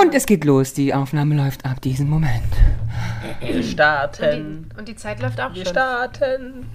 Und 0.00 0.14
es 0.14 0.26
geht 0.26 0.44
los. 0.44 0.72
Die 0.74 0.92
Aufnahme 0.94 1.34
läuft 1.36 1.64
ab 1.64 1.80
diesem 1.80 2.08
Moment. 2.10 2.42
Wir 3.40 3.56
und, 3.56 3.64
starten. 3.64 4.68
die, 4.72 4.78
und 4.78 4.88
die 4.88 4.96
Zeit 4.96 5.20
läuft 5.20 5.40
auch 5.40 5.54
Wir 5.54 5.64
schon. 5.64 5.72
starten. 5.74 6.66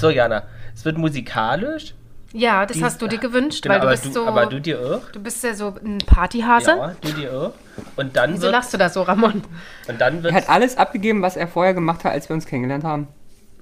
So, 0.00 0.10
Jana, 0.10 0.44
es 0.74 0.84
wird 0.84 0.98
musikalisch. 0.98 1.94
Ja, 2.32 2.66
das 2.66 2.76
Die- 2.76 2.84
hast 2.84 3.00
du 3.00 3.06
dir 3.06 3.18
gewünscht, 3.18 3.62
Genau, 3.62 3.74
weil 3.74 3.80
du 3.80 3.86
aber, 3.86 3.92
bist 3.92 4.04
du, 4.04 4.10
so. 4.12 4.26
aber 4.26 4.46
du 4.46 4.60
dir 4.60 4.78
auch. 4.80 5.10
du 5.12 5.20
bist 5.20 5.42
ja 5.42 5.54
so 5.54 5.74
ein 5.82 5.98
Partyhase. 5.98 6.70
Ja, 6.72 6.94
du 7.00 7.12
dir 7.12 7.32
auch. 7.32 7.52
Und 7.96 8.14
dann 8.16 8.32
Wieso 8.34 8.42
wird, 8.42 8.52
lachst 8.52 8.74
du 8.74 8.76
da 8.78 8.90
so, 8.90 9.00
Ramon? 9.02 9.42
und 9.88 10.00
dann 10.00 10.16
Er 10.18 10.22
wird 10.24 10.34
hat 10.34 10.48
alles 10.50 10.76
abgegeben, 10.76 11.22
was 11.22 11.36
er 11.36 11.48
vorher 11.48 11.72
gemacht 11.72 12.04
hat, 12.04 12.12
als 12.12 12.28
wir 12.28 12.34
uns 12.34 12.44
kennengelernt 12.44 12.84
haben. 12.84 13.08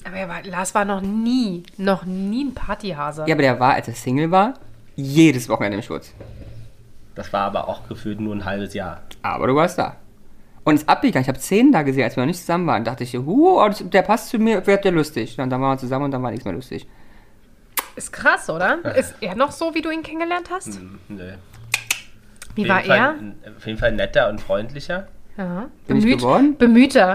Aber 0.05 0.17
er 0.17 0.29
war, 0.29 0.43
Lars 0.43 0.75
war 0.75 0.85
noch 0.85 1.01
nie, 1.01 1.63
noch 1.77 2.05
nie 2.05 2.45
ein 2.47 2.55
Partyhase. 2.55 3.25
Ja, 3.29 3.35
aber 3.35 3.43
der 3.43 3.61
war, 3.61 3.75
als 3.75 3.87
er 3.89 3.95
Single 3.95 4.31
war, 4.33 4.55
jedes 4.97 5.49
Wochenende 5.49 5.77
im 5.79 5.83
Schutz. 5.83 6.13
Das 7.17 7.33
war 7.33 7.43
aber 7.47 7.67
auch 7.69 7.89
gefühlt 7.89 8.21
nur 8.21 8.35
ein 8.35 8.45
halbes 8.45 8.73
Jahr. 8.75 9.01
Aber 9.23 9.47
du 9.49 9.55
warst 9.57 9.79
da. 9.79 9.97
Und 10.65 10.75
es 10.75 10.83
ist 10.83 10.89
abgegangen. 10.89 11.23
Ich 11.23 11.29
habe 11.29 11.39
zehn 11.39 11.73
da 11.73 11.83
gesehen, 11.83 12.05
als 12.05 12.17
wir 12.17 12.23
noch 12.23 12.27
nicht 12.29 12.41
zusammen 12.41 12.67
waren. 12.67 12.85
dachte 12.85 13.05
ich, 13.05 13.15
huh, 13.15 13.61
oh, 13.61 13.69
der 13.85 14.03
passt 14.03 14.29
zu 14.29 14.39
mir, 14.39 14.67
wird 14.67 14.85
der 14.85 14.93
lustig. 14.93 15.39
Und 15.41 15.51
dann 15.51 15.61
waren 15.61 15.75
wir 15.77 15.79
zusammen 15.79 16.05
und 16.07 16.11
dann 16.11 16.23
war 16.23 16.31
nichts 16.31 16.45
mehr 16.45 16.55
lustig. 16.55 16.87
Ist 17.95 18.13
krass, 18.13 18.51
oder? 18.51 18.95
Ist 18.97 19.15
er 19.21 19.35
noch 19.35 19.53
so, 19.53 19.75
wie 19.75 19.81
du 19.81 19.91
ihn 19.91 20.03
kennengelernt 20.03 20.51
hast? 20.51 20.75
Hm, 20.79 20.99
Nö. 21.09 21.33
Wie 22.55 22.63
Auf 22.65 22.69
war 22.69 22.81
Fall- 22.83 22.97
er? 22.97 23.15
Auf 23.57 23.67
jeden 23.67 23.79
Fall 23.79 23.93
netter 23.93 24.29
und 24.29 24.41
freundlicher. 24.41 25.09
Ja. 25.37 25.69
Bin 25.87 25.99
ich 25.99 26.05
geworden? 26.07 26.57
Bemühter. 26.59 27.07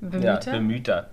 Ja, 0.00 0.08
Bemühter? 0.08 0.50
bemühter. 0.52 1.06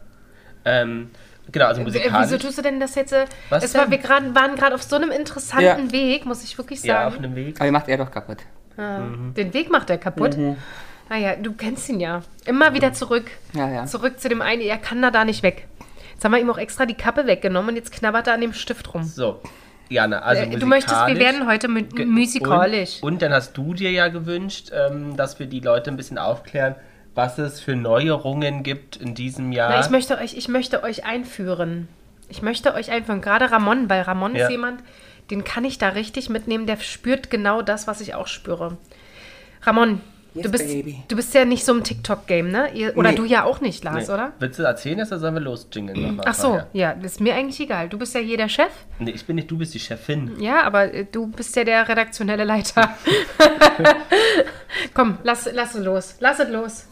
Ähm, 0.66 1.09
genau, 1.52 1.66
also 1.68 1.82
Äh, 1.82 1.84
musikalisch. 1.86 2.28
Wieso 2.32 2.38
tust 2.38 2.58
du 2.58 2.62
denn 2.62 2.80
das 2.80 2.96
jetzt? 2.96 3.14
äh, 3.14 3.26
Was 3.50 3.64
es 3.64 3.74
war, 3.74 3.84
denn? 3.84 3.92
wir 3.92 3.98
grad, 4.00 4.34
waren 4.36 4.56
gerade 4.56 4.76
auf 4.76 4.84
so 4.84 4.96
einem 4.96 5.12
interessanten 5.12 5.86
Ja. 5.88 5.92
Weg, 5.92 6.26
muss 6.26 6.44
ich 6.44 6.58
wirklich 6.58 6.84
ja, 6.84 7.08
auf 7.08 7.14
sagen. 7.14 7.26
einem 7.26 7.36
Weg. 7.36 7.60
Aber 7.62 7.72
macht 7.72 7.88
er 7.90 7.98
doch 7.98 8.12
kaputt. 8.12 8.40
Ja. 8.78 9.00
Den 9.36 9.54
Weg 9.54 9.72
macht 9.72 9.90
er 9.90 9.98
kaputt. 9.98 10.38
Naja, 11.10 11.36
du 11.36 11.54
kennst 11.54 11.88
ihn 11.90 12.00
ja. 12.00 12.22
Immer 12.46 12.73
wieder 12.73 12.92
zurück. 12.94 13.31
Ja, 13.54 13.70
ja. 13.70 13.86
Zurück 13.86 14.20
zu 14.20 14.28
dem 14.30 14.42
einen, 14.42 14.62
er 14.62 14.78
kann 14.78 15.02
da, 15.02 15.09
da 15.09 15.23
nicht 15.26 15.42
weg. 15.42 15.66
Jetzt 16.14 16.26
haben 16.26 16.31
wir 16.34 16.39
ihm 16.39 16.50
auch 16.50 16.58
extra 16.58 16.86
die 16.86 16.95
Kappe 16.95 17.28
weggenommen 17.28 17.70
und 17.70 17.76
jetzt 17.76 17.92
knabbert 17.92 18.28
er 18.28 18.34
an 18.34 18.42
dem 18.42 18.52
Stift 18.54 18.94
rum. 18.94 19.04
So, 19.04 19.39
Jana, 19.89 20.20
also 20.20 20.42
Äh, 20.44 20.58
du 20.58 20.66
möchtest, 20.66 20.95
wir 20.95 21.16
musikalisch- 21.16 21.20
werden 21.20 21.48
heute 21.48 21.67
musikalisch. 22.06 22.98
Und, 23.02 23.14
und 23.14 23.22
dann 23.22 23.34
hast 23.34 23.54
du 23.56 23.73
dir 23.73 23.92
ja 23.92 24.08
gewünscht, 24.09 24.72
ähm, 24.73 25.16
dass 25.16 25.39
wir 25.39 25.45
die 25.48 25.59
Leute 25.59 25.89
ein 25.92 25.98
bisschen 25.98 26.17
aufklären, 26.17 26.76
was 27.18 27.40
es 27.40 27.60
für 27.60 27.76
Neuerungen 27.76 28.62
gibt 28.64 28.96
in 28.96 29.16
diesem 29.16 29.52
Jahr. 29.52 29.72
Na, 29.72 29.80
ich, 29.82 29.90
möchte 29.90 30.20
euch, 30.20 30.38
ich 30.38 30.48
möchte 30.48 30.84
euch 30.84 31.04
einführen. 31.04 31.88
Ich 32.30 32.42
möchte 32.44 32.73
euch 32.76 32.92
einführen. 32.92 33.22
Gerade 33.22 33.52
Ramon, 33.52 33.90
weil 33.90 34.04
Ramon 34.04 34.36
Ja. 34.36 34.44
ist 34.46 34.52
jemand, 34.52 34.82
den 35.32 35.44
kann 35.44 35.66
ich 35.66 35.80
da 35.80 35.90
richtig 35.90 36.30
mitnehmen, 36.30 36.68
der 36.68 36.78
spürt 36.78 37.30
genau 37.30 37.62
das, 37.64 37.88
was 37.88 38.02
ich 38.02 38.14
auch 38.14 38.28
spüre. 38.28 38.78
Ramon, 39.64 40.02
Yes, 40.38 40.43
du, 40.45 40.52
bist, 40.52 40.67
baby. 40.67 41.03
du 41.07 41.16
bist 41.16 41.33
ja 41.33 41.45
nicht 41.45 41.66
so 41.66 41.73
im 41.73 41.83
TikTok-Game, 41.83 42.49
ne? 42.52 42.69
Ihr, 42.73 42.95
oder 42.97 43.09
Nee. 43.11 43.16
du 43.16 43.25
ja 43.25 43.43
auch 43.43 43.59
nicht, 43.61 43.83
Lars, 43.83 44.07
Nee. 44.07 44.13
oder? 44.13 44.33
Willst 44.39 44.59
du 44.59 44.63
erzählen 44.63 44.99
jetzt 44.99 45.11
oder 45.11 45.19
sollen 45.19 45.33
wir 45.33 45.41
losjingeln 45.41 46.02
nochmal? 46.02 46.25
Ach 46.27 46.33
so, 46.33 46.59
ja, 46.73 46.93
das 46.93 47.13
ist 47.13 47.21
mir 47.21 47.33
eigentlich 47.35 47.59
egal. 47.59 47.89
Du 47.89 47.97
bist 47.97 48.13
ja 48.16 48.21
hier 48.21 48.38
der 48.38 48.49
Chef. 48.49 48.71
Nee, 48.99 49.11
ich 49.11 49.25
bin 49.25 49.35
nicht, 49.35 49.49
du 49.52 49.58
bist 49.58 49.73
die 49.73 49.80
Chefin. 49.80 50.31
Ja, 50.39 50.63
aber 50.63 50.93
äh, 50.93 51.05
du 51.11 51.27
bist 51.27 51.55
ja 51.55 51.63
der 51.63 51.88
redaktionelle 51.89 52.43
Leiter. 52.43 52.95
Komm, 54.93 55.17
lass, 55.23 55.49
lass 55.53 55.75
es 55.75 55.83
los. 55.85 56.15
Lass 56.19 56.39
es 56.39 56.49
los. 56.49 56.85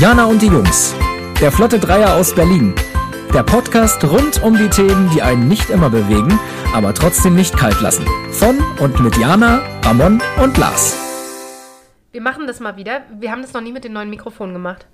Jana 0.00 0.24
und 0.24 0.40
die 0.40 0.46
Jungs. 0.46 0.94
Der 1.40 1.50
Flotte 1.50 1.78
Dreier 1.78 2.16
aus 2.16 2.34
Berlin. 2.34 2.74
Der 3.32 3.42
Podcast 3.42 4.04
rund 4.04 4.42
um 4.42 4.56
die 4.56 4.68
Themen, 4.68 5.08
die 5.14 5.22
einen 5.22 5.48
nicht 5.48 5.70
immer 5.70 5.88
bewegen, 5.88 6.38
aber 6.74 6.92
trotzdem 6.92 7.34
nicht 7.34 7.56
kalt 7.56 7.80
lassen. 7.80 8.04
Von 8.32 8.58
und 8.78 9.00
mit 9.00 9.16
Jana, 9.16 9.60
Ramon 9.82 10.20
und 10.42 10.58
Lars. 10.58 10.98
Wir 12.12 12.20
machen 12.20 12.46
das 12.46 12.60
mal 12.60 12.76
wieder. 12.76 13.02
Wir 13.18 13.30
haben 13.30 13.42
das 13.42 13.52
noch 13.52 13.60
nie 13.60 13.72
mit 13.72 13.84
den 13.84 13.92
neuen 13.92 14.10
Mikrofonen 14.10 14.52
gemacht. 14.52 14.86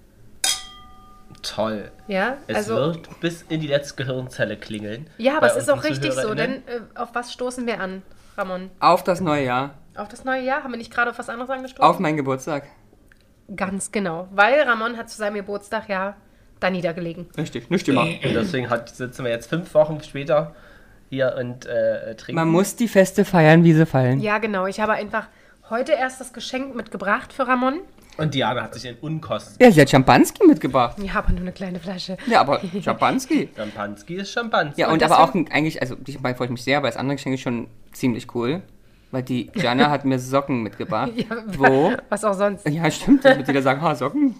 Toll. 1.42 1.90
Ja, 2.06 2.36
Es 2.46 2.56
also. 2.56 2.76
wird 2.76 3.20
bis 3.20 3.42
in 3.48 3.60
die 3.60 3.66
letzte 3.66 3.96
Gehirnzelle 3.96 4.56
klingeln. 4.56 5.08
Ja, 5.18 5.38
aber 5.38 5.48
es 5.48 5.56
ist 5.56 5.70
auch 5.70 5.82
richtig 5.82 6.12
so, 6.12 6.34
denn 6.34 6.62
äh, 6.66 6.80
auf 6.94 7.10
was 7.14 7.32
stoßen 7.32 7.66
wir 7.66 7.80
an, 7.80 8.02
Ramon? 8.36 8.70
Auf 8.80 9.02
das 9.02 9.20
neue 9.20 9.44
Jahr. 9.44 9.74
Auf 9.96 10.08
das 10.08 10.24
neue 10.24 10.42
Jahr? 10.42 10.62
Haben 10.62 10.72
wir 10.72 10.78
nicht 10.78 10.92
gerade 10.92 11.10
auf 11.10 11.18
was 11.18 11.28
anderes 11.28 11.50
angestoßen? 11.50 11.84
Auf 11.84 11.98
meinen 11.98 12.16
Geburtstag. 12.16 12.64
Ganz 13.54 13.92
genau. 13.92 14.28
Weil 14.32 14.60
Ramon 14.62 14.96
hat 14.96 15.08
zu 15.08 15.16
seinem 15.16 15.34
Geburtstag 15.34 15.88
ja 15.88 16.14
da 16.60 16.70
niedergelegen. 16.70 17.26
Richtig, 17.36 17.70
nicht 17.70 17.88
immer. 17.88 18.02
Und 18.02 18.18
deswegen 18.34 18.70
hat, 18.70 18.88
sitzen 18.94 19.24
wir 19.24 19.30
jetzt 19.32 19.48
fünf 19.48 19.72
Wochen 19.74 20.00
später 20.02 20.54
hier 21.10 21.36
und 21.38 21.66
äh, 21.66 22.14
trinken. 22.16 22.36
Man 22.40 22.48
muss 22.48 22.76
die 22.76 22.88
Feste 22.88 23.24
feiern, 23.24 23.62
wie 23.64 23.72
sie 23.74 23.86
fallen. 23.86 24.20
Ja, 24.20 24.38
genau. 24.38 24.66
Ich 24.66 24.80
habe 24.80 24.92
einfach 24.92 25.28
heute 25.70 25.92
erst 25.92 26.20
das 26.20 26.32
Geschenk 26.32 26.74
mitgebracht 26.74 27.32
für 27.32 27.46
Ramon. 27.46 27.80
Und 28.18 28.32
Diana 28.34 28.62
hat 28.62 28.72
sich 28.74 28.86
in 28.86 28.96
Unkosten. 28.96 29.56
Ja, 29.62 29.70
sie 29.70 29.80
hat 29.80 29.90
Champanski 29.90 30.46
mitgebracht. 30.46 30.96
Ja, 31.02 31.16
aber 31.16 31.32
nur 31.32 31.42
eine 31.42 31.52
kleine 31.52 31.78
Flasche. 31.78 32.16
Ja, 32.26 32.40
aber 32.40 32.60
Champanski. 32.82 33.50
Champanski 33.56 34.14
ist 34.14 34.32
Champanski. 34.32 34.80
Ja, 34.80 34.86
und, 34.86 34.94
Und 34.94 35.02
aber 35.02 35.20
auch 35.20 35.34
ein- 35.34 35.50
eigentlich, 35.52 35.82
also 35.82 35.96
diesmal 35.96 36.34
freue 36.34 36.46
ich 36.46 36.50
mich 36.52 36.64
sehr, 36.64 36.82
weil 36.82 36.90
das 36.90 36.96
andere 36.96 37.16
Geschenk 37.16 37.34
ist 37.34 37.42
schon 37.42 37.66
ziemlich 37.92 38.34
cool. 38.34 38.62
Weil 39.12 39.22
die 39.22 39.50
Jana 39.54 39.88
hat 39.90 40.04
mir 40.04 40.18
Socken 40.18 40.62
mitgebracht. 40.62 41.12
Ja, 41.16 41.26
wo? 41.46 41.92
Was 42.08 42.24
auch 42.24 42.34
sonst. 42.34 42.68
Ja, 42.68 42.90
stimmt, 42.90 43.22
wird 43.24 43.46
jeder 43.46 43.62
sagen, 43.62 43.80
ha, 43.80 43.94
Socken. 43.94 44.34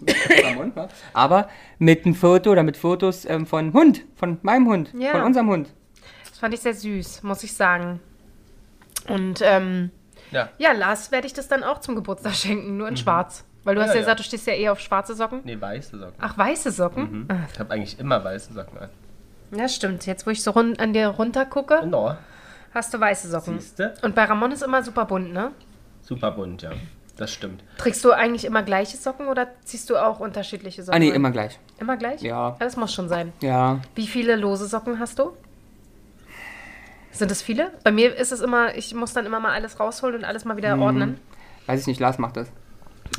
Aber 1.13 1.49
mit 1.79 2.05
einem 2.05 2.15
Foto 2.15 2.51
oder 2.51 2.63
mit 2.63 2.77
Fotos 2.77 3.25
ähm, 3.25 3.47
von 3.47 3.73
Hund, 3.73 4.03
von 4.17 4.39
meinem 4.43 4.67
Hund, 4.67 4.93
Ja. 4.99 5.13
von 5.13 5.23
unserem 5.23 5.49
Hund. 5.49 5.69
Das 6.29 6.39
fand 6.39 6.53
ich 6.55 6.61
sehr 6.61 6.75
süß, 6.75 7.23
muss 7.23 7.43
ich 7.45 7.53
sagen. 7.55 8.01
Und 9.09 9.41
ähm, 9.43 9.91
Ja. 10.33 10.49
ja, 10.59 10.73
Lars 10.73 11.13
werde 11.13 11.27
ich 11.27 11.33
das 11.33 11.49
dann 11.49 11.63
auch 11.63 11.79
zum 11.81 11.95
Geburtstag 11.95 12.35
schenken, 12.35 12.77
nur 12.77 12.89
in 12.89 12.97
schwarz. 12.97 13.45
Weil 13.65 13.75
du 13.77 13.81
Ja, 13.81 13.87
hast 13.87 13.95
ja 13.95 14.01
ja. 14.01 14.03
gesagt, 14.03 14.21
du 14.21 14.25
stehst 14.25 14.47
ja 14.47 14.53
eher 14.53 14.73
auf 14.73 14.81
schwarze 14.81 15.15
Socken. 15.15 15.41
Nee, 15.45 15.61
weiße 15.61 15.99
Socken. 15.99 16.15
Ach, 16.21 16.37
weiße 16.37 16.71
Socken? 16.73 17.27
Ah, 17.29 17.35
Ich 17.53 17.59
habe 17.59 17.73
eigentlich 17.73 17.99
immer 17.99 18.23
weiße 18.23 18.53
Socken 18.53 18.79
an. 18.79 18.89
Ja, 19.57 19.69
stimmt. 19.69 20.07
Jetzt, 20.07 20.27
wo 20.27 20.31
ich 20.31 20.43
so 20.43 20.51
run 20.53 20.75
an 20.79 20.93
dir 20.93 21.09
runter 21.09 21.47
gucke, 21.47 21.79
Genau. 21.83 22.17
Hast 22.77 22.95
du 22.95 23.01
weiße 23.01 23.29
Socken. 23.29 23.59
Siehste? 23.59 23.95
Und 24.03 24.15
bei 24.15 24.25
Ramon 24.25 24.53
ist 24.53 24.63
immer 24.63 24.83
super 24.83 25.05
bunt, 25.07 25.33
ne? 25.33 25.51
Super 26.03 26.31
bunt, 26.31 26.63
ja. 26.63 26.73
Das 27.17 27.33
stimmt. 27.33 27.65
Trägst 27.79 28.05
du 28.05 28.13
eigentlich 28.13 28.45
immer 28.45 28.63
gleiche 28.63 28.97
Socken 28.99 29.29
oder 29.29 29.49
ziehst 29.65 29.89
du 29.89 29.97
auch 29.97 30.21
unterschiedliche 30.21 30.83
Socken? 30.83 30.95
Ah, 30.95 30.99
nee, 30.99 31.09
immer 31.09 31.31
gleich. 31.31 31.59
Immer 31.79 31.97
gleich? 31.97 32.21
Ja. 32.21 32.57
Das 32.59 32.77
muss 32.77 32.93
schon 32.93 33.09
sein. 33.09 33.33
Ja. 33.41 33.81
Wie 33.95 34.07
viele 34.07 34.37
lose 34.37 34.67
Socken 34.67 35.01
hast 35.01 35.19
du? 35.19 35.33
Sind 37.11 37.31
es 37.31 37.41
viele? 37.41 37.73
Bei 37.83 37.91
mir 37.91 38.15
ist 38.15 38.33
es 38.33 38.43
immer, 38.43 38.75
ich 38.77 38.95
muss 38.95 39.15
dann 39.15 39.25
immer 39.25 39.41
mal 39.41 39.53
alles 39.53 39.81
rausholen 39.81 40.17
und 40.17 40.25
alles 40.25 40.45
mal 40.45 40.59
wieder 40.59 40.79
ordnen. 40.79 41.19
Weiß 41.65 41.81
ich 41.81 41.87
nicht, 41.87 42.01
Lars 42.01 42.19
macht 42.19 42.37
das. 42.37 42.49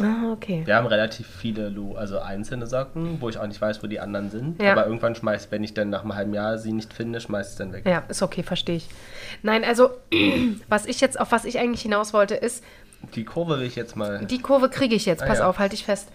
Ah, 0.01 0.31
okay. 0.31 0.61
Wir 0.65 0.75
haben 0.75 0.87
relativ 0.87 1.27
viele, 1.27 1.69
Lo 1.69 1.95
also 1.95 2.19
einzelne 2.19 2.67
Socken, 2.67 3.19
wo 3.21 3.29
ich 3.29 3.37
auch 3.37 3.47
nicht 3.47 3.59
weiß, 3.61 3.81
wo 3.83 3.87
die 3.87 3.99
anderen 3.99 4.29
sind. 4.29 4.61
Ja. 4.61 4.73
Aber 4.73 4.85
irgendwann 4.85 5.15
schmeißt, 5.15 5.51
wenn 5.51 5.63
ich 5.63 5.73
dann 5.73 5.89
nach 5.89 6.01
einem 6.03 6.15
halben 6.15 6.33
Jahr 6.33 6.57
sie 6.57 6.71
nicht 6.73 6.93
finde, 6.93 7.19
schmeiß 7.19 7.51
ich 7.53 7.57
dann 7.57 7.73
weg. 7.73 7.85
Ja, 7.85 8.03
ist 8.07 8.21
okay, 8.21 8.43
verstehe 8.43 8.75
ich. 8.77 8.89
Nein, 9.43 9.63
also, 9.63 9.89
was 10.69 10.85
ich 10.85 11.01
jetzt, 11.01 11.19
auf 11.19 11.31
was 11.31 11.45
ich 11.45 11.59
eigentlich 11.59 11.81
hinaus 11.81 12.13
wollte, 12.13 12.35
ist, 12.35 12.63
Die 13.15 13.25
Kurve 13.25 13.59
will 13.59 13.65
ich 13.67 13.75
jetzt 13.75 13.95
mal. 13.95 14.25
die 14.25 14.41
Kurve 14.41 14.69
kriege 14.69 14.95
ich 14.95 15.05
jetzt, 15.05 15.23
Ah, 15.23 15.27
pass 15.27 15.39
ja. 15.39 15.47
auf, 15.49 15.59
halte 15.59 15.75
ich 15.75 15.85
fest. 15.85 16.09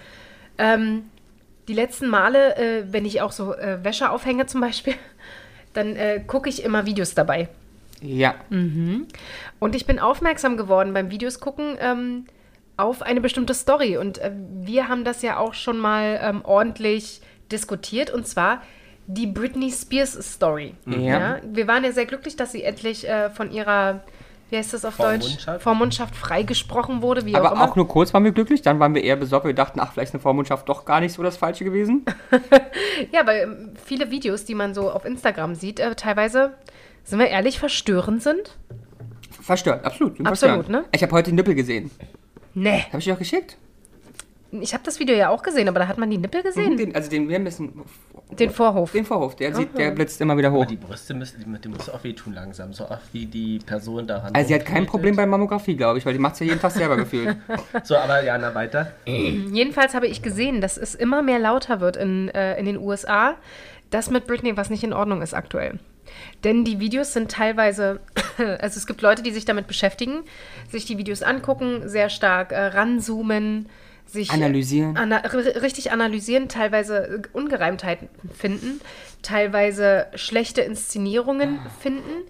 Ähm, 0.58 1.04
die 1.68 1.74
letzten 1.74 2.08
Male, 2.08 2.56
äh, 2.56 2.84
wenn 2.92 3.04
ich 3.04 3.20
auch 3.20 3.32
so 3.32 3.54
äh, 3.54 3.82
Wäsche 3.84 4.10
aufhänge 4.10 4.46
zum 4.46 4.60
Beispiel, 4.60 4.94
dann 5.72 5.96
äh, 5.96 6.20
gucke 6.26 6.48
ich 6.48 6.62
immer 6.64 6.86
Videos 6.86 7.14
dabei. 7.14 7.48
Ja. 8.04 8.34
Und 8.50 9.76
ich 9.76 9.86
bin 9.86 10.00
aufmerksam 10.00 10.56
geworden 10.56 10.92
beim 10.92 11.08
Videos 11.10 11.38
gucken 11.38 11.76
ähm, 11.80 12.24
auf 12.76 13.02
eine 13.02 13.20
bestimmte 13.20 13.54
Story. 13.54 13.96
Und 13.96 14.18
äh, 14.18 14.32
wir 14.60 14.88
haben 14.88 15.04
das 15.04 15.22
ja 15.22 15.36
auch 15.38 15.54
schon 15.54 15.78
mal 15.78 16.18
ähm, 16.22 16.40
ordentlich 16.44 17.20
diskutiert. 17.50 18.10
Und 18.10 18.26
zwar 18.26 18.62
die 19.06 19.26
Britney 19.26 19.70
Spears 19.70 20.12
Story. 20.34 20.74
Ja. 20.86 21.38
Wir 21.44 21.66
waren 21.66 21.84
ja 21.84 21.92
sehr 21.92 22.06
glücklich, 22.06 22.36
dass 22.36 22.52
sie 22.52 22.62
endlich 22.62 23.06
äh, 23.08 23.30
von 23.30 23.50
ihrer, 23.50 24.00
wie 24.48 24.56
heißt 24.56 24.72
das 24.72 24.84
auf 24.84 24.96
Deutsch? 24.96 25.24
Vormundschaft? 25.24 25.62
Vormundschaft 25.62 26.16
freigesprochen 26.16 27.02
wurde, 27.02 27.26
wie 27.26 27.34
auch 27.34 27.40
Aber 27.40 27.52
immer. 27.52 27.64
auch 27.70 27.76
nur 27.76 27.88
kurz 27.88 28.14
waren 28.14 28.24
wir 28.24 28.32
glücklich, 28.32 28.62
dann 28.62 28.78
waren 28.78 28.94
wir 28.94 29.02
eher 29.02 29.16
besorgt. 29.16 29.44
Wir 29.44 29.54
dachten, 29.54 29.80
ach, 29.80 29.92
vielleicht 29.92 30.10
ist 30.10 30.14
eine 30.14 30.22
Vormundschaft 30.22 30.68
doch 30.68 30.84
gar 30.84 31.00
nicht 31.00 31.12
so 31.12 31.22
das 31.22 31.36
Falsche 31.36 31.64
gewesen. 31.64 32.04
Ja, 33.10 33.26
weil 33.26 33.42
ähm, 33.42 33.70
viele 33.84 34.10
Videos, 34.10 34.44
die 34.44 34.54
man 34.54 34.74
so 34.74 34.90
auf 34.90 35.04
Instagram 35.04 35.54
sieht, 35.54 35.80
äh, 35.80 35.94
teilweise, 35.94 36.52
sind 37.04 37.18
wir 37.18 37.28
ehrlich, 37.28 37.58
verstörend 37.58 38.22
sind. 38.22 38.56
Verstört, 39.40 39.84
absolut. 39.84 40.12
Absolut, 40.20 40.26
verstörend. 40.26 40.68
ne? 40.68 40.84
Ich 40.92 41.02
habe 41.02 41.12
heute 41.12 41.30
den 41.30 41.36
Nippel 41.36 41.54
gesehen. 41.54 41.90
Nee. 42.54 42.84
Habe 42.88 42.98
ich 42.98 43.04
dir 43.04 43.14
auch 43.14 43.18
geschickt? 43.18 43.56
Ich 44.60 44.74
habe 44.74 44.84
das 44.84 45.00
Video 45.00 45.16
ja 45.16 45.30
auch 45.30 45.42
gesehen, 45.42 45.66
aber 45.68 45.78
da 45.78 45.88
hat 45.88 45.96
man 45.96 46.10
die 46.10 46.18
Nippel 46.18 46.42
gesehen. 46.42 46.76
Den, 46.76 46.94
also 46.94 47.08
den 47.08 47.26
wir 47.26 47.38
müssen. 47.38 47.72
Den 48.38 48.50
Vorhof. 48.50 48.92
Den 48.92 49.06
Vorhof, 49.06 49.34
der, 49.34 49.54
sieht, 49.54 49.76
der 49.78 49.90
blitzt 49.92 50.20
immer 50.20 50.36
wieder 50.36 50.52
hoch. 50.52 50.62
Aber 50.62 50.70
die 50.70 50.76
Brüste 50.76 51.14
müssen, 51.14 51.58
die 51.62 51.68
muss 51.68 51.88
auch 51.88 52.04
wehtun 52.04 52.34
langsam, 52.34 52.74
so 52.74 52.88
oft 52.88 53.12
wie 53.12 53.24
die 53.24 53.60
Person 53.60 54.06
daran. 54.06 54.34
Also 54.34 54.48
sie 54.48 54.54
hat 54.54 54.66
kein. 54.66 54.86
Problem 54.86 55.16
bei 55.16 55.24
Mammographie, 55.24 55.74
glaube 55.74 55.98
ich, 55.98 56.04
weil 56.06 56.12
die 56.12 56.18
macht 56.18 56.34
es 56.34 56.40
ja 56.40 56.46
jeden 56.46 56.60
Tag 56.60 56.72
selber 56.72 56.96
gefühlt. 56.96 57.36
So, 57.84 57.96
aber 57.96 58.22
Jana, 58.22 58.54
weiter. 58.54 58.92
Jedenfalls 59.06 59.94
habe 59.94 60.06
ich 60.06 60.22
gesehen, 60.22 60.60
dass 60.60 60.76
es 60.76 60.94
immer 60.94 61.22
mehr 61.22 61.38
lauter 61.38 61.80
wird 61.80 61.96
in, 61.96 62.28
äh, 62.28 62.58
in 62.58 62.66
den 62.66 62.76
USA, 62.76 63.34
dass 63.90 64.10
mit 64.10 64.26
Britney 64.26 64.56
was 64.56 64.70
nicht 64.70 64.84
in 64.84 64.92
Ordnung 64.92 65.22
ist 65.22 65.34
aktuell. 65.34 65.78
Denn 66.44 66.64
die 66.64 66.80
Videos 66.80 67.12
sind 67.12 67.30
teilweise, 67.30 68.00
also 68.38 68.78
es 68.78 68.86
gibt 68.86 69.02
Leute, 69.02 69.22
die 69.22 69.30
sich 69.30 69.44
damit 69.44 69.66
beschäftigen, 69.66 70.24
sich 70.70 70.84
die 70.84 70.98
Videos 70.98 71.22
angucken, 71.22 71.88
sehr 71.88 72.08
stark 72.08 72.52
äh, 72.52 72.66
ranzoomen, 72.66 73.68
sich 74.06 74.30
Analysieren. 74.30 74.96
Ana 74.96 75.18
richtig 75.18 75.92
analysieren, 75.92 76.48
teilweise 76.48 76.96
äh, 77.06 77.22
Ungereimtheiten 77.32 78.08
finden, 78.36 78.80
teilweise 79.22 80.06
schlechte 80.14 80.60
Inszenierungen 80.60 81.60
finden, 81.80 82.24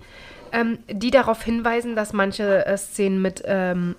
ähm, 0.52 0.78
die 0.88 1.10
darauf 1.10 1.42
hinweisen, 1.42 1.96
dass 1.96 2.12
manche 2.12 2.66
äh, 2.66 2.76
Szenen 2.76 3.20
mit 3.20 3.42
ähm, 3.46 3.96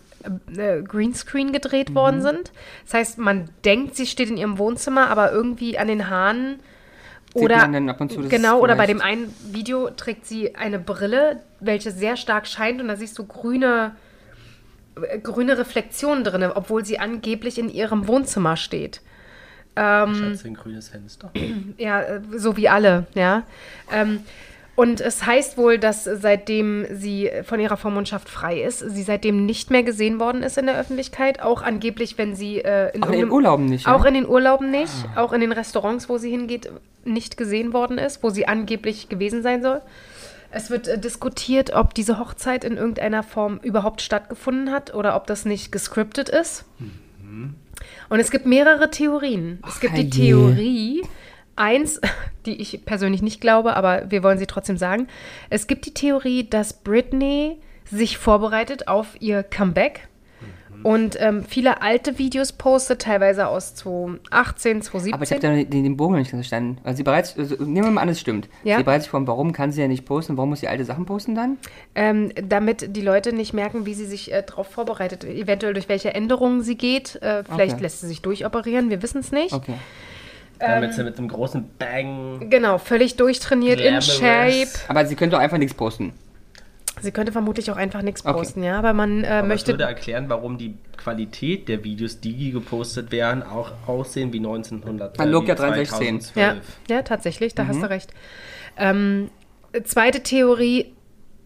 äh, 0.55 0.81
Greenscreen 0.81 1.51
gedreht 1.51 1.93
worden 1.95 2.21
sind. 2.21 2.51
Das 2.85 2.93
heißt, 2.93 3.17
man 3.17 3.49
denkt, 3.65 3.95
sie 3.95 4.05
steht 4.05 4.29
in 4.29 4.37
ihrem 4.37 4.57
Wohnzimmer, 4.57 5.09
aber 5.09 5.31
irgendwie 5.31 5.77
an 5.77 5.87
den 5.87 6.09
Haaren 6.09 6.59
oder 7.33 7.57
man 7.57 7.73
dann 7.73 7.89
ab 7.89 8.01
und 8.01 8.11
zu, 8.11 8.21
das 8.21 8.29
genau 8.29 8.59
oder 8.59 8.75
bei 8.75 8.85
dem 8.85 9.01
einen 9.01 9.33
Video 9.51 9.89
trägt 9.89 10.25
sie 10.25 10.55
eine 10.55 10.79
Brille, 10.79 11.41
welche 11.59 11.91
sehr 11.91 12.15
stark 12.15 12.47
scheint 12.47 12.81
und 12.81 12.87
da 12.87 12.95
siehst 12.95 13.17
du 13.17 13.25
grüne 13.25 13.95
äh, 15.01 15.19
grüne 15.19 15.57
Reflexionen 15.57 16.23
drin, 16.23 16.43
obwohl 16.43 16.85
sie 16.85 16.99
angeblich 16.99 17.57
in 17.57 17.69
ihrem 17.69 18.07
Wohnzimmer 18.07 18.57
steht. 18.57 19.01
Ähm, 19.75 20.15
Schatz, 20.15 20.45
ein 20.45 20.53
grünes 20.53 20.89
Fenster. 20.89 21.31
Ja, 21.77 22.01
äh, 22.01 22.21
so 22.35 22.57
wie 22.57 22.69
alle, 22.69 23.07
ja. 23.15 23.43
Ähm, 23.91 24.19
und 24.75 25.01
es 25.01 25.25
heißt 25.25 25.57
wohl, 25.57 25.77
dass 25.77 26.03
seitdem 26.03 26.87
sie 26.89 27.29
von 27.43 27.59
ihrer 27.59 27.77
Vormundschaft 27.77 28.27
frei 28.27 28.61
ist, 28.61 28.79
sie 28.79 29.03
seitdem 29.03 29.45
nicht 29.45 29.69
mehr 29.69 29.83
gesehen 29.83 30.19
worden 30.19 30.41
ist 30.41 30.57
in 30.57 30.65
der 30.65 30.79
Öffentlichkeit. 30.79 31.41
Auch 31.41 31.61
angeblich, 31.61 32.17
wenn 32.17 32.35
sie 32.35 32.57
äh, 32.57 32.89
in 32.95 33.03
Auch 33.03 33.09
in 33.09 33.19
den 33.19 33.31
Urlauben 33.31 33.65
nicht. 33.65 33.87
Auch 33.87 34.01
ja? 34.01 34.07
in 34.07 34.13
den 34.15 34.27
Urlauben 34.27 34.71
nicht, 34.71 34.93
auch 35.15 35.31
in 35.31 35.41
den 35.41 35.51
Restaurants, 35.51 36.09
wo 36.09 36.17
sie 36.17 36.31
hingeht, 36.31 36.71
nicht 37.05 37.37
gesehen 37.37 37.71
worden 37.71 37.99
ist, 37.99 38.23
wo 38.23 38.31
sie 38.31 38.47
angeblich 38.47 39.09
gewesen 39.09 39.43
sein 39.43 39.61
soll. 39.61 39.81
Es 40.49 40.71
wird 40.71 40.87
äh, 40.87 40.97
diskutiert, 40.97 41.73
ob 41.75 41.93
diese 41.93 42.17
Hochzeit 42.17 42.63
in 42.63 42.77
irgendeiner 42.77 43.21
Form 43.21 43.59
überhaupt 43.61 44.01
stattgefunden 44.01 44.71
hat 44.71 44.95
oder 44.95 45.15
ob 45.15 45.27
das 45.27 45.45
nicht 45.45 45.71
gescriptet 45.71 46.29
ist. 46.29 46.65
Und 48.09 48.19
es 48.19 48.31
gibt 48.31 48.45
mehrere 48.45 48.89
Theorien. 48.89 49.59
es 49.67 49.79
gibt 49.79 49.97
die. 49.97 50.09
Theorie, 50.09 51.03
eins, 51.55 51.99
die 52.45 52.61
ich 52.61 52.85
persönlich 52.85 53.21
nicht 53.21 53.41
glaube, 53.41 53.75
aber 53.75 54.09
wir 54.09 54.23
wollen 54.23 54.37
sie 54.37 54.47
trotzdem 54.47 54.77
sagen. 54.77 55.07
Es 55.49 55.67
gibt 55.67 55.85
die 55.85 55.93
Theorie, 55.93 56.49
dass 56.49 56.73
Britney 56.73 57.57
sich 57.85 58.17
vorbereitet 58.17 58.87
auf 58.87 59.15
ihr 59.19 59.43
Comeback 59.43 60.07
und 60.83 61.15
ähm, 61.19 61.45
viele 61.45 61.81
alte 61.81 62.19
Videos 62.19 62.51
postet, 62.51 63.03
teilweise 63.03 63.47
aus 63.47 63.73
2018, 63.75 64.81
2017. 64.81 65.13
Aber 65.13 65.23
ich 65.23 65.31
habe 65.31 65.39
da 65.41 65.53
den, 65.53 65.83
den 65.83 65.97
Bogen 65.97 66.15
nicht 66.15 66.31
ganz 66.31 66.45
verstanden. 66.45 66.77
Also 66.83 66.97
sie 66.97 67.03
bereits, 67.03 67.37
also, 67.37 67.55
nehmen 67.63 67.87
wir 67.87 67.91
mal 67.91 68.01
an, 68.01 68.09
es 68.09 68.19
stimmt. 68.19 68.49
Ja. 68.63 68.77
Sie 68.77 68.83
bereitet 68.83 69.03
sich 69.03 69.11
vor, 69.11 69.25
warum 69.25 69.53
kann 69.53 69.71
sie 69.71 69.81
ja 69.81 69.87
nicht 69.87 70.05
posten? 70.05 70.35
Warum 70.35 70.49
muss 70.49 70.59
sie 70.59 70.67
alte 70.67 70.83
Sachen 70.83 71.05
posten 71.05 71.35
dann? 71.35 71.57
Ähm, 71.95 72.31
damit 72.35 72.95
die 72.95 73.01
Leute 73.01 73.31
nicht 73.31 73.53
merken, 73.53 73.85
wie 73.85 73.93
sie 73.93 74.05
sich 74.05 74.33
äh, 74.33 74.43
darauf 74.45 74.67
vorbereitet, 74.67 75.23
eventuell 75.23 75.73
durch 75.73 75.87
welche 75.87 76.13
Änderungen 76.13 76.63
sie 76.63 76.75
geht. 76.75 77.15
Äh, 77.21 77.43
vielleicht 77.45 77.75
Okay. 77.75 77.83
lässt 77.83 78.01
sie 78.01 78.07
sich 78.07 78.21
durchoperieren, 78.21 78.89
wir 78.89 79.01
wissen 79.01 79.19
es 79.19 79.31
nicht. 79.31 79.53
Okay. 79.53 79.75
Damit 80.59 80.89
Ähm. 80.91 80.95
sie 80.95 81.03
mit 81.03 81.17
einem 81.17 81.27
großen 81.27 81.69
Bang. 81.79 82.49
Genau, 82.49 82.77
völlig 82.77 83.15
durchtrainiert, 83.15 83.79
in 83.79 83.99
Glamorous. 83.99 84.17
Shape. 84.17 84.69
Aber 84.87 85.05
sie 85.05 85.15
könnte 85.15 85.37
auch 85.37 85.41
einfach 85.41 85.57
nichts 85.57 85.73
posten. 85.75 86.13
Sie 87.01 87.11
könnte 87.11 87.31
vermutlich 87.31 87.69
auch 87.71 87.75
einfach 87.75 88.01
nichts 88.01 88.23
Okay. 88.25 88.33
posten, 88.37 88.63
ja, 88.63 88.77
aber 88.77 88.93
man 88.93 89.23
äh, 89.23 89.27
Aber 89.27 89.47
möchte. 89.47 89.73
würde 89.73 89.83
erklären, 89.85 90.25
warum 90.29 90.57
die 90.57 90.75
Qualität 90.95 91.67
der 91.67 91.83
Videos, 91.83 92.19
die 92.21 92.51
gepostet 92.51 93.11
werden, 93.11 93.43
auch 93.43 93.71
aussehen 93.87 94.31
wie 94.31 94.37
1900. 94.37 95.19
An 95.19 95.27
äh, 95.27 95.31
Nokia 95.31 95.55
wie 95.55 95.57
316. 95.57 96.21
2012. 96.21 96.63
Ja, 96.87 96.95
ja, 96.95 97.01
tatsächlich, 97.01 97.55
da 97.55 97.67
hast 97.67 97.77
Mhm. 97.77 97.81
du 97.81 97.89
recht. 97.89 98.13
Ähm, 98.77 99.29
zweite 99.83 100.21
Theorie 100.21 100.93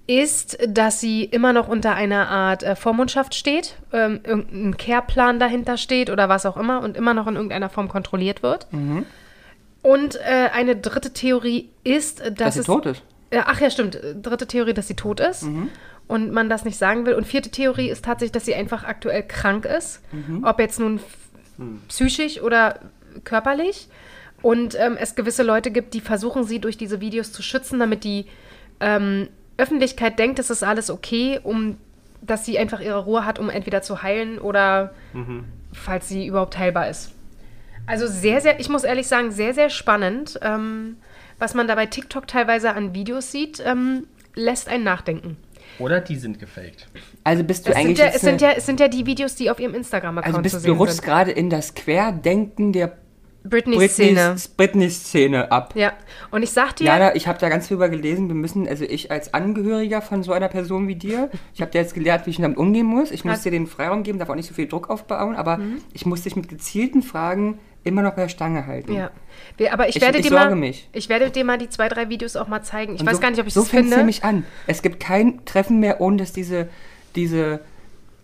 ist, 0.07 0.57
dass 0.67 0.99
sie 1.01 1.23
immer 1.25 1.51
noch 1.53 1.67
unter 1.67 1.93
einer 1.93 2.29
Art 2.29 2.63
äh, 2.63 2.75
Vormundschaft 2.75 3.35
steht, 3.35 3.75
ähm, 3.91 4.21
irgendein 4.23 4.77
Care-Plan 4.77 5.37
dahinter 5.39 5.75
steht 5.77 6.09
oder 6.09 6.29
was 6.29 6.45
auch 6.45 6.55
immer 6.57 6.81
und 6.81 6.95
immer 6.95 7.13
noch 7.13 7.27
in 7.27 7.35
irgendeiner 7.35 7.69
Form 7.69 7.89
kontrolliert 7.89 8.41
wird. 8.41 8.71
Mhm. 8.71 9.05
Und 9.81 10.15
äh, 10.15 10.49
eine 10.53 10.75
dritte 10.77 11.11
Theorie 11.13 11.69
ist, 11.83 12.21
dass, 12.21 12.33
Dass 12.35 12.53
sie 12.55 12.59
es, 12.61 12.65
tot 12.65 12.85
ist. 12.85 13.03
Ja, 13.33 13.43
ach 13.47 13.59
ja, 13.59 13.69
stimmt. 13.69 13.95
Äh, 13.95 14.15
Dritte 14.15 14.47
Theorie, 14.47 14.73
dass 14.73 14.87
sie 14.87 14.95
tot 14.95 15.19
ist 15.19 15.43
Mhm. 15.43 15.69
und 16.07 16.31
man 16.31 16.49
das 16.49 16.63
nicht 16.65 16.77
sagen 16.77 17.05
will. 17.05 17.13
Und 17.13 17.27
vierte 17.27 17.49
Theorie 17.51 17.89
ist 17.89 18.05
tatsächlich, 18.05 18.31
dass 18.31 18.45
sie 18.45 18.55
einfach 18.55 18.85
aktuell 18.85 19.23
krank 19.23 19.65
ist. 19.65 20.01
Mhm. 20.13 20.43
Ob 20.45 20.59
jetzt 20.59 20.79
nun 20.79 20.95
f- 20.97 21.03
psychisch 21.89 22.41
oder 22.41 22.79
körperlich. 23.25 23.87
Und 24.41 24.75
ähm, 24.79 24.95
es 24.99 25.15
gewisse 25.15 25.43
Leute 25.43 25.71
gibt, 25.71 25.93
die 25.93 26.01
versuchen, 26.01 26.43
sie 26.43 26.59
durch 26.59 26.77
diese 26.77 27.01
Videos 27.01 27.31
zu 27.33 27.41
schützen, 27.41 27.79
damit 27.79 28.03
die 28.03 28.25
ähm, 28.79 29.27
Öffentlichkeit 29.57 30.19
denkt, 30.19 30.39
es 30.39 30.49
ist 30.49 30.63
alles 30.63 30.89
okay, 30.89 31.39
um 31.43 31.77
dass 32.21 32.45
sie 32.45 32.57
einfach 32.57 32.79
ihre 32.79 33.03
Ruhe 33.05 33.25
hat, 33.25 33.39
um 33.39 33.49
entweder 33.49 33.81
zu 33.81 34.01
heilen 34.01 34.39
oder 34.39 34.93
falls 35.71 36.09
sie 36.09 36.25
überhaupt 36.25 36.57
heilbar 36.57 36.89
ist. 36.89 37.11
Also 37.85 38.07
sehr, 38.07 38.41
sehr, 38.41 38.59
ich 38.59 38.69
muss 38.69 38.83
ehrlich 38.83 39.07
sagen, 39.07 39.31
sehr, 39.31 39.53
sehr 39.53 39.69
spannend. 39.69 40.39
Ähm, 40.41 40.97
was 41.39 41.53
man 41.53 41.67
da 41.67 41.75
bei 41.75 41.85
TikTok 41.85 42.27
teilweise 42.27 42.73
an 42.73 42.93
Videos 42.93 43.31
sieht, 43.31 43.63
ähm, 43.65 44.07
lässt 44.35 44.67
einen 44.67 44.83
nachdenken. 44.83 45.37
Oder 45.79 46.01
die 46.01 46.15
sind 46.15 46.39
gefaked. 46.39 46.87
Also 47.23 47.43
bist 47.43 47.67
du 47.67 47.71
Es 47.71 47.77
sind, 47.77 47.85
eigentlich 47.85 47.99
ja, 47.99 48.05
jetzt 48.05 48.15
es, 48.15 48.21
sind 48.21 48.41
ja, 48.41 48.51
es 48.51 48.65
sind 48.65 48.79
ja 48.79 48.87
die 48.87 49.05
Videos, 49.05 49.35
die 49.35 49.49
auf 49.49 49.59
ihrem 49.59 49.75
Instagram-Account 49.75 50.25
also 50.25 50.37
zu 50.37 50.43
bist 50.43 50.55
du 50.55 50.59
sehen 50.59 50.77
rutschst 50.77 50.97
sind. 50.97 51.05
gerade 51.05 51.31
in 51.31 51.49
das 51.49 51.75
Querdenken 51.75 52.73
der 52.73 52.97
Britney-Szene. 53.49 54.35
Britney- 54.35 54.49
Britney-Szene 54.57 55.51
ab. 55.51 55.73
Ja, 55.75 55.93
und 56.31 56.43
ich 56.43 56.51
sag 56.51 56.75
dir, 56.75 56.85
Jana, 56.85 57.15
ich 57.15 57.27
habe 57.27 57.39
da 57.39 57.49
ganz 57.49 57.67
viel 57.67 57.75
über 57.75 57.89
gelesen. 57.89 58.27
Wir 58.27 58.35
müssen, 58.35 58.67
also 58.67 58.83
ich 58.85 59.11
als 59.11 59.33
Angehöriger 59.33 60.01
von 60.01 60.23
so 60.23 60.31
einer 60.33 60.47
Person 60.47 60.87
wie 60.87 60.95
dir, 60.95 61.29
ich 61.53 61.61
habe 61.61 61.71
dir 61.71 61.79
jetzt 61.81 61.93
gelernt, 61.93 62.25
wie 62.25 62.31
ich 62.31 62.37
damit 62.37 62.57
umgehen 62.57 62.85
muss. 62.85 63.11
Ich 63.11 63.25
muss 63.25 63.41
dir 63.41 63.51
den 63.51 63.67
Freiraum 63.67 64.03
geben, 64.03 64.19
darf 64.19 64.29
auch 64.29 64.35
nicht 64.35 64.47
so 64.47 64.53
viel 64.53 64.67
Druck 64.67 64.89
aufbauen, 64.89 65.35
aber 65.35 65.57
Mhm. 65.57 65.81
ich 65.93 66.05
muss 66.05 66.21
dich 66.23 66.35
mit 66.35 66.47
gezielten 66.49 67.01
Fragen 67.01 67.59
immer 67.83 68.01
noch 68.01 68.13
bei 68.15 68.23
der 68.23 68.29
Stange 68.29 68.65
halten. 68.67 68.93
ja. 68.93 69.11
Wir, 69.55 69.71
aber 69.71 69.87
ich, 69.87 69.95
Ich- 69.95 70.01
werde 70.01 70.17
ich 70.17 70.23
dir 70.25 70.31
sorge 70.31 70.49
mal, 70.49 70.55
mich. 70.55 70.89
ich 70.91 71.09
werde 71.09 71.29
dir 71.29 71.45
mal 71.45 71.57
die 71.57 71.69
zwei, 71.69 71.87
drei 71.87 72.09
Videos 72.09 72.35
auch 72.35 72.47
mal 72.47 72.61
zeigen. 72.63 72.95
Ich 72.95 73.01
Und 73.01 73.07
weiß 73.07 73.15
so, 73.17 73.21
gar 73.21 73.29
nicht, 73.29 73.39
ob 73.39 73.47
ich 73.47 73.53
so 73.53 73.61
das 73.61 73.69
fängt's 73.69 73.85
finde. 73.87 73.97
nämlich 73.97 74.23
an. 74.23 74.43
Es 74.65 74.81
gibt 74.81 74.99
kein 74.99 75.45
Treffen 75.45 75.79
mehr, 75.79 76.01
ohne 76.01 76.17
dass 76.17 76.33
diese, 76.33 76.67
diese 77.15 77.59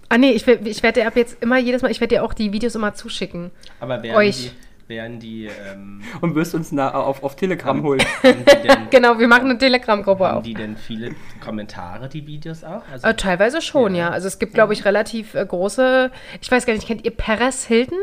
Ah 0.09 0.17
nee, 0.19 0.31
ich, 0.31 0.45
ich 0.47 0.83
werde 0.83 1.01
dir 1.01 1.07
ab 1.07 1.15
jetzt 1.15 1.37
immer 1.41 1.57
jedes 1.57 1.81
Mal, 1.81 1.89
ich 1.89 1.99
werde 2.01 2.15
dir 2.15 2.23
auch 2.23 2.33
die 2.33 2.51
Videos 2.53 2.75
immer 2.75 2.93
zuschicken. 2.93 3.49
Aber 3.79 4.03
werden 4.03 4.15
Euch. 4.17 4.51
die, 4.51 4.51
werden 4.87 5.19
die, 5.19 5.45
ähm, 5.45 6.01
und 6.21 6.35
wirst 6.35 6.55
uns 6.55 6.71
na, 6.71 6.93
auf, 6.93 7.23
auf 7.23 7.35
Telegram 7.35 7.81
holen. 7.83 8.01
haben 8.23 8.45
denn, 8.45 8.77
Genau, 8.89 9.19
wir 9.19 9.27
machen 9.27 9.49
eine 9.49 9.57
Telegram-Gruppe 9.57 10.27
haben 10.27 10.37
auf. 10.37 10.43
die 10.43 10.53
denn 10.53 10.77
viele 10.77 11.15
Kommentare, 11.43 12.09
die 12.09 12.25
Videos 12.27 12.63
auch? 12.63 12.81
Also, 12.91 13.07
Äh, 13.07 13.13
teilweise 13.15 13.61
schon, 13.61 13.95
ja. 13.95 14.03
Ja. 14.03 14.09
Also 14.09 14.27
es 14.27 14.39
gibt, 14.39 14.53
glaube 14.53 14.73
ich, 14.73 14.85
relativ 14.85 15.33
äh, 15.35 15.45
große. 15.45 16.11
Ich 16.41 16.51
weiß 16.51 16.65
gar 16.65 16.73
nicht, 16.73 16.87
kennt 16.87 17.05
ihr 17.05 17.11
Perez 17.11 17.65
Hilton? 17.65 17.97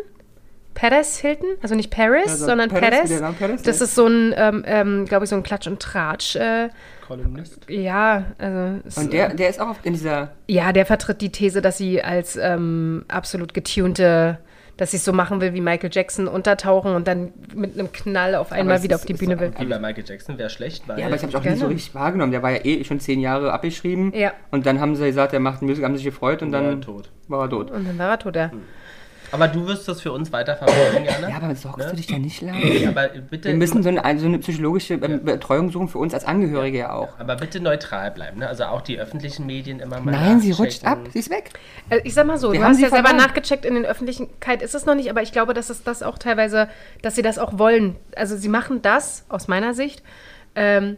Perez 0.75 1.19
Hilton? 1.19 1.49
Also 1.63 1.75
nicht 1.75 1.91
Paris, 1.91 2.31
Also 2.31 2.47
sondern 2.47 2.71
Perez, 2.71 3.11
das 3.63 3.81
ist 3.81 3.95
so 3.95 4.07
ein, 4.07 4.33
ähm, 4.37 4.63
ähm, 4.67 5.05
glaube 5.05 5.25
ich, 5.25 5.31
so 5.31 5.37
ein 5.37 5.43
Klatsch 5.43 5.67
und 5.67 5.81
Tratsch. 5.81 6.37
Äh, 6.37 6.71
Kolumnist. 7.07 7.59
ja, 7.69 8.25
also. 8.39 9.01
Und 9.01 9.13
der, 9.13 9.35
der 9.35 9.51
ist 9.51 9.61
auch 9.61 9.77
in 9.83 9.95
dieser. 9.95 10.31
Ja, 10.47 10.73
der 10.73 10.87
vertritt 10.87 11.21
die 11.21 11.33
These, 11.33 11.61
dass 11.61 11.77
sie 11.77 12.03
als 12.03 12.37
ähm, 12.37 13.05
absolut 13.09 13.53
getunte, 13.53 14.39
dass 14.81 14.95
es 14.95 15.05
so 15.05 15.13
machen 15.13 15.43
will 15.43 15.53
wie 15.53 15.61
Michael 15.61 15.91
Jackson, 15.93 16.27
untertauchen 16.27 16.95
und 16.95 17.07
dann 17.07 17.33
mit 17.55 17.75
einem 17.79 17.93
Knall 17.93 18.35
auf 18.35 18.51
einmal 18.51 18.77
es 18.79 18.83
wieder 18.83 18.95
ist- 18.97 19.03
auf 19.03 19.07
die 19.07 19.13
Bühne 19.13 19.39
will. 19.39 19.53
Wie 19.59 19.67
bei 19.67 19.79
Michael 19.79 20.05
Jackson 20.07 20.39
wäre 20.39 20.49
schlecht, 20.49 20.89
weil 20.89 20.99
Ja, 20.99 21.07
aber 21.07 21.17
ich 21.17 21.23
habe 21.23 21.37
auch 21.37 21.43
nie 21.45 21.51
so 21.51 21.57
Gerne. 21.61 21.75
richtig 21.75 21.95
wahrgenommen. 21.95 22.33
Der 22.33 22.43
war 22.43 22.51
ja 22.51 22.65
eh 22.65 22.83
schon 22.85 22.99
zehn 22.99 23.21
Jahre 23.21 23.53
abgeschrieben. 23.53 24.11
Ja. 24.15 24.33
Und 24.51 24.65
dann 24.65 24.81
haben 24.81 24.97
sie 24.97 25.05
gesagt, 25.05 25.35
er 25.35 25.41
macht 25.41 25.61
Musik, 25.61 25.85
haben 25.85 25.95
sich 25.97 26.05
gefreut 26.07 26.41
und 26.43 26.51
war 26.53 26.63
dann 26.63 26.79
er 26.79 26.81
tot. 26.81 27.11
war 27.29 27.43
er 27.45 27.51
tot. 27.51 27.71
Und 27.71 27.87
dann 27.87 27.99
war 27.99 28.09
er 28.09 28.19
tot, 28.19 28.37
ja. 28.37 28.51
Aber 29.33 29.49
du 29.49 29.67
wirst 29.67 29.87
das 29.89 30.01
für 30.01 30.13
uns 30.13 30.33
weiter 30.33 30.57
verfolgen, 30.57 31.05
Jana? 31.05 31.29
Ja, 31.29 31.37
aber 31.37 31.55
sorgst 31.55 31.79
Ne? 31.87 31.91
du 31.91 31.97
dich 31.97 32.07
da 32.07 32.19
nicht 32.19 32.41
lang? 32.43 32.57
Ja, 32.61 32.89
aber 32.91 33.09
bitte, 33.09 33.49
Wir 33.49 33.57
müssen 33.57 33.83
so 33.83 33.89
eine, 33.89 34.19
so 34.19 34.27
eine 34.27 34.39
psychologische 34.39 34.95
ähm, 34.95 35.25
Betreuung 35.25 35.71
suchen 35.71 35.89
für 35.89 35.99
uns 35.99 36.15
als 36.15 36.25
Angehörige 36.25 36.79
ja 36.79 36.93
auch. 36.93 37.19
aber 37.19 37.37
bitte 37.37 37.61
neutral 37.61 38.11
bleiben, 38.11 38.39
ne? 38.41 38.49
Also 38.49 38.65
auch 38.65 38.81
die 38.83 38.99
öffentlichen 38.99 39.47
Medien 39.47 39.81
immer 39.81 40.01
mal 40.01 40.11
Nein, 40.13 40.41
sie 40.41 40.53
rutscht 40.53 40.85
ab, 40.85 40.99
sie 41.13 41.19
ist 41.21 41.31
weg. 41.31 41.51
Äh, 41.91 42.01
Ich 42.05 42.15
sag 42.15 42.27
mal 42.27 42.39
so, 42.39 42.53
Wir 42.53 42.59
du 42.59 42.65
haben 42.65 42.71
hast 42.71 42.79
sie 42.79 42.83
ja 42.85 42.91
selber 42.91 43.09
verloren. 43.09 43.27
nachgecheckt, 43.29 43.65
in 43.65 43.75
den 43.75 43.85
Öffentlichkeit 43.87 44.63
ist 44.63 44.75
es 44.75 44.87
noch 44.87 44.95
nicht, 44.95 45.11
aber 45.11 45.23
ich 45.23 45.33
glaube, 45.33 45.55
dass 45.55 45.71
es 45.71 45.83
das 45.85 46.03
auch 46.03 46.19
teilweise, 46.19 46.69
dass 47.03 47.15
sie 47.15 47.23
das 47.23 47.39
auch 47.39 47.59
wollen. 47.59 47.97
Also 48.17 48.37
sie 48.37 48.49
machen 48.49 48.83
das, 48.83 49.25
aus 49.29 49.49
meiner 49.49 49.75
Sicht, 49.75 50.03
ähm, 50.55 50.97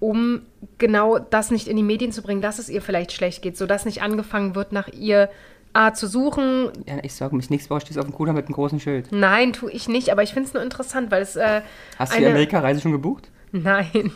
um 0.00 0.42
genau 0.78 1.18
das 1.18 1.50
nicht 1.50 1.68
in 1.68 1.76
die 1.76 1.82
Medien 1.82 2.12
zu 2.12 2.22
bringen, 2.22 2.42
dass 2.42 2.58
es 2.58 2.68
ihr 2.68 2.82
vielleicht 2.82 3.12
schlecht 3.12 3.42
geht, 3.42 3.56
sodass 3.56 3.84
nicht 3.84 4.02
angefangen 4.02 4.54
wird, 4.54 4.72
nach 4.72 4.88
ihr 4.88 5.28
A, 5.74 5.92
zu 5.92 6.06
suchen. 6.06 6.70
Ja, 6.86 6.94
ich 7.02 7.14
sag 7.14 7.32
mich, 7.32 7.50
nächste 7.50 7.70
Woche 7.70 7.82
stehst 7.82 7.96
du 7.96 8.00
auf 8.00 8.06
dem 8.06 8.14
Kuder 8.14 8.32
mit 8.32 8.46
einem 8.46 8.54
großen 8.54 8.80
Schild. 8.80 9.08
Nein, 9.10 9.52
tue 9.52 9.70
ich 9.70 9.88
nicht, 9.88 10.10
aber 10.10 10.22
ich 10.22 10.32
finde 10.32 10.48
es 10.48 10.54
nur 10.54 10.62
interessant, 10.62 11.10
weil 11.10 11.22
es 11.22 11.36
äh, 11.36 11.60
Hast 11.98 12.12
du 12.12 12.18
die 12.18 12.24
eine... 12.24 12.34
Amerika-Reise 12.34 12.80
schon 12.80 12.92
gebucht? 12.92 13.28
Nein. 13.52 14.12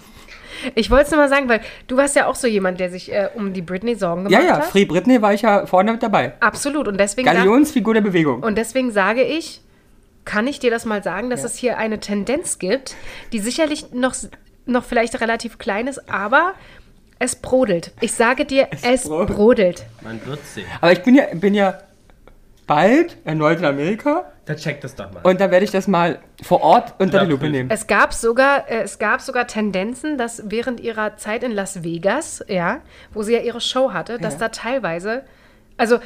Ich 0.75 0.91
wollte 0.91 1.05
es 1.05 1.11
nur 1.11 1.21
mal 1.21 1.29
sagen, 1.29 1.49
weil 1.49 1.61
du 1.87 1.97
warst 1.97 2.17
ja 2.17 2.27
auch 2.27 2.35
so 2.35 2.49
jemand, 2.49 2.81
der 2.81 2.91
sich 2.91 3.12
äh, 3.12 3.29
um 3.35 3.53
die 3.53 3.62
Britney 3.62 3.95
Sorgen 3.95 4.29
Ja, 4.29 4.41
gemacht 4.41 4.57
ja, 4.57 4.57
hat. 4.65 4.71
Free 4.71 4.85
Britney 4.85 5.23
war 5.23 5.33
ich 5.33 5.43
ja 5.43 5.67
vorne 5.67 5.93
mit 5.93 6.03
dabei. 6.03 6.33
Absolut. 6.41 6.88
Und 6.88 6.99
deswegen, 6.99 7.27
Galionsfigur 7.27 7.95
der 7.95 8.00
Bewegung. 8.00 8.43
und 8.43 8.59
deswegen 8.59 8.91
sage 8.91 9.23
ich, 9.23 9.61
kann 10.25 10.47
ich 10.47 10.59
dir 10.59 10.71
das 10.71 10.85
mal 10.85 11.03
sagen, 11.03 11.31
dass 11.31 11.45
es 11.45 11.57
hier 11.57 11.79
eine 11.79 12.00
Tendenz 12.00 12.59
gibt, 12.59 12.97
die 13.33 13.38
sicherlich 13.38 13.93
noch, 13.93 14.15
noch 14.67 14.85
vielleicht 14.85 15.21
relativ 15.21 15.59
klein 15.59 15.87
ist, 15.87 16.11
aber 16.11 16.55
es 17.19 17.37
brodelt. 17.37 17.93
Ich 18.01 18.13
sage 18.13 18.45
dir, 18.45 18.69
es, 18.83 19.05
brodelt. 19.05 19.29
brodelt. 19.37 19.87
Man 20.03 20.25
wird 20.27 20.45
sehen. 20.47 20.67
Aber 20.81 20.93
ich 20.93 21.03
bin 21.03 21.15
ja, 21.15 21.25
bin 21.35 21.55
ja 21.55 21.79
bald 22.67 23.17
erneut 23.25 23.59
in 23.61 23.65
Amerika 23.65 24.25
Dann 24.45 24.57
check 24.57 24.81
das 24.83 24.95
doch 24.95 25.11
mal. 25.11 25.21
und 25.23 25.41
da 25.41 25.51
werde 25.51 25.65
ich 25.65 25.71
das 25.71 25.89
mal 25.89 26.19
vor 26.43 26.61
Ort 26.61 26.95
unter 26.99 27.25
die 27.25 27.31
Lupe 27.31 27.49
nehmen. 27.49 27.71
Es 27.71 27.87
gab 27.87 28.13
sogar, 28.13 28.69
äh, 28.71 28.83
es 28.83 28.99
gab 28.99 29.21
sogar 29.23 29.47
Tendenzen, 29.47 30.19
dass 30.19 30.43
während 30.51 30.81
ihrer 30.81 31.17
Zeit 31.17 31.43
in 31.43 31.53
Las 31.53 31.83
Vegas, 31.83 32.45
ja, 32.47 32.81
wo 33.15 33.23
sie 33.23 33.33
ja 33.35 33.41
ihre 33.41 33.61
Show 33.63 33.93
hatte, 33.93 34.19
dass 34.19 34.35
Ja. 34.35 34.41
da 34.41 34.49
teilweise, 34.51 35.23
also 35.79 35.99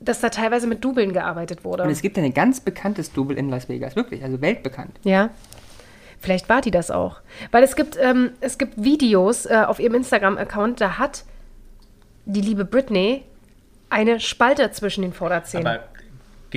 dass 0.00 0.20
da 0.20 0.28
teilweise 0.28 0.66
mit 0.68 0.84
Dubeln 0.84 1.12
gearbeitet 1.12 1.64
wurde. 1.64 1.82
Und 1.82 1.90
es 1.90 2.02
gibt 2.02 2.16
ein 2.18 2.34
ganz 2.34 2.60
bekanntes 2.60 3.12
Double 3.12 3.36
in 3.36 3.48
Las 3.50 3.68
Vegas, 3.68 3.96
wirklich, 3.96 4.22
also 4.22 4.40
weltbekannt. 4.40 4.92
Ja. 5.02 5.30
Vielleicht 6.26 6.48
war 6.48 6.60
die 6.60 6.72
das 6.72 6.90
auch. 6.90 7.20
Weil 7.52 7.62
es 7.62 7.76
gibt, 7.76 7.96
ähm, 8.02 8.32
es 8.40 8.58
gibt 8.58 8.82
Videos 8.82 9.46
äh, 9.46 9.62
auf 9.64 9.78
ihrem 9.78 9.94
Instagram-Account, 9.94 10.80
da 10.80 10.98
hat 10.98 11.22
die 12.24 12.40
liebe 12.40 12.64
Britney 12.64 13.22
eine 13.90 14.18
Spalte 14.18 14.72
zwischen 14.72 15.02
den 15.02 15.12
Vorderzähnen. 15.12 15.68
Aber 15.68 15.84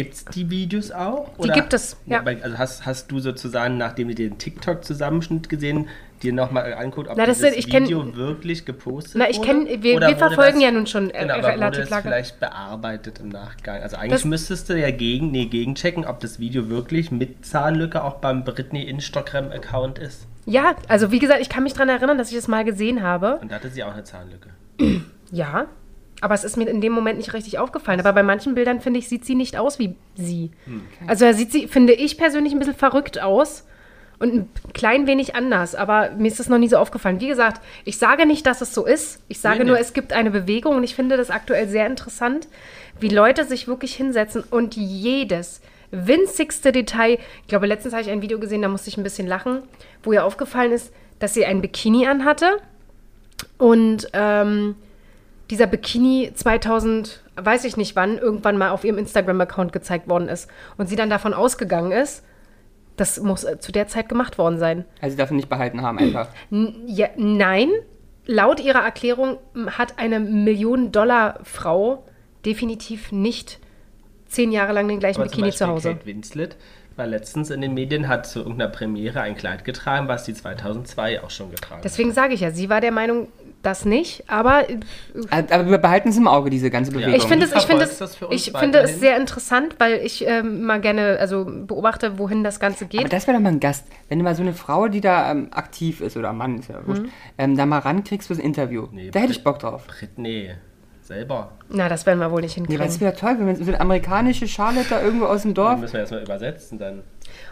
gibt 0.03 0.13
es 0.15 0.25
die 0.25 0.50
Videos 0.50 0.91
auch? 0.91 1.29
Die 1.44 1.50
gibt 1.50 1.74
es, 1.74 1.98
ja. 2.06 2.24
Also 2.24 2.58
hast, 2.58 2.86
hast 2.86 3.12
du 3.12 3.20
sozusagen, 3.20 3.77
nachdem 3.77 4.08
du 4.10 4.15
den 4.15 4.38
TikTok-Zusammenschnitt 4.38 5.50
gesehen, 5.50 5.88
dir 6.24 6.34
nochmal 6.34 6.74
anguckt, 6.74 7.08
ob 7.10 7.15
Na, 7.18 7.25
das 7.25 7.39
dieses 7.39 7.65
kenn- 7.68 7.84
Video 7.84 8.15
wirklich 8.15 8.65
gepostet 8.65 9.15
Na, 9.15 9.29
ich 9.29 9.38
wurde? 9.38 9.50
kenn- 9.51 9.84
wir- 9.84 9.96
Oder 9.96 10.08
wir 10.10 10.18
verfolgen 10.18 10.56
das, 10.56 10.63
ja 10.63 10.72
nun 10.72 10.86
schon, 10.88 11.10
äh, 11.12 11.20
genau, 11.22 11.36
aber 11.36 11.48
relativ 11.50 11.79
wurde 11.82 11.89
lange. 11.91 12.03
vielleicht 12.03 12.39
bearbeitet 12.41 13.20
im 13.20 13.29
Nachgang? 13.29 13.82
Also 13.82 13.96
eigentlich 13.98 14.12
Das- 14.12 14.25
müsstest 14.25 14.70
du 14.70 14.77
ja 14.77 14.91
gegen, 14.91 15.32
nee, 15.32 15.46
gegenchecken, 15.46 16.06
ob 16.06 16.20
das 16.20 16.39
Video 16.39 16.70
wirklich 16.70 17.12
mit 17.12 17.46
Zahnlücke 17.46 18.03
auch 18.03 18.15
beim 18.15 18.44
Britney 18.44 18.84
Instagram-Account 18.84 19.98
ist. 20.00 20.27
ja, 20.46 20.75
also 20.89 21.12
wie 21.12 21.20
gesagt, 21.20 21.39
ich 21.41 21.48
kann 21.50 21.63
mich 21.63 21.74
daran 21.74 21.89
erinnern, 21.89 22.18
dass 22.18 22.29
ich 22.32 22.36
das 22.36 22.48
mal 22.50 22.65
gesehen 22.65 23.01
habe. 23.01 23.38
Und 23.41 23.51
da 23.51 23.56
hatte 23.56 23.70
sie 23.70 23.84
auch 23.84 23.94
eine 23.94 24.03
Zahnlücke. 24.03 24.50
Ja, 25.32 25.68
aber 26.21 26.33
es 26.33 26.43
ist 26.43 26.57
mir 26.57 26.67
in 26.67 26.81
dem 26.81 26.91
Moment 26.91 27.17
nicht 27.17 27.33
richtig 27.33 27.57
aufgefallen. 27.59 27.99
Aber 27.99 28.13
bei 28.13 28.23
manchen 28.23 28.55
Bildern, 28.55 28.81
finde 28.81 28.99
ich, 28.99 29.07
sieht 29.07 29.25
sie 29.25 29.35
nicht 29.35 29.57
aus 29.57 29.79
wie 29.79 29.95
sie. 30.15 30.51
Also 31.07 31.25
da 31.25 31.33
sieht 31.33 31.51
sie, 31.51 31.67
finde 31.67 31.93
ich 31.93 32.17
persönlich, 32.17 32.53
ein 32.53 32.59
bisschen 32.59 32.75
verrückt 32.75 33.21
aus 33.21 33.65
und 34.19 34.33
ein 34.33 34.49
klein 34.73 35.07
wenig 35.07 35.35
anders. 35.35 35.75
Aber 35.75 36.11
mir 36.11 36.27
ist 36.27 36.39
das 36.39 36.49
noch 36.49 36.57
nie 36.57 36.67
so 36.67 36.77
aufgefallen. 36.77 37.21
Wie 37.21 37.27
gesagt, 37.29 37.61
ich 37.85 37.97
sage 37.97 38.25
nicht, 38.25 38.45
dass 38.45 38.61
es 38.61 38.73
so 38.73 38.85
ist. 38.85 39.21
Ich 39.29 39.39
sage 39.39 39.59
Nee, 39.59 39.65
nur, 39.65 39.75
nee. 39.75 39.81
es 39.81 39.93
gibt 39.93 40.11
eine 40.11 40.31
Bewegung 40.31 40.75
und 40.75 40.83
ich 40.83 40.95
finde 40.95 41.15
das 41.15 41.29
aktuell 41.29 41.67
sehr 41.69 41.88
interessant, 41.88 42.47
wie 42.99 43.09
Leute 43.09 43.45
sich 43.45 43.67
wirklich 43.67 43.95
hinsetzen 43.95 44.43
und 44.49 44.75
jedes 44.75 45.61
winzigste 45.91 46.71
Detail, 46.71 47.17
ich 47.41 47.47
glaube, 47.47 47.65
letztens 47.65 47.93
habe 47.93 48.03
ich 48.03 48.09
ein 48.11 48.21
Video 48.21 48.39
gesehen, 48.39 48.61
da 48.61 48.67
musste 48.67 48.89
ich 48.89 48.97
ein 48.97 49.03
bisschen 49.03 49.25
lachen, 49.25 49.63
wo 50.03 50.13
ihr 50.13 50.23
aufgefallen 50.23 50.71
ist, 50.71 50.93
dass 51.17 51.33
sie 51.33 51.45
ein 51.45 51.61
Bikini 51.61 52.05
anhatte 52.07 52.57
und 53.57 54.07
ähm, 54.13 54.75
dieser 55.50 55.68
Bikini 55.68 56.32
2000, 56.34 57.24
weiß 57.36 57.65
ich 57.65 57.77
nicht 57.77 57.96
wann, 57.96 58.18
irgendwann 58.18 58.58
mal 58.58 58.70
auf 58.70 58.84
ihrem 58.84 58.98
Instagram-Account 58.98 59.74
gezeigt 59.74 60.08
worden 60.08 60.27
ist 60.27 60.50
und 60.77 60.88
sie 60.88 60.96
dann 60.96 61.10
davon 61.10 61.34
ausgegangen 61.34 61.91
ist, 61.91 62.24
das 62.98 63.20
muss 63.20 63.44
äh, 63.44 63.60
zu 63.60 63.72
der 63.72 63.88
Zeit 63.88 64.10
gemacht 64.10 64.38
worden 64.38 64.60
sein. 64.60 64.86
Also 65.01 65.12
sie 65.13 65.18
darf 65.18 65.32
ihn 65.32 65.38
nicht 65.38 65.50
behalten 65.50 65.82
haben 65.82 65.98
einfach. 66.00 66.27
Ja, 66.51 67.08
nein, 67.15 67.70
laut 68.25 68.60
ihrer 68.60 68.84
Erklärung 68.84 69.38
hat 69.77 69.98
eine 69.98 70.20
Millionen-Dollar-Frau 70.20 72.03
definitiv 72.46 73.12
nicht 73.12 73.60
zehn 74.27 74.51
Jahre 74.51 74.74
lang 74.74 74.88
den 74.88 75.00
gleichen 75.00 75.22
Aber 75.22 75.29
zum 75.29 75.41
Bikini 75.41 75.56
zu 75.56 75.68
Hause. 75.68 75.94
Kate 75.94 76.06
Winslet 76.06 76.58
war 76.96 77.08
letztens 77.08 77.50
in 77.50 77.62
den 77.62 77.74
Medien, 77.74 78.08
hat 78.08 78.27
zu 78.27 78.39
irgendeiner 78.39 78.70
Premiere 78.70 79.22
ein 79.22 79.36
Kleid 79.36 79.65
getragen, 79.65 80.08
was 80.08 80.25
sie 80.25 80.34
2002 80.34 81.24
auch 81.24 81.29
schon 81.29 81.50
getragen 81.50 81.82
Deswegen 81.84 82.12
sage 82.12 82.34
ich 82.34 82.41
ja, 82.41 82.51
sie 82.51 82.70
war 82.70 82.82
der 82.82 82.91
Meinung, 82.91 83.29
das 83.61 83.83
nicht, 83.85 84.23
aber 84.29 84.69
äh, 84.69 84.79
Aber 85.29 85.53
aber 85.53 85.69
wir 85.69 85.77
behalten 85.79 86.09
es 86.09 86.17
im 86.17 86.27
Auge, 86.27 86.49
diese 86.49 86.69
ganze 86.69 86.91
Bewegung. 86.91 87.13
Ich 87.13 87.23
finde 87.23 87.45
es, 87.45 87.53
ich 87.53 87.63
finde 87.63 87.83
es, 87.83 87.97
das 87.97 88.17
ich 88.29 88.51
finde 88.57 88.79
es 88.79 88.99
sehr 88.99 89.17
interessant, 89.17 89.75
weil 89.79 89.95
ich 90.03 90.25
ähm, 90.25 90.63
mal 90.63 90.79
gerne, 90.79 91.17
also 91.19 91.45
beobachte, 91.45 92.17
wohin 92.17 92.43
das 92.43 92.59
Ganze 92.59 92.85
aber 92.85 92.89
geht. 93.03 93.11
das 93.13 93.27
wäre 93.27 93.35
doch 93.37 93.43
mal 93.43 93.49
ein 93.51 93.59
Gast. 93.59 93.85
Wenn 94.07 94.19
du 94.19 94.23
mal 94.23 94.35
so 94.35 94.41
eine 94.43 94.53
Frau, 94.53 94.87
die 94.87 95.01
da 95.01 95.31
ähm, 95.31 95.49
aktiv 95.51 95.99
ist, 96.01 96.15
oder 96.15 96.31
Mann, 96.31 96.59
ist 96.59 96.69
ja 96.69 96.85
wurscht, 96.87 97.03
Mhm. 97.03 97.09
ähm, 97.37 97.57
da 97.57 97.65
mal 97.65 97.79
rankriegst 97.79 98.27
fürs 98.27 98.39
Interview. 98.39 98.87
Nee, 98.91 99.11
da 99.11 99.19
hätte 99.19 99.31
ich 99.33 99.43
Bock 99.43 99.59
drauf. 99.59 99.85
Britney 99.87 100.51
selber. 101.01 101.51
Na, 101.69 101.89
das 101.89 102.05
werden 102.05 102.19
wir 102.19 102.31
wohl 102.31 102.41
nicht 102.41 102.55
Nee, 102.57 102.79
weil 102.79 102.87
es 102.87 102.97
hinkriegen. 102.97 103.01
wäre 103.01 103.15
toll, 103.15 103.35
wenn 103.39 103.47
wir 103.47 103.65
so 103.65 103.71
eine 103.71 103.81
amerikanische 103.81 104.47
Charlotte 104.47 104.87
da 104.89 105.01
irgendwo 105.01 105.25
aus 105.25 105.41
dem 105.41 105.53
Dorf. 105.53 105.79
müssen 105.79 105.93
wir 105.93 105.99
erstmal 106.01 106.21
übersetzen 106.21 106.77
dann. 106.77 107.01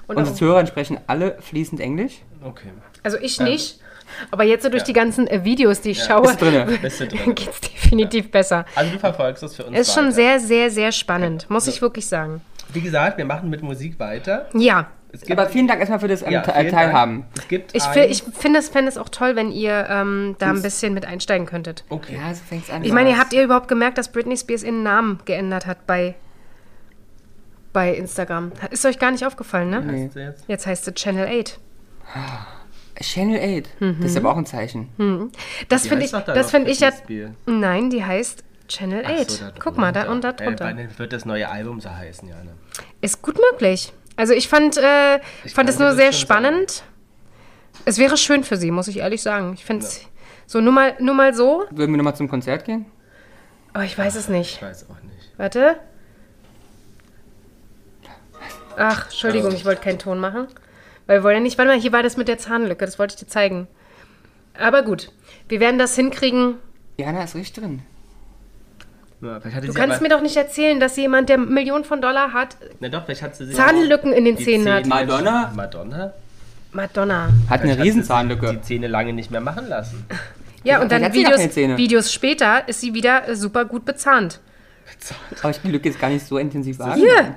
Und 0.07 0.15
Unsere 0.17 0.35
Zuhörer 0.37 0.65
sprechen 0.67 0.99
alle 1.07 1.37
fließend 1.41 1.81
Englisch. 1.81 2.21
Okay. 2.43 2.69
also 3.03 3.17
ich 3.19 3.39
nicht, 3.39 3.79
aber 4.31 4.43
jetzt 4.43 4.63
so 4.63 4.69
durch 4.69 4.81
Ja. 4.83 4.85
die 4.87 4.93
ganzen 4.93 5.27
äh, 5.27 5.43
Videos, 5.43 5.81
die 5.81 5.91
ich 5.91 5.99
Ja. 5.99 6.21
schaue, 6.23 6.35
geht 7.33 7.49
es 7.49 7.61
definitiv 7.61 8.31
besser. 8.31 8.65
Also 8.75 8.91
du 8.91 8.99
verfolgst 8.99 9.43
das 9.43 9.55
für 9.55 9.65
uns 9.65 9.77
Ist 9.77 9.93
schon 9.93 10.05
weiter. 10.05 10.15
sehr, 10.15 10.39
sehr, 10.39 10.71
sehr 10.71 10.91
spannend, 10.91 11.49
muss 11.49 11.67
ich 11.67 11.81
wirklich 11.81 12.07
sagen. 12.07 12.41
Wie 12.73 12.81
gesagt, 12.81 13.17
wir 13.17 13.25
machen 13.25 13.49
mit 13.49 13.61
Musik 13.61 13.99
weiter. 13.99 14.47
Ja, 14.53 14.87
Es 15.13 15.21
gibt, 15.21 15.39
Aber 15.39 15.49
vielen 15.49 15.67
Dank 15.67 15.79
erstmal 15.79 15.99
für 16.01 16.09
das 16.09 16.21
ähm, 16.21 16.31
ja, 16.33 16.41
Teilhaben. 16.41 17.21
Dank. 17.21 17.25
Es 17.37 17.47
gibt 17.47 17.73
ich, 17.75 17.83
ich 18.11 18.23
finde 18.37 18.59
es, 18.59 18.67
fände 18.67 18.89
es 18.89 18.97
auch 18.97 19.07
toll, 19.07 19.37
wenn 19.37 19.51
ihr 19.51 19.87
ähm, 19.89 20.35
da 20.37 20.49
ein 20.49 20.61
bisschen 20.61 20.93
mit 20.93 21.05
einsteigen 21.05 21.47
könntet. 21.47 21.85
Okay. 21.89 22.15
Ja, 22.21 22.33
so 22.33 22.41
fängt's 22.47 22.69
an. 22.69 22.83
Ich 22.83 22.91
meine, 22.91 23.11
ihr 23.11 23.17
habt 23.17 23.31
ihr 23.31 23.41
überhaupt 23.43 23.69
gemerkt, 23.69 23.97
dass 23.97 24.11
Britney 24.11 24.35
Spears 24.35 24.63
ihren 24.63 24.83
Namen 24.83 25.19
geändert 25.23 25.65
hat 25.65 25.87
bei, 25.87 26.15
bei 27.71 27.93
Instagram? 27.93 28.51
Ist 28.69 28.85
euch 28.85 28.99
gar 28.99 29.11
nicht 29.11 29.25
aufgefallen, 29.25 29.69
ne? 29.69 30.09
Sie 30.13 30.19
jetzt? 30.19 30.43
Jetzt 30.49 30.67
heißt 30.67 30.87
es 30.89 30.93
Channel 30.95 31.25
8. 31.25 31.57
Channel 33.01 33.60
8. 33.66 33.82
Mhm. 33.82 33.98
Das 34.01 34.12
ist 34.12 34.18
aber 34.18 34.32
auch 34.32 34.38
ein 34.38 34.46
Zeichen. 34.46 34.89
Das 35.70 35.84
Die 35.84 35.89
finde 35.89 36.06
ich, 36.06 36.12
da 36.12 36.22
das 36.22 36.51
finde 36.51 36.72
ich 36.72 36.80
ja. 36.80 36.92
Nein, 37.46 37.89
die 37.89 38.04
heißt 38.04 38.44
Channel 38.68 39.04
Ach 39.06 39.12
8. 39.22 39.32
so, 39.32 39.46
Guck 39.60 39.77
mal, 39.77 39.92
da 39.92 40.12
und 40.12 40.24
da 40.24 40.34
drunter. 40.34 40.70
Äh, 40.70 40.88
wird 40.98 41.13
das 41.13 41.25
neue 41.25 41.50
Album 41.50 41.80
so 41.80 41.89
heißen, 41.89 42.27
Jana? 42.27 42.51
Ist 43.01 43.22
gut 43.22 43.38
möglich. 43.51 43.94
Also 44.16 44.34
ich 44.34 44.48
fand, 44.48 44.77
äh, 44.77 45.20
Ich 45.44 45.54
fand 45.54 45.70
es 45.70 45.80
nur 45.80 45.89
das 45.89 45.98
sehr 45.98 46.12
spannend. 46.12 46.84
Es 47.86 47.98
wäre 47.98 48.18
schön 48.18 48.44
für 48.44 48.58
sie, 48.58 48.72
muss 48.72 48.88
ich 48.88 48.98
ehrlich 48.98 49.22
sagen. 49.22 49.54
Ich 49.54 49.63
finde 49.63 49.86
es 49.86 50.01
so 50.48 50.60
nur 50.60 50.74
mal, 50.74 50.96
nur 51.00 51.13
mal 51.13 51.34
so. 51.34 51.66
Würden 51.70 51.92
wir 51.92 51.98
nochmal 51.98 52.16
zum 52.16 52.27
Konzert 52.27 52.66
gehen? 52.66 52.86
Aber 53.74 53.84
ich 53.84 53.98
weiß 53.98 54.16
es 54.16 54.27
nicht. 54.27 54.56
Ich 54.56 54.62
weiß 54.62 54.89
auch 54.89 55.01
nicht. 55.04 55.32
Warte. 55.38 55.77
Ach, 58.75 59.06
Entschuldigung, 59.06 59.54
ich 59.54 59.66
wollte 59.66 59.82
keinen 59.82 60.00
Ton 60.00 60.20
machen. 60.20 60.48
Weil 61.07 61.19
wir 61.19 61.23
wollen 61.23 61.35
ja 61.37 61.41
nicht. 61.41 61.57
Warte 61.57 61.71
mal, 61.71 61.79
hier 61.79 61.91
war 61.91 62.03
das 62.03 62.17
mit 62.17 62.27
der 62.27 62.37
Zahnlücke, 62.37 62.85
das 62.85 62.99
wollte 62.99 63.15
ich 63.15 63.19
dir 63.19 63.27
zeigen. 63.27 63.67
Aber 64.59 64.83
gut, 64.83 65.11
wir 65.49 65.59
werden 65.59 65.79
das 65.79 65.95
hinkriegen. 65.95 66.55
Jana 66.97 67.23
ist 67.23 67.35
richtig 67.35 67.63
drin. 67.63 67.81
Ja, 69.21 69.39
Du 69.39 69.73
kannst 69.73 70.01
mir 70.01 70.09
doch 70.09 70.21
nicht 70.21 70.37
erzählen, 70.37 70.79
dass 70.79 70.95
jemand, 70.95 71.29
der 71.29 71.39
Millionen 71.39 71.83
von 71.83 72.01
Dollar 72.01 72.33
hat, 72.33 72.55
Na 72.79 72.89
doch, 72.89 73.05
vielleicht 73.05 73.23
hat 73.23 73.35
sie 73.35 73.49
Zahnlücken 73.51 74.13
in 74.13 74.25
den 74.25 74.37
Zähnen 74.37 74.71
hat. 74.71 74.85
Madonna? 74.85 75.51
Madonna? 75.55 76.13
Madonna. 76.71 77.29
Hat 77.49 77.61
eine 77.61 77.81
Riesenzahnlücke. 77.83 78.51
Die 78.53 78.61
Zähne 78.61 78.87
lange 78.87 79.13
nicht 79.13 79.31
mehr 79.31 79.41
machen 79.41 79.67
lassen. 79.67 80.05
Ja, 80.63 80.81
und 80.81 80.91
dann 80.91 81.01
hat 81.01 81.13
sie 81.13 81.23
gar 81.23 81.37
Videos. 81.37 81.77
Videos 81.77 82.11
später 82.11 82.67
ist 82.67 82.81
sie 82.81 82.93
wieder 82.93 83.35
super 83.35 83.63
gut 83.63 83.85
bezahnt. 83.85 84.41
Aber 85.41 85.51
ich 85.51 85.59
die 85.61 85.71
Lücke 85.71 85.87
jetzt 85.87 85.99
gar 86.01 86.09
nicht 86.09 86.25
so 86.25 86.37
intensiv 86.37 86.79
wahr. 86.79 86.95
Hier! 86.95 87.35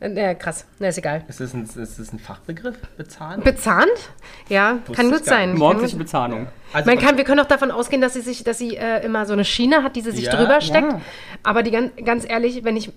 Äh, 0.00 0.36
krass, 0.36 0.64
na 0.78 0.88
ist 0.88 0.98
egal. 0.98 1.24
Ist 1.26 1.40
das 1.40 1.54
ein, 1.54 1.64
ist 1.64 1.76
das 1.98 2.12
ein 2.12 2.20
Fachbegriff? 2.20 2.76
Bezahlen? 2.96 3.42
Bezahnt? 3.42 3.88
Ja, 4.48 4.78
Wusste 4.86 4.92
kann 4.92 5.10
gut 5.10 5.24
sein. 5.24 5.56
Morgendliche 5.56 5.96
Bezahlung. 5.96 6.46
Also 6.72 6.88
Man 6.88 6.98
kann, 7.00 7.16
wir 7.16 7.24
können 7.24 7.40
auch 7.40 7.46
davon 7.48 7.72
ausgehen, 7.72 8.00
dass 8.00 8.14
sie 8.14 8.20
sich, 8.20 8.44
dass 8.44 8.58
sie 8.58 8.76
äh, 8.76 9.04
immer 9.04 9.26
so 9.26 9.32
eine 9.32 9.44
Schiene 9.44 9.82
hat, 9.82 9.96
die 9.96 10.02
sie 10.02 10.12
sich 10.12 10.26
Ja, 10.26 10.36
drüber 10.36 10.60
steckt. 10.60 10.92
ja. 10.92 11.00
Aber 11.42 11.64
die 11.64 11.72
ganz, 12.04 12.24
ehrlich, 12.28 12.62
wenn 12.62 12.76
ich 12.76 12.92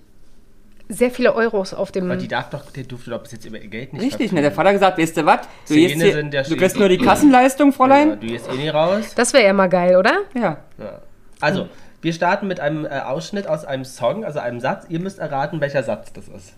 sehr 0.88 1.10
viele 1.10 1.34
Euros 1.34 1.74
auf 1.74 1.90
dem. 1.90 2.04
aber 2.04 2.16
die 2.20 2.28
darf 2.28 2.50
doch, 2.50 2.70
der 2.70 2.84
durfte 2.84 3.10
doch 3.10 3.22
bis 3.22 3.32
jetzt 3.32 3.46
über 3.46 3.58
ihr 3.58 3.68
Geld 3.68 3.94
nicht 3.94 4.02
Richtig, 4.04 4.30
ne? 4.30 4.40
Der 4.42 4.52
Vater 4.52 4.68
hat 4.68 4.74
gesagt, 4.76 4.98
weißt 4.98 5.16
du 5.16 5.26
was? 5.26 5.40
Du, 5.68 5.74
du 5.74 6.56
kriegst 6.56 6.78
nur 6.78 6.88
die 6.88 6.98
Kassenleistung, 6.98 7.70
Ja, 7.70 7.76
Fräulein. 7.76 8.20
du 8.20 8.26
gehst 8.28 8.48
eh 8.48 8.56
nie 8.56 8.68
raus. 8.68 9.12
das 9.16 9.32
wäre 9.32 9.44
ja 9.44 9.52
mal 9.52 9.68
geil, 9.68 9.96
oder? 9.96 10.18
Ja. 10.34 10.58
Ja. 10.78 11.00
Also, 11.40 11.68
wir 12.02 12.12
starten 12.12 12.46
mit 12.46 12.60
einem 12.60 12.84
äh, 12.84 12.90
Ausschnitt 13.00 13.46
aus 13.48 13.64
einem 13.64 13.84
Song, 13.84 14.24
also 14.24 14.38
einem 14.38 14.60
Satz. 14.60 14.84
Ihr 14.88 15.00
müsst 15.00 15.18
erraten, 15.18 15.60
welcher 15.60 15.82
Satz 15.82 16.12
das 16.12 16.28
ist. 16.28 16.52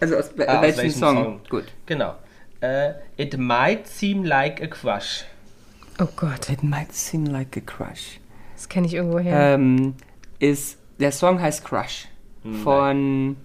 Also 0.00 0.16
aus, 0.16 0.30
Ah, 0.46 0.58
aus 0.60 0.76
welchem 0.76 0.90
Song? 0.90 1.16
Song? 1.16 1.40
Gut. 1.48 1.64
Genau. 1.86 2.14
Äh, 2.60 2.92
It 3.16 3.36
might 3.38 3.86
seem 3.86 4.24
like 4.24 4.62
a 4.62 4.66
crush. 4.66 5.24
Oh 6.00 6.06
Gott, 6.16 6.48
It 6.50 6.62
might 6.62 6.92
seem 6.92 7.26
like 7.26 7.56
a 7.56 7.60
crush. 7.60 8.20
das 8.54 8.68
kenne 8.68 8.86
ich 8.86 8.94
irgendwo 8.94 9.18
her. 9.18 9.54
Ähm, 9.54 9.94
ist, 10.38 10.78
der 11.00 11.12
Song 11.12 11.40
heißt 11.40 11.64
Crush. 11.64 12.06
von. 12.62 13.36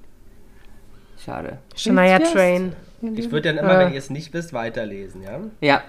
Schade. 1.23 1.57
Shania. 1.75 2.19
Train. 2.19 2.73
Ich 3.15 3.31
würde 3.31 3.53
dann 3.53 3.57
immer, 3.57 3.75
Äh. 3.81 3.85
wenn 3.85 3.93
ihr 3.93 3.99
es 3.99 4.09
nicht 4.09 4.33
wisst, 4.33 4.53
weiterlesen, 4.53 5.23
ja? 5.23 5.39
Ja. 5.61 5.81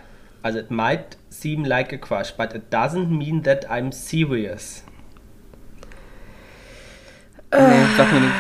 Also, 0.43 0.59
it 0.59 0.71
might 0.71 1.17
seem 1.31 1.65
like 1.65 1.93
a 1.93 1.97
crush, 1.97 2.33
but 2.37 2.55
it 2.55 2.65
doesn't 2.73 3.07
mean 3.09 3.43
that 3.45 3.71
I'm 3.71 3.93
serious. 3.93 4.85
Nee, 7.53 7.85
sag 7.97 8.13
mir 8.13 8.21
nicht. 8.21 8.33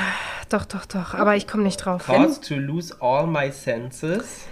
Doch, 0.54 0.66
doch, 0.66 0.86
doch. 0.86 1.14
Aber 1.14 1.34
ich 1.34 1.48
komme 1.48 1.64
nicht 1.64 1.78
drauf. 1.78 2.06
Cause 2.06 2.40
to 2.40 2.54
lose 2.54 2.94
all 3.00 3.26
my 3.26 3.50
senses. 3.50 4.46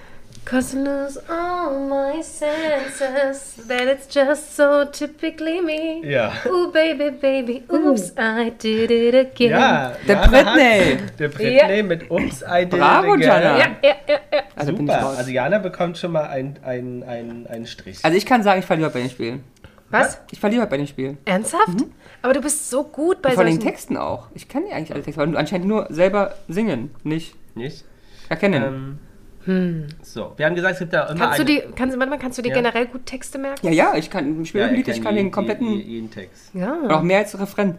Cause 0.44 0.76
I 0.76 0.80
lose 0.80 1.23
all 1.28 1.78
my 1.88 2.21
senses 2.21 3.64
That 3.68 3.82
it's 3.82 4.12
just 4.12 4.56
so 4.56 4.85
typically 4.85 5.61
me 5.61 6.04
Ja. 6.04 6.32
Ooh, 6.47 6.73
baby, 6.73 7.12
baby, 7.12 7.62
oops, 7.71 8.12
I 8.18 8.50
did 8.50 8.90
it 8.90 9.14
again. 9.14 9.50
Ja, 9.50 9.92
Der 10.09 10.16
Britney. 10.16 10.97
Der 11.21 11.28
Britney 11.28 11.76
Ja. 11.76 11.82
mit 11.85 12.11
Ups, 12.11 12.42
I 12.42 12.64
did 12.64 12.71
Bravo, 12.71 13.14
it 13.14 13.25
again. 13.25 13.42
Jana. 13.42 13.59
Ja, 13.59 13.66
ja, 13.85 13.94
ja, 14.09 14.18
ja. 14.32 14.42
Also 14.56 14.73
bin 14.73 14.87
ich 14.88 14.92
Super. 14.92 15.04
raus. 15.04 15.18
Also 15.18 15.30
Jana 15.30 15.59
bekommt 15.59 15.99
schon 15.99 16.11
mal 16.11 16.25
einen 16.25 16.59
ein, 16.64 17.47
ein, 17.49 17.66
Strich. 17.66 18.00
Also 18.02 18.16
ich 18.18 18.26
kann 18.26 18.42
sagen, 18.42 18.59
ich 18.59 18.66
verliere 18.66 18.90
bei 18.90 19.02
den 19.02 19.11
Spielen. 19.11 19.44
Was? 19.92 20.18
Ich 20.30 20.40
verliere 20.40 20.62
heute 20.62 20.70
bei 20.70 20.76
den 20.78 20.87
Spielen. 20.87 21.18
Ernsthaft? 21.25 21.84
Aber 22.22 22.32
du 22.32 22.40
bist 22.40 22.68
so 22.70 22.82
gut 22.84 23.22
bei 23.22 23.32
Von 23.32 23.46
den. 23.46 23.61
Texten 23.61 23.96
auch. 23.96 24.28
Ich 24.34 24.49
kann 24.49 24.66
ja 24.66 24.75
eigentlich 24.76 24.92
alle 24.92 25.02
Texte, 25.02 25.20
weil 25.20 25.30
du 25.30 25.38
anscheinend 25.38 25.66
nur 25.68 25.87
selber 25.90 26.34
singen, 26.49 26.90
nicht 27.04 27.34
Nicht? 27.54 27.84
erkennen. 28.28 28.99
Ähm, 29.46 29.87
So, 30.02 30.32
wir 30.37 30.46
haben 30.46 30.54
gesagt, 30.54 30.75
es 30.75 30.78
gibt 30.80 30.92
ja 30.92 31.04
immer 31.11 31.18
Kannst 31.18 31.38
du 31.40 31.42
eine... 31.42 31.50
die, 31.52 31.62
kannst, 31.75 31.99
warte 31.99 32.11
mal, 32.11 32.18
kannst 32.18 32.38
du 32.38 32.42
dir 32.42 32.50
Ja. 32.50 32.54
generell 32.54 32.87
gut 32.87 33.06
Texte 33.06 33.38
merken? 33.38 33.66
ja, 33.66 33.72
ja, 33.72 33.94
ich 33.96 34.08
kann 34.08 34.25
im 34.37 34.44
Spiel 34.44 34.61
Ja, 34.61 34.68
ein 34.68 34.75
Lied, 34.76 34.87
ich 34.88 35.02
kann 35.02 35.14
jeden- 35.16 35.26
den 35.28 35.32
kompletten, 35.32 35.66
jeden, 35.68 35.90
jeden 35.90 36.11
Text. 36.11 36.54
Ja. 36.54 36.75
oder 36.84 36.99
auch 36.99 37.02
mehr 37.02 37.18
als 37.18 37.38
Refrain. 37.38 37.76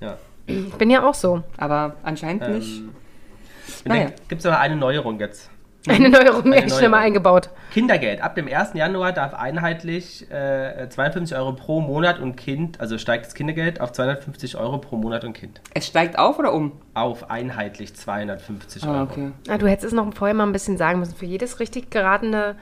Ja. 0.00 0.16
Ich 0.46 0.72
bin 0.74 0.90
ja 0.90 1.06
auch 1.06 1.14
so. 1.14 1.42
Aber 1.58 1.94
anscheinend 2.02 2.48
nicht. 2.48 2.78
Ähm, 2.78 2.90
Naja. 3.84 4.06
Gibt 4.28 4.40
es 4.40 4.46
aber 4.46 4.58
eine 4.58 4.74
Neuerung 4.76 5.20
jetzt. 5.20 5.48
Eine 5.88 6.10
Neuerung, 6.10 6.44
Eine 6.44 6.56
echt 6.56 6.68
schnell 6.70 6.82
mal 6.88 6.98
Neuerung. 6.98 7.04
eingebaut. 7.06 7.50
Kindergeld. 7.72 8.20
Ab 8.22 8.34
dem 8.36 8.46
1. 8.46 8.74
Januar 8.74 9.12
darf 9.12 9.34
einheitlich 9.34 10.30
äh, 10.30 10.88
52 10.88 11.36
Euro 11.36 11.52
pro 11.54 11.80
Monat 11.80 12.20
und 12.20 12.36
Kind, 12.36 12.80
also 12.80 12.98
steigt 12.98 13.26
das 13.26 13.34
Kindergeld 13.34 13.80
auf 13.80 13.90
250 13.92 14.56
Euro 14.56 14.78
pro 14.78 14.96
Monat 14.96 15.24
und 15.24 15.32
Kind. 15.32 15.60
Es 15.74 15.86
steigt 15.86 16.18
auf 16.18 16.38
oder 16.38 16.52
um? 16.52 16.72
Auf 16.94 17.30
einheitlich 17.30 17.94
250 17.94 18.84
Euro. 18.86 18.92
Ah, 18.94 19.02
okay. 19.02 19.32
Ah, 19.48 19.58
du 19.58 19.66
hättest 19.66 19.86
es 19.88 19.92
noch 19.92 20.12
vorher 20.14 20.34
mal 20.34 20.44
ein 20.46 20.52
bisschen 20.52 20.76
sagen 20.76 21.00
müssen. 21.00 21.16
Für 21.16 21.26
jedes 21.26 21.58
richtig 21.58 21.90
geratene 21.90 22.54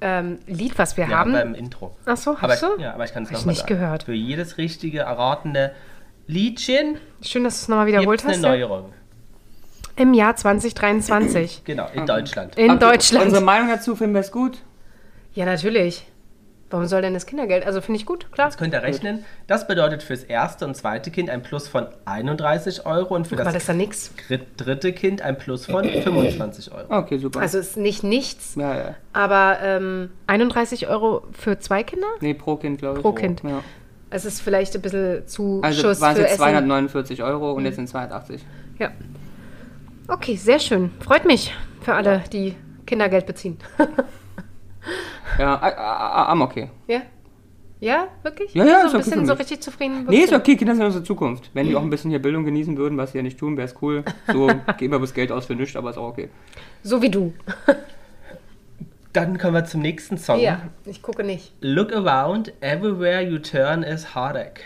ähm, 0.00 0.38
Lied, 0.46 0.78
was 0.78 0.96
wir 0.96 1.06
Ja, 1.06 1.18
haben. 1.18 1.32
beim 1.32 1.54
Intro. 1.54 1.94
Ach 2.06 2.16
so, 2.16 2.30
Aber, 2.40 2.52
hast 2.52 2.62
du? 2.62 2.66
ja, 2.80 2.94
aber 2.94 3.04
ich 3.04 3.12
kann 3.12 3.24
es 3.24 3.30
ich 3.30 3.36
nochmal 3.36 3.52
nicht 3.52 3.60
sagen. 3.68 3.74
gehört. 3.74 4.02
Für 4.04 4.12
jedes 4.14 4.56
richtige 4.58 5.00
erratene 5.00 5.72
Liedchen 6.26 6.96
Schön, 7.20 7.44
dass 7.44 7.58
du 7.58 7.62
es 7.64 7.68
nochmal 7.68 7.86
wiederholt 7.86 8.20
es 8.20 8.26
eine 8.26 8.48
hast. 8.48 8.58
ja. 8.58 8.84
Im 9.96 10.14
Jahr 10.14 10.36
2023. 10.36 11.62
Genau, 11.64 11.86
in 11.92 12.06
Deutschland. 12.06 12.56
In 12.56 12.70
Okay, 12.72 12.78
Deutschland. 12.80 13.26
Unsere 13.26 13.42
Meinung 13.44 13.68
dazu 13.68 13.96
finden 13.96 14.14
wir 14.14 14.20
es 14.20 14.32
gut. 14.32 14.58
Ja, 15.34 15.44
natürlich. 15.44 16.06
Warum 16.70 16.86
soll 16.86 17.02
denn 17.02 17.14
das 17.14 17.26
Kindergeld? 17.26 17.64
Also 17.64 17.80
finde 17.80 18.00
ich 18.00 18.06
gut, 18.06 18.32
klar. 18.32 18.48
Jetzt 18.48 18.58
könnt 18.58 18.72
ihr 18.74 18.82
rechnen. 18.82 19.24
Das 19.46 19.68
bedeutet 19.68 20.02
fürs 20.02 20.24
erste 20.24 20.66
und 20.66 20.74
zweite 20.74 21.12
Kind 21.12 21.30
ein 21.30 21.42
Plus 21.42 21.68
von 21.68 21.86
31 22.04 22.84
Euro 22.84 23.14
und 23.14 23.28
für 23.28 23.34
Aber 23.38 23.44
das 23.52 23.66
das 23.66 24.40
dritte 24.56 24.92
Kind 24.92 25.22
ein 25.22 25.38
Plus 25.38 25.66
von 25.66 25.84
25 25.84 26.72
Euro. 26.72 26.86
Okay, 26.98 27.18
super. 27.18 27.40
Also 27.40 27.58
ist 27.58 27.76
nicht 27.76 28.02
nichts, 28.02 28.56
ja, 28.56 28.76
ja. 28.76 28.94
aber 29.12 29.58
ähm, 29.62 30.10
31 30.26 30.88
Euro 30.88 31.22
für 31.32 31.60
zwei 31.60 31.84
Kinder? 31.84 32.08
Nee, 32.20 32.34
pro 32.34 32.56
Kind, 32.56 32.78
glaube 32.78 32.98
ich. 32.98 33.02
Pro 33.02 33.12
Kind. 33.12 33.42
Ja. 33.44 33.62
Es 34.10 34.24
ist 34.24 34.40
vielleicht 34.40 34.74
ein 34.74 34.82
bisschen 34.82 35.28
zu 35.28 35.60
Also 35.62 35.80
Schuss 35.82 36.00
waren 36.00 36.12
es 36.14 36.18
jetzt 36.18 36.28
Essen. 36.30 36.38
249 36.38 37.22
Euro 37.22 37.52
und 37.52 37.64
jetzt 37.66 37.76
sind 37.76 37.84
es 37.84 37.90
280. 37.92 38.44
Ja. 38.78 38.90
Okay, 40.06 40.36
sehr 40.36 40.58
schön. 40.58 40.90
Freut 41.00 41.24
mich 41.24 41.54
für 41.80 41.94
alle, 41.94 42.22
die 42.32 42.54
Kindergeld 42.86 43.26
beziehen. 43.26 43.58
Ja, 45.38 45.60
ah, 45.60 46.40
okay. 46.40 46.70
ja? 46.86 47.02
Ja, 47.80 48.08
wirklich? 48.22 48.54
Ja, 48.54 48.64
ja, 48.64 48.80
so 48.80 48.86
ist 48.86 48.94
ein 48.94 49.00
okay 49.00 49.10
bisschen 49.10 49.26
so 49.26 49.32
richtig 49.34 49.60
zufrieden. 49.60 50.06
Nee, 50.08 50.20
ist 50.20 50.32
okay, 50.32 50.56
Kinder 50.56 50.74
sind 50.74 50.84
unsere 50.84 51.04
Zukunft. 51.04 51.50
Wenn 51.52 51.66
die 51.66 51.76
auch 51.76 51.82
ein 51.82 51.90
bisschen 51.90 52.10
hier 52.10 52.22
Bildung 52.22 52.44
genießen 52.44 52.76
würden, 52.76 52.96
was 52.96 53.12
sie 53.12 53.18
ja 53.18 53.22
nicht 53.22 53.38
tun, 53.38 53.56
wäre 53.56 53.66
es 53.66 53.74
cool. 53.82 54.04
So, 54.32 54.46
geben 54.78 54.92
wir 54.92 55.00
das 55.00 55.12
Geld 55.12 55.32
aus 55.32 55.46
für 55.46 55.54
nichts, 55.54 55.76
aber 55.76 55.90
ist 55.90 55.98
auch 55.98 56.08
okay. 56.08 56.28
So 56.82 57.02
wie 57.02 57.10
du. 57.10 57.34
Dann 59.12 59.38
kommen 59.38 59.54
wir 59.54 59.64
zum 59.64 59.82
nächsten 59.82 60.18
Song. 60.18 60.40
Ja, 60.40 60.62
ich 60.86 61.02
gucke 61.02 61.24
nicht. 61.24 61.52
Look 61.60 61.92
around, 61.92 62.52
everywhere 62.60 63.22
you 63.22 63.38
turn 63.38 63.82
is 63.82 64.14
heartache. 64.14 64.62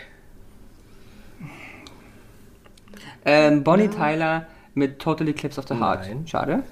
Ähm, 3.25 3.63
Bonnie 3.63 3.89
Tyler 3.89 4.47
mit 4.79 4.99
Total 4.99 5.27
Eclipse 5.27 5.59
of 5.59 5.67
the 5.67 5.75
Heart. 5.75 6.07
Nein. 6.07 6.25
Schade. 6.27 6.63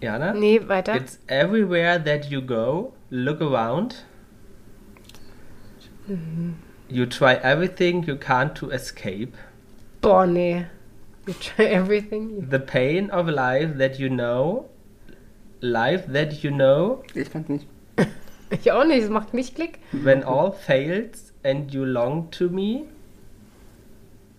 Jana? 0.00 0.32
Nee, 0.34 0.60
weiter. 0.68 0.94
It's 0.96 1.18
everywhere 1.26 1.98
that 2.04 2.30
you 2.30 2.40
go, 2.42 2.92
look 3.10 3.40
around. 3.40 4.04
You 6.88 7.06
try 7.06 7.34
everything 7.34 8.04
you 8.04 8.16
can 8.16 8.54
to 8.54 8.70
escape. 8.70 9.34
Boah, 10.00 10.26
nee. 10.26 10.66
You 11.26 11.34
try 11.34 11.64
everything. 11.80 12.48
The 12.48 12.60
pain 12.60 13.10
of 13.10 13.28
life 13.28 13.76
that 13.78 13.98
you 13.98 14.08
know. 14.08 14.66
Life 15.60 16.04
that 16.12 16.44
you 16.44 16.50
know. 16.50 17.02
Ich 17.14 17.30
kann's 17.32 17.48
nicht. 17.48 17.66
Ich 18.48 18.70
auch 18.70 18.84
nicht, 18.84 19.02
es 19.02 19.10
macht 19.10 19.34
nicht 19.34 19.56
Klick. 19.56 19.80
When 19.90 20.22
all 20.22 20.52
fails 20.52 21.32
and 21.42 21.72
you 21.74 21.84
long 21.84 22.30
to 22.30 22.48
me. 22.48 22.84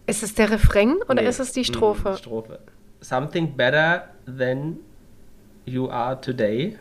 Ist 0.06 0.24
es 0.24 0.34
der 0.34 0.50
Refrain 0.50 0.96
oder 1.10 1.22
Nee. 1.24 1.28
ist 1.28 1.40
es 1.42 1.52
die 1.52 1.66
Strophe? 1.66 2.12
Mm, 2.12 2.16
Strophe. 2.16 2.60
Something 3.02 3.56
better 3.56 4.04
than 4.26 4.78
you 5.66 5.90
are 5.90 6.16
today. 6.20 6.78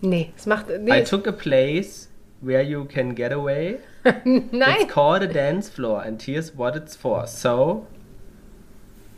Nee, 0.00 0.32
es 0.36 0.46
macht. 0.46 0.70
I 0.70 0.78
Nee, 0.78 1.04
took 1.04 1.26
a 1.26 1.32
place 1.32 2.08
where 2.40 2.62
you 2.62 2.84
can 2.84 3.14
get 3.14 3.32
away. 3.32 3.78
nein. 4.24 4.76
It's 4.82 4.92
called 4.92 5.22
a 5.22 5.26
dance 5.26 5.68
floor, 5.68 6.02
and 6.02 6.20
here's 6.22 6.54
what 6.56 6.76
it's 6.76 6.94
for. 6.96 7.26
So, 7.26 7.86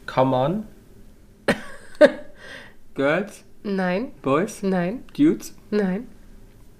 come 0.07 0.33
on. 0.35 0.67
Girls, 2.95 3.45
Nein, 3.63 4.13
Boys, 4.23 4.63
nein, 4.63 5.05
Dudes. 5.15 5.55
nein. 5.71 6.09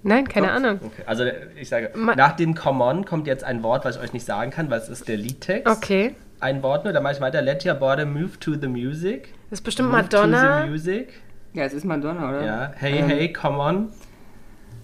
Nein, 0.01 0.27
keine 0.27 0.51
Ahnung. 0.51 0.79
Okay. 0.81 1.03
Also, 1.05 1.25
ich 1.59 1.67
sage, 1.67 1.91
Ma- 1.95 2.15
nach 2.15 2.35
dem 2.37 2.55
come 2.55 2.81
on 2.83 3.03
kommt 3.05 3.27
jetzt 3.27 3.43
ein 3.43 3.63
Wort, 3.63 3.83
was 3.85 3.97
ich 3.97 4.01
euch 4.01 4.13
nicht 4.13 4.25
sagen 4.25 4.49
kann, 4.49 4.69
weil 4.69 4.79
es 4.79 4.87
ist 4.89 5.07
der 5.09 5.17
Liedtext. 5.17 5.67
Okay. 5.67 6.15
Ein 6.41 6.63
Wort 6.63 6.83
nur, 6.85 6.93
dann 6.93 7.03
mache 7.03 7.13
ich 7.15 7.21
weiter. 7.21 7.41
Let 7.41 7.65
your 7.65 7.73
body 7.75 8.05
move 8.05 8.39
to 8.39 8.53
the 8.55 8.67
music. 8.67 9.33
Das 9.49 9.59
ist 9.59 9.63
bestimmt 9.63 9.89
Move 9.91 10.07
To 10.09 10.17
Madonna. 10.17 10.63
the 10.63 10.69
music. 10.69 11.13
Ja, 11.53 11.63
es 11.63 11.73
ist 11.73 11.83
Madonna, 11.85 12.29
oder? 12.29 12.45
Ja. 12.45 12.71
Hey, 12.77 12.99
Ähm, 12.99 13.07
hey, 13.09 13.33
come 13.33 13.57
on. 13.57 13.89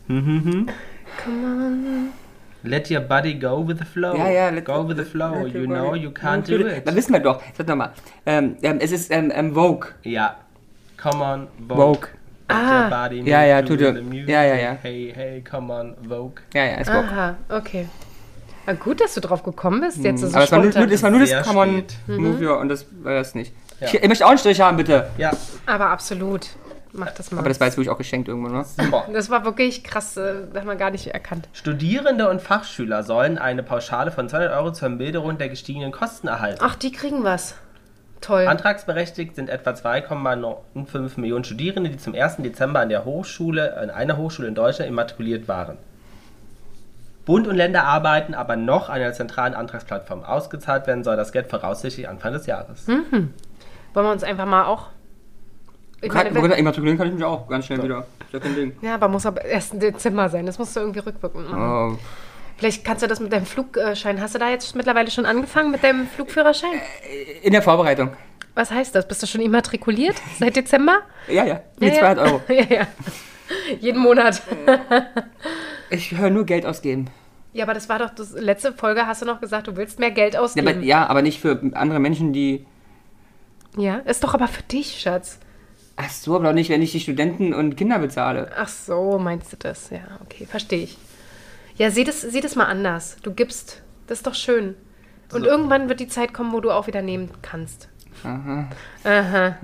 Hm, 0.08 0.26
hm, 0.26 0.44
hm. 0.46 0.70
Come 1.24 1.46
on. 1.46 2.10
Let 2.64 2.90
your 2.90 3.02
body 3.02 3.36
go 3.36 3.66
with 3.66 3.78
the 3.78 3.86
flow. 3.86 4.16
Ja, 4.18 4.28
ja, 4.28 4.50
let- 4.50 4.66
go 4.66 4.88
with 4.88 4.98
the 4.98 5.06
flow. 5.06 5.46
You 5.46 5.66
know 5.66 5.94
you 5.96 6.10
can't 6.12 6.46
do 6.48 6.66
it. 6.68 6.86
Da 6.88 6.96
wissen 6.96 7.14
wir 7.14 7.20
doch. 7.20 7.42
Sag 7.56 7.68
nochmal. 7.68 7.92
Ähm, 8.26 8.58
ähm, 8.64 8.80
es 8.82 8.92
ist 8.92 9.12
ähm, 9.12 9.32
ähm, 9.34 9.54
Vogue. 9.54 9.90
Ja. 10.04 10.36
Come 11.02 11.24
on, 11.24 11.48
Vogue. 11.68 11.78
Vogue. 11.78 12.08
Let 12.50 12.58
Ah. 12.58 12.82
your 12.84 12.90
body 12.90 13.20
move 13.22 13.30
Ja, 13.30 13.44
ja, 13.44 13.62
to 13.62 13.76
tut 13.78 13.96
the 13.96 14.02
music. 14.02 14.30
Ja, 14.30 14.44
ja, 14.44 14.56
ja. 14.56 14.78
Hey, 14.82 15.12
hey, 15.16 15.42
come 15.50 15.72
on, 15.74 15.96
Vogue. 16.08 16.36
Ja, 16.54 16.64
ja, 16.66 16.76
ist 16.78 16.90
Vogue. 16.90 17.04
Aha, 17.08 17.36
okay. 17.50 17.88
Ah, 18.66 18.74
gut, 18.74 19.02
dass 19.02 19.14
du 19.14 19.22
drauf 19.22 19.44
gekommen 19.44 19.82
bist. 19.82 19.98
Jetzt 19.98 20.22
so 20.22 20.28
Aber 20.28 20.44
es 20.44 20.52
war 20.52 20.60
nur, 20.60 20.72
nur, 20.72 20.92
es 20.92 21.04
war 21.04 21.10
nur 21.12 21.20
das 21.20 21.30
Sehr 21.30 21.44
Come 21.44 21.60
on 21.60 21.70
spät. 21.70 21.98
Move 22.08 22.44
ja, 22.44 22.54
und 22.54 22.70
das 22.70 22.86
war 23.04 23.14
das 23.14 23.36
nicht. 23.36 23.54
Ja. 23.80 23.88
Ich, 23.88 23.94
ich 23.96 24.08
möchte 24.08 24.26
auch 24.26 24.30
einen 24.30 24.40
Strich 24.40 24.60
haben, 24.62 24.78
bitte. 24.78 25.08
Ja, 25.18 25.32
Aber 25.66 25.90
absolut. 25.90 26.48
Mach 26.98 27.12
das 27.12 27.32
mal. 27.32 27.40
Aber 27.40 27.50
das 27.50 27.60
war 27.60 27.68
jetzt 27.68 27.76
wirklich 27.76 27.90
auch 27.90 27.98
geschenkt 27.98 28.30
irgendwann, 28.30 28.54
ne? 28.54 28.64
super. 28.64 29.06
Das 29.12 29.30
war 29.30 29.44
wirklich 29.44 29.84
krass, 29.84 30.16
äh, 30.16 30.34
das 30.52 30.62
hat 30.62 30.66
man 30.66 30.78
gar 30.78 30.92
nicht 30.92 31.08
erkannt. 31.08 31.50
Studierende 31.52 32.30
und 32.30 32.42
Fachschüler 32.42 33.04
sollen 33.04 33.38
eine 33.38 33.64
Pauschale 33.64 34.12
von 34.12 34.30
200 34.30 34.54
Euro 34.54 34.72
zur 34.72 34.90
Milderung 34.90 35.38
der 35.38 35.50
gestiegenen 35.50 35.92
Kosten 35.92 36.28
erhalten. 36.28 36.62
Ach, 36.64 36.76
die 36.76 36.94
kriegen 36.94 37.24
was. 37.26 37.56
Toll. 38.22 38.48
Antragsberechtigt 38.48 39.36
sind 39.36 39.50
etwa 39.50 39.72
2,95 39.72 41.20
Millionen 41.20 41.44
Studierende, 41.44 41.90
die 41.90 41.98
zum 41.98 42.16
1. 42.16 42.38
Dezember 42.38 42.80
an 42.80 42.90
der 42.90 43.04
Hochschule, 43.04 43.78
an 43.78 43.90
einer 43.90 44.18
Hochschule 44.18 44.48
in 44.48 44.56
Deutschland 44.56 44.90
immatrikuliert 44.90 45.48
waren. 45.48 45.78
Bund 47.26 47.48
und 47.48 47.56
Länder 47.56 47.84
arbeiten 47.84 48.34
aber 48.34 48.56
noch 48.56 48.90
an 48.90 48.96
einer 48.96 49.14
zentralen 49.14 49.54
Antragsplattform. 49.56 50.24
Ausgezahlt 50.24 50.86
werden 50.88 51.04
soll 51.04 51.16
das 51.18 51.32
Geld 51.32 51.48
voraussichtlich 51.48 52.08
Anfang 52.08 52.34
des 52.34 52.46
Jahres. 52.46 52.88
Wollen 52.88 53.34
wir 53.94 54.12
uns 54.12 54.24
einfach 54.24 54.46
mal 54.46 54.66
auch. 54.66 54.88
Ich 56.02 56.10
Kann, 56.10 56.32
meine, 56.34 56.50
wenn, 56.50 56.52
immatrikulieren 56.52 56.98
kann 57.00 57.08
ich 57.08 57.14
mich 57.16 57.24
auch 57.24 57.48
ganz 57.48 57.66
schnell 57.66 57.82
wieder. 57.82 58.06
Ist 58.26 58.34
ja 58.34 58.40
kein 58.40 58.56
Ding. 58.56 58.78
ja, 58.82 58.94
aber 58.96 59.08
muss 59.08 59.26
aber 59.26 59.44
erst 59.44 59.74
im 59.74 59.80
Dezember 59.80 60.30
sein. 60.30 60.46
Das 60.46 60.60
musst 60.60 60.76
du 60.76 60.82
irgendwie 60.82 61.00
rückwirkend 61.00 61.50
machen. 61.50 61.96
Oh. 61.96 62.00
Vielleicht 62.58 62.86
kannst 62.86 63.02
du 63.04 63.08
das 63.08 63.20
mit 63.20 63.34
deinem 63.34 63.46
Flugschein. 63.46 64.22
Hast 64.22 64.36
du 64.36 64.40
da 64.40 64.50
jetzt 64.50 64.76
mittlerweile 64.76 65.10
schon 65.10 65.26
angefangen 65.26 65.72
mit 65.72 65.84
deinem 65.84 66.08
Flugführerschein? 66.08 66.72
In 67.42 67.52
der 67.54 67.62
Vorbereitung. 67.62 68.12
Was 68.54 68.72
heißt 68.72 68.94
das? 68.96 69.08
Bist 69.08 69.24
du 69.24 69.28
schon 69.28 69.42
immatrikuliert 69.42 70.16
seit 70.40 70.56
Dezember? 70.56 71.00
Ja, 71.28 71.44
ja. 71.44 71.62
Wie 71.80 71.88
Ja, 71.88 71.94
200 71.96 72.18
ja. 72.26 72.32
Euro. 72.32 72.42
ja, 72.50 72.64
ja. 72.78 72.88
Jeden 73.80 74.00
Monat. 74.02 74.42
Ich 75.90 76.18
höre 76.18 76.30
nur 76.30 76.46
Geld 76.46 76.66
ausgeben. 76.66 77.08
Ja, 77.54 77.64
aber 77.64 77.74
das 77.74 77.88
war 77.88 78.00
doch 78.00 78.10
das 78.10 78.32
letzte 78.34 78.74
Folge, 78.74 79.08
hast 79.08 79.22
du 79.22 79.26
noch 79.26 79.40
gesagt, 79.40 79.68
du 79.68 79.76
willst 79.78 80.00
mehr 80.00 80.12
Geld 80.12 80.34
Ja 80.34 80.42
ausgeben. 80.42 80.68
aber, 80.68 80.80
ja, 80.80 81.08
aber 81.08 81.22
nicht 81.22 81.40
für 81.40 81.62
andere 81.74 82.00
Menschen, 82.00 82.34
die 82.34 82.66
Ja, 83.78 83.98
ist 84.00 84.24
doch 84.24 84.34
aber 84.34 84.48
für 84.48 84.64
dich, 84.64 85.00
Schatz. 85.00 85.40
Ach 85.98 86.10
so, 86.10 86.36
aber 86.36 86.46
doch 86.50 86.54
nicht, 86.54 86.70
wenn 86.70 86.82
ich 86.82 86.92
die 86.92 87.00
Studenten 87.00 87.54
und 87.54 87.78
Kinder 87.78 88.00
bezahle. 88.00 88.52
Ach 88.58 88.68
so, 88.68 89.18
meinst 89.18 89.54
du 89.54 89.58
das? 89.58 89.90
Ja, 89.90 90.00
okay, 90.26 90.46
verstehe 90.46 90.84
ich. 90.84 90.98
Ja, 91.78 91.90
sieh 91.92 92.04
das, 92.04 92.22
sieh 92.22 92.42
das 92.42 92.56
mal 92.56 92.66
anders. 92.66 93.16
Du 93.24 93.32
gibst. 93.34 93.82
Das 94.08 94.20
ist 94.20 94.28
doch 94.28 94.36
schön. 94.36 94.76
Und 95.34 95.46
irgendwann 95.46 95.88
wird 95.90 96.00
die 96.02 96.08
Zeit 96.08 96.34
kommen, 96.34 96.52
wo 96.52 96.60
du 96.60 96.72
auch 96.72 96.88
wieder 96.88 97.02
nehmen 97.02 97.30
kannst. 97.42 97.88
Aha. 98.24 98.68
Aha. 99.04 99.56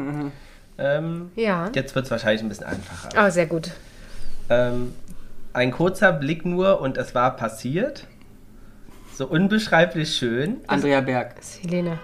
Ähm, 0.77 1.31
Ja. 1.35 1.69
Jetzt 1.75 1.93
wird 1.95 2.05
es 2.05 2.11
wahrscheinlich 2.11 2.41
ein 2.41 2.49
bisschen 2.49 2.65
einfacher. 2.65 3.09
Oh, 3.17 3.29
sehr 3.29 3.45
gut. 3.45 3.71
Ähm, 4.49 4.93
ein 5.53 5.71
kurzer 5.71 6.13
Blick 6.13 6.45
nur 6.45 6.81
und 6.81 6.97
es 6.97 7.13
war 7.15 7.35
passiert. 7.35 8.07
So 9.13 9.27
unbeschreiblich 9.27 10.15
schön. 10.15 10.57
Andrea 10.67 11.01
Berg. 11.01 11.35
Das 11.35 11.55
ist 11.55 11.63
Helene. 11.63 11.99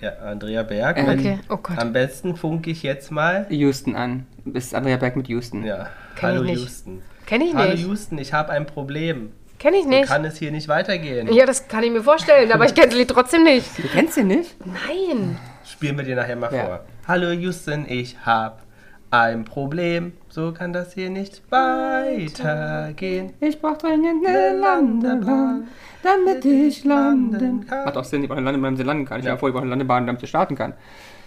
Ja, 0.00 0.10
Andrea 0.22 0.62
Berg. 0.62 0.98
Ähm, 0.98 1.08
Okay, 1.08 1.38
oh 1.48 1.56
Gott. 1.58 1.78
Am 1.78 1.92
besten 1.92 2.36
funke 2.36 2.70
ich 2.70 2.82
jetzt 2.82 3.10
mal. 3.10 3.46
Houston 3.50 3.94
an. 3.96 4.26
Bist 4.44 4.74
Andrea 4.74 4.96
Berg 4.96 5.16
mit 5.16 5.28
Houston. 5.28 5.64
Ja, 5.64 5.84
Kenn 5.84 5.88
ich 6.16 6.22
hallo 6.22 6.42
nicht. 6.42 6.58
Houston. 6.60 7.02
Kenn 7.26 7.40
ich 7.40 7.54
Hallo 7.54 7.72
nicht. 7.72 7.84
Houston, 7.84 8.18
ich 8.18 8.32
habe 8.32 8.50
ein 8.52 8.66
Problem. 8.66 9.32
Kenn 9.58 9.74
ich 9.74 9.82
So 9.84 9.88
nicht. 9.88 10.06
kann 10.06 10.24
es 10.24 10.36
hier 10.36 10.52
nicht 10.52 10.68
weitergehen. 10.68 11.32
Ja, 11.32 11.44
das 11.46 11.66
kann 11.66 11.82
ich 11.82 11.90
mir 11.90 12.02
vorstellen, 12.02 12.52
aber 12.52 12.66
ich 12.66 12.74
kenne 12.74 12.94
Lied 12.94 13.08
trotzdem 13.10 13.42
nicht. 13.42 13.66
Du 13.78 13.88
kennst 13.88 14.16
ihn 14.16 14.28
nicht? 14.28 14.54
Nein. 14.64 15.36
Spielen 15.64 15.96
wir 15.96 16.04
dir 16.04 16.14
nachher 16.14 16.36
mal 16.36 16.54
Ja. 16.54 16.64
vor. 16.64 16.84
Hallo 17.08 17.30
Houston, 17.32 17.84
ich 17.88 18.16
hab 18.24 18.62
ein 19.10 19.44
Problem. 19.44 20.12
So 20.36 20.52
kann 20.52 20.74
das 20.74 20.92
hier 20.92 21.08
nicht 21.08 21.40
weitergehen. 21.48 23.32
Ich 23.40 23.58
brauch 23.58 23.78
dringend 23.78 24.26
eine 24.26 24.58
Landebahn, 24.58 25.66
damit 26.02 26.44
ich 26.44 26.84
landen 26.84 27.66
kann. 27.66 27.86
Macht 27.86 27.96
auch 27.96 28.04
Sinn, 28.04 28.22
ich 28.22 28.28
brauche 28.28 28.36
eine 28.36 28.44
Landebahn, 28.44 28.74
damit 28.74 28.76
sie 28.76 28.84
landen 28.84 29.06
kann. 29.06 29.20
Ich 29.20 29.24
Ja. 29.24 29.32
ja. 29.32 29.36
vor, 29.38 29.48
ich 29.48 29.54
brauche 29.54 29.62
eine 29.62 29.70
Landebahn, 29.70 30.06
damit 30.06 30.20
sie 30.20 30.26
starten 30.26 30.54
kann. 30.54 30.74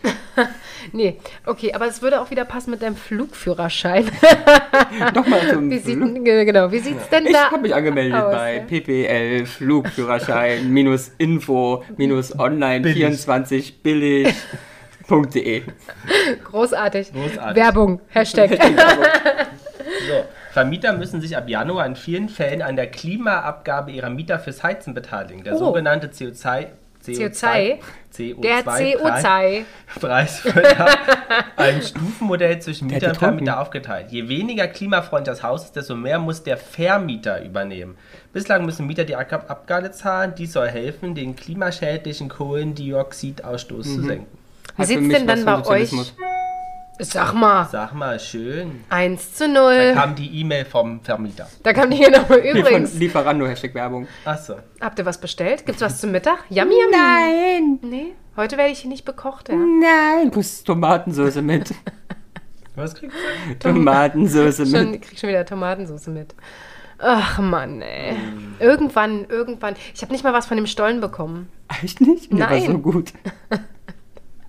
Nee, 0.93 1.17
okay, 1.45 1.74
aber 1.74 1.88
es 1.88 2.02
würde 2.02 2.22
auch 2.22 2.32
wieder 2.32 2.45
passen 2.45 2.72
mit 2.72 2.82
deinem 2.82 2.95
Flugführerschein. 2.95 4.06
Doch 5.13 5.28
mal 5.28 5.50
zum 5.50 5.69
Wie 5.69 5.80
sieht, 5.80 5.98
Flug. 5.98 6.24
genau, 6.24 6.72
wie 6.72 6.80
sieht's 6.80 7.10
denn 7.10 7.26
Ich 7.26 7.34
da 7.34 7.52
habe 7.52 7.63
mich 7.63 7.76
angemeldet 7.76 8.13
aus, 8.17 8.34
bei 8.34 8.58
ja? 8.58 8.63
PPL 8.63 9.45
Flugführerschein 9.45 10.69
minus 10.72 11.12
Info 11.17 11.84
minus 11.98 12.38
online 12.39 12.88
24 12.88 13.84
billig.de. 13.84 14.34
Großartig. 15.10 15.63
Großartig. 17.13 17.56
Werbung, 17.56 18.02
Hashtag. 18.10 18.52
So, 20.08 20.24
Vermieter 20.52 20.93
müssen 20.93 21.19
sich 21.19 21.36
ab 21.36 21.50
Januar 21.50 21.86
in 21.86 21.95
vielen 21.95 22.30
Fällen 22.30 22.62
an 22.62 22.76
der 22.76 22.88
Klimaabgabe 22.88 23.91
ihrer 23.91 24.10
Mieter 24.10 24.39
fürs 24.39 24.63
Heizen 24.63 24.93
beteiligen. 24.93 25.43
Der 25.43 25.56
Oh. 25.56 25.60
sogenannte 25.60 26.08
CO2, 26.08 26.67
CO2? 27.04 27.80
CO2 28.15 28.41
Der 28.41 28.63
CO2. 28.63 29.63
Preis 30.00 30.45
wird 30.45 30.76
einem 31.58 31.82
Stufenmodell 31.82 32.60
zwischen 32.62 32.88
Mieter 32.88 33.10
und. 33.10 33.17
Vermieter 33.17 33.60
aufgeteilt. 33.62 34.12
Je 34.12 34.28
weniger 34.30 34.67
klimafreundlich 34.67 35.36
das 35.36 35.43
Haus 35.43 35.65
ist, 35.65 35.76
desto 35.76 35.95
mehr 35.95 36.19
muss 36.19 36.43
der 36.43 36.58
Vermieter 36.58 37.43
übernehmen. 37.43 37.98
Bislang 38.32 38.65
müssen 38.65 38.86
Mieter 38.88 39.06
die 39.06 39.15
Ab- 39.15 39.45
Abgabe 39.50 39.91
zahlen. 39.91 40.34
Dies 40.38 40.54
soll 40.54 40.67
helfen, 40.67 41.15
den 41.15 41.36
klimaschädlichen 41.36 42.30
Kohlendioxidausstoß 42.30 43.86
Mhm. 43.88 43.95
zu 43.95 44.02
senken. 44.04 44.38
Wie 44.79 44.85
sieht's 44.85 45.09
denn 45.09 45.27
dann 45.27 45.45
bei 45.45 45.65
euch? 45.65 45.91
Sag 47.01 47.33
mal, 47.33 47.65
Sag 47.71 47.93
mal, 47.93 48.19
schön. 48.19 48.83
1 48.89 49.33
zu 49.35 49.45
Da 49.47 49.53
0. 49.53 49.93
kam 49.93 50.15
die 50.15 50.41
E-Mail 50.41 50.65
vom 50.65 50.99
Vermieter. 51.01 51.47
Da 51.63 51.71
kam 51.71 51.89
die 51.89 51.95
hier 51.95 52.11
nochmal 52.11 52.39
übrigens. 52.53 52.93
Lieferando, 52.95 53.47
Hashtag 53.47 53.73
Werbung. 53.73 54.05
Achso. 54.25 54.55
Habt 54.81 54.99
ihr 54.99 55.05
was 55.05 55.17
bestellt? 55.17 55.65
Gibt's 55.65 55.81
was 55.81 56.01
zum 56.01 56.11
Mittag? 56.11 56.39
Yummy, 56.49 56.73
yummy. 56.73 56.91
Nein, 56.91 57.79
Nee, 57.83 58.15
heute 58.35 58.57
werde 58.57 58.73
ich 58.73 58.79
hier 58.79 58.89
nicht 58.89 59.05
bekocht, 59.05 59.47
ja. 59.47 59.55
nein. 59.55 60.29
Du 60.31 60.39
hast 60.39 60.65
Tomatensauce 60.65 61.35
mit. 61.41 61.73
Was 62.75 62.95
kriegst 62.95 63.15
du? 63.49 63.55
Tomatensauce 63.59 64.57
Schon, 64.69 64.91
mit. 64.91 64.95
ich 64.95 65.01
krieg 65.09 65.19
schon 65.19 65.29
wieder 65.29 65.45
Tomatensauce 65.45 66.07
mit. 66.07 66.33
Ach 66.97 67.39
Mann, 67.39 67.81
ey. 67.81 68.15
Irgendwann, 68.59 69.25
irgendwann. 69.27 69.75
Ich 69.93 70.01
habe 70.01 70.11
nicht 70.13 70.23
mal 70.23 70.31
was 70.33 70.45
von 70.47 70.55
dem 70.57 70.65
Stollen 70.67 70.99
bekommen. 71.01 71.49
Echt 71.81 71.99
nicht? 72.01 72.31
Der 72.31 72.39
war 72.41 72.49
Nein. 72.51 72.65
so 72.67 72.77
gut. 72.79 73.11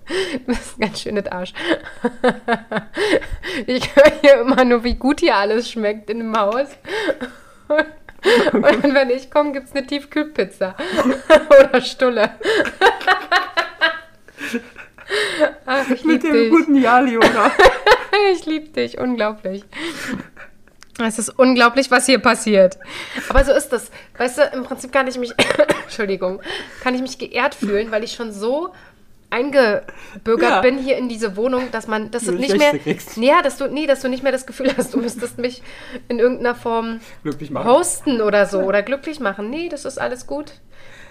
Das 0.47 0.59
ist 0.59 0.77
ein 0.77 0.81
ganz 0.81 1.01
schönes 1.01 1.27
Arsch. 1.27 1.53
Ich 3.67 3.95
höre 3.95 4.11
hier 4.21 4.41
immer 4.41 4.63
nur, 4.63 4.83
wie 4.83 4.95
gut 4.95 5.19
hier 5.19 5.35
alles 5.35 5.69
schmeckt 5.69 6.09
in 6.09 6.19
dem 6.19 6.37
Haus. 6.37 6.67
Und 8.53 8.93
wenn 8.93 9.09
ich 9.09 9.29
komme, 9.29 9.51
gibt 9.51 9.67
es 9.67 9.75
eine 9.75 9.85
Tiefkühlpizza. 9.85 10.75
Oder 11.49 11.81
Stulle. 11.81 12.31
Ach, 15.65 15.89
ich 15.89 16.03
Mit 16.05 16.23
liebe 16.23 16.33
dem 16.33 16.43
dich. 16.43 16.49
guten 16.51 16.75
Jali, 16.75 17.17
oder? 17.17 17.51
Ich 18.33 18.45
liebe 18.45 18.69
dich. 18.69 18.97
Unglaublich. 18.97 19.63
Es 20.99 21.17
ist 21.19 21.29
unglaublich, 21.29 21.89
was 21.91 22.05
hier 22.05 22.19
passiert. 22.19 22.77
Aber 23.29 23.43
so 23.43 23.51
ist 23.51 23.69
das. 23.69 23.91
Weißt 24.17 24.37
du, 24.37 24.43
im 24.53 24.63
Prinzip 24.63 24.91
kann 24.91 25.07
ich 25.07 25.17
mich, 25.17 25.33
Entschuldigung, 25.83 26.41
kann 26.83 26.93
ich 26.95 27.01
mich 27.01 27.17
geehrt 27.17 27.55
fühlen, 27.55 27.91
weil 27.91 28.03
ich 28.03 28.13
schon 28.13 28.31
so 28.31 28.73
eingebürgert 29.31 30.49
Ja. 30.49 30.61
bin 30.61 30.77
hier 30.77 30.97
in 30.97 31.09
diese 31.09 31.35
Wohnung, 31.35 31.71
dass 31.71 31.87
man, 31.87 32.11
dass 32.11 32.25
Du 32.25 32.33
nicht 32.33 32.57
mehr, 32.57 32.77
kriegst. 32.77 33.17
ja, 33.17 33.41
dass 33.41 33.57
du, 33.57 33.67
nee, 33.67 33.87
dass 33.87 34.01
du 34.01 34.09
nicht 34.09 34.21
mehr 34.23 34.31
das 34.31 34.45
Gefühl 34.45 34.71
hast, 34.77 34.93
du 34.93 34.99
müsstest 34.99 35.37
mich 35.39 35.63
in 36.09 36.19
irgendeiner 36.19 36.53
Form 36.55 36.99
Glücklich 37.23 37.49
machen. 37.49 37.67
hosten 37.69 38.21
oder 38.21 38.45
so 38.45 38.59
oder 38.59 38.83
glücklich 38.83 39.19
machen. 39.19 39.49
Nee, 39.49 39.69
das 39.69 39.85
ist 39.85 39.99
alles 39.99 40.27
gut. 40.27 40.53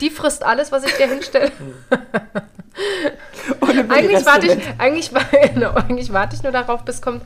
Die 0.01 0.11
frisst 0.11 0.45
alles, 0.45 0.71
was 0.73 0.85
ich 0.85 0.93
dir 0.95 1.09
hinstelle. 1.09 1.51
Eigentlich 3.89 4.25
warte, 4.25 4.47
ich, 4.47 4.59
eigentlich, 4.79 5.13
wa- 5.13 5.21
genau, 5.55 5.73
eigentlich 5.75 6.13
warte 6.13 6.37
ich 6.37 6.43
nur 6.43 6.53
darauf, 6.53 6.85
bis 6.85 7.03
kommt, 7.03 7.23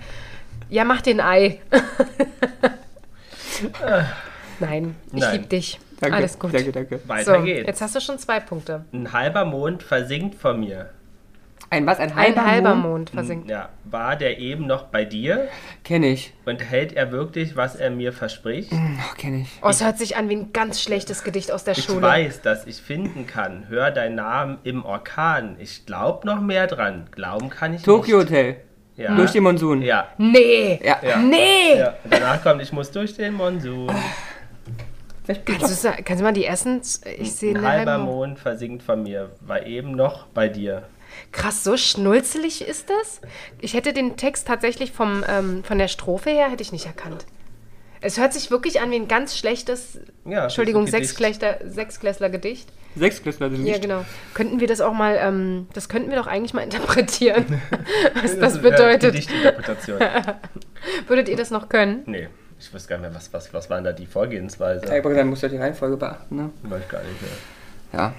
ja, 0.70 0.84
mach 0.84 1.00
den 1.02 1.20
Ei. 1.20 1.60
Nein, 4.60 4.96
ich 5.12 5.30
liebe 5.32 5.46
dich. 5.46 5.78
Danke, 6.04 6.16
Alles 6.18 6.38
gut. 6.38 6.54
Danke, 6.54 6.72
danke. 6.72 7.00
Weiter 7.06 7.36
So, 7.38 7.42
geht's. 7.42 7.66
jetzt 7.66 7.80
hast 7.82 7.94
du 7.96 8.00
schon 8.00 8.18
zwei 8.18 8.40
Punkte. 8.40 8.84
Ein 8.92 9.12
halber 9.12 9.44
Mond 9.44 9.82
versinkt 9.82 10.34
von 10.36 10.60
mir. 10.60 10.90
Ein 11.70 11.86
was? 11.86 11.98
Ein 11.98 12.10
Ein 12.10 12.16
halber, 12.16 12.44
halber 12.44 12.74
Mond? 12.74 12.84
Mond 12.84 13.10
versinkt. 13.10 13.50
Ja, 13.50 13.70
war 13.84 14.14
der 14.16 14.38
eben 14.38 14.66
noch 14.66 14.84
bei 14.84 15.04
dir 15.04 15.48
Kenn 15.82 16.02
ich. 16.04 16.32
und 16.44 16.62
hält 16.62 16.92
er 16.92 17.10
wirklich, 17.10 17.56
was 17.56 17.74
er 17.74 17.90
mir 17.90 18.12
verspricht? 18.12 18.70
Oh, 18.72 19.14
kenn 19.16 19.40
ich. 19.42 19.48
Oh, 19.62 19.68
es 19.70 19.82
hört 19.82 19.98
sich 19.98 20.16
an 20.16 20.28
wie 20.28 20.36
ein 20.36 20.52
ganz 20.52 20.80
schlechtes 20.82 21.24
Gedicht 21.24 21.50
aus 21.50 21.64
der 21.64 21.76
Ich 21.76 21.84
Schule. 21.84 22.02
weiß, 22.02 22.42
dass 22.42 22.66
ich 22.66 22.76
finden 22.76 23.26
kann. 23.26 23.64
Hör 23.68 23.90
deinen 23.90 24.14
Namen 24.16 24.58
im 24.62 24.84
Orkan. 24.84 25.56
Ich 25.58 25.84
glaub 25.86 26.24
noch 26.24 26.40
mehr 26.40 26.66
dran. 26.66 27.06
Glauben 27.10 27.50
kann 27.50 27.74
ich 27.74 27.82
Tokyo 27.82 28.18
nicht. 28.18 28.26
Hotel. 28.30 28.56
Ja. 28.96 29.16
Durch 29.16 29.32
den 29.32 29.42
Monsun. 29.42 29.82
Ja. 29.82 30.08
Nee. 30.18 30.78
Ja. 30.84 30.98
Ja. 31.02 31.16
Nee. 31.16 31.78
ja. 31.78 31.94
Danach 32.08 32.40
kommt, 32.44 32.62
ich 32.62 32.72
muss 32.72 32.92
durch 32.92 33.16
den 33.16 33.34
Monsun. 33.34 33.90
Vielleicht 35.24 35.46
Kannst, 35.46 35.84
du, 35.84 35.90
kannst 36.04 36.20
du 36.20 36.24
mal 36.24 36.32
die 36.32 36.44
essen? 36.44 36.82
Ich 37.18 37.32
sehe 37.32 37.54
Ein 37.54 37.62
halber 37.62 37.92
halbe 37.92 38.04
Mond 38.04 38.38
versinkt 38.38 38.82
von 38.82 39.02
mir. 39.02 39.30
War 39.40 39.64
eben 39.66 39.92
noch 39.92 40.26
bei 40.26 40.48
dir. 40.48 40.82
Krass, 41.32 41.64
so 41.64 41.76
schnulzelig 41.76 42.66
ist 42.66 42.90
das? 42.90 43.20
Ich 43.60 43.74
hätte 43.74 43.92
den 43.92 44.16
Text 44.16 44.46
tatsächlich 44.46 44.92
vom, 44.92 45.24
ähm, 45.26 45.64
von 45.64 45.78
der 45.78 45.88
Strophe 45.88 46.30
her 46.30 46.50
hätte 46.50 46.62
ich 46.62 46.72
nicht 46.72 46.86
erkannt. 46.86 47.24
Es 48.00 48.18
hört 48.18 48.34
sich 48.34 48.50
wirklich 48.50 48.82
an 48.82 48.90
wie 48.90 48.96
ein 48.96 49.08
ganz 49.08 49.36
schlechtes, 49.38 49.98
Ja, 50.26 50.44
Entschuldigung, 50.44 50.84
das 50.84 50.92
Sechsklässler-Gedicht. 50.92 52.70
Sechsklässler 52.96 53.50
sind 53.50 53.64
Ja, 53.64 53.78
genau. 53.78 54.04
Könnten 54.34 54.60
wir 54.60 54.66
das 54.66 54.82
auch 54.82 54.92
mal, 54.92 55.16
ähm, 55.18 55.68
das 55.72 55.88
könnten 55.88 56.10
wir 56.10 56.18
doch 56.18 56.26
eigentlich 56.26 56.52
mal 56.52 56.60
interpretieren, 56.62 57.62
was 58.22 58.38
das 58.38 58.52
ist, 58.54 58.58
äh, 58.58 58.62
bedeutet. 58.62 59.12
Gedichtinterpretation. 59.14 60.00
Würdet 61.08 61.28
ihr 61.30 61.36
das 61.36 61.50
noch 61.50 61.70
können? 61.70 62.02
nee, 62.06 62.28
ich 62.66 62.74
wüsste 62.74 62.88
gar 62.90 62.96
nicht 62.98 63.08
mehr, 63.08 63.14
was, 63.14 63.32
was, 63.32 63.52
was 63.54 63.70
war 63.70 63.76
denn 63.78 63.84
da 63.84 63.92
die 63.92 64.06
Vorgehensweise? 64.06 64.86
Ja, 64.86 64.98
aber 64.98 65.14
dann 65.14 65.28
musst 65.28 65.42
du 65.42 65.48
die 65.48 65.56
Reihenfolge 65.56 65.96
beachten, 65.96 66.36
ne? 66.36 66.50
Weiß 66.62 66.82
ich 66.82 66.88
gar 66.88 67.02
nicht 67.02 67.20
mehr. 67.22 67.30
Ja. 68.00 68.14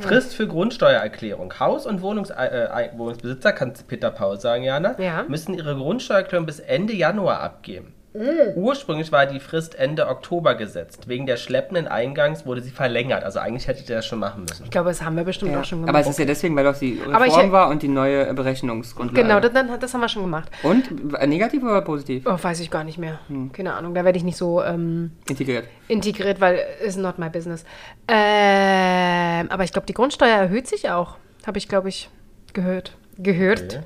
Frist 0.00 0.34
für 0.34 0.46
Grundsteuererklärung. 0.46 1.52
Haus- 1.60 1.86
und 1.86 2.02
Wohnungs 2.02 2.30
äh, 2.30 2.34
Ei- 2.72 2.90
Wohnungsbesitzer, 2.96 3.52
kann 3.52 3.72
Peter 3.86 4.10
Paul 4.10 4.40
sagen, 4.40 4.62
Jana, 4.64 4.94
Ja. 5.00 5.24
müssen 5.28 5.54
ihre 5.54 5.74
Grundsteuererklärung 5.76 6.46
bis 6.46 6.60
Ende 6.60 6.94
Januar 6.94 7.40
abgeben. 7.40 7.94
Mm. 8.18 8.58
Ursprünglich 8.58 9.12
war 9.12 9.26
die 9.26 9.40
Frist 9.40 9.74
Ende 9.74 10.08
Oktober 10.08 10.54
gesetzt. 10.54 11.08
Wegen 11.08 11.26
der 11.26 11.36
schleppenden 11.36 11.88
Eingangs 11.88 12.44
wurde 12.46 12.60
sie 12.60 12.70
verlängert. 12.70 13.24
Also 13.24 13.38
eigentlich 13.38 13.68
hättet 13.68 13.88
ihr 13.88 13.96
das 13.96 14.06
schon 14.06 14.18
machen 14.18 14.44
müssen. 14.48 14.64
Ich 14.64 14.70
glaube, 14.70 14.88
das 14.88 15.02
haben 15.02 15.16
wir 15.16 15.24
bestimmt 15.24 15.52
ja. 15.52 15.60
auch 15.60 15.64
schon 15.64 15.80
gemacht. 15.80 15.90
Aber 15.90 16.00
es 16.00 16.08
ist 16.08 16.18
ja 16.18 16.24
deswegen, 16.24 16.56
weil 16.56 16.64
doch 16.64 16.76
die 16.76 17.00
Reform 17.00 17.46
ich- 17.46 17.52
war 17.52 17.68
und 17.68 17.82
die 17.82 17.88
neue 17.88 18.32
Berechnungsgrundlage. 18.34 19.22
genau, 19.22 19.40
das, 19.40 19.52
das 19.80 19.94
haben 19.94 20.00
wir 20.00 20.08
schon 20.08 20.22
gemacht. 20.22 20.50
Und 20.62 21.12
negativ 21.28 21.62
oder 21.62 21.82
positiv? 21.82 22.24
Oh, 22.26 22.36
weiß 22.40 22.60
ich 22.60 22.70
gar 22.70 22.84
nicht 22.84 22.98
mehr. 22.98 23.18
Keine 23.52 23.74
Ahnung, 23.74 23.94
da 23.94 24.04
werde 24.04 24.18
ich 24.18 24.24
nicht 24.24 24.36
so 24.36 24.62
ähm, 24.62 25.12
Integriert. 25.28 25.64
integriert, 25.88 26.40
weil 26.40 26.60
is 26.84 26.96
not 26.96 27.18
my 27.18 27.30
business. 27.30 27.64
Ähm, 28.08 29.50
aber 29.50 29.64
ich 29.64 29.72
glaube, 29.72 29.86
die 29.86 29.94
Grundsteuer 29.94 30.36
erhöht 30.36 30.66
sich 30.66 30.90
auch. 30.90 31.16
Habe 31.46 31.58
ich, 31.58 31.68
glaube 31.68 31.88
ich, 31.88 32.10
gehört. 32.52 32.96
Gehört. 33.18 33.74
Okay. 33.76 33.84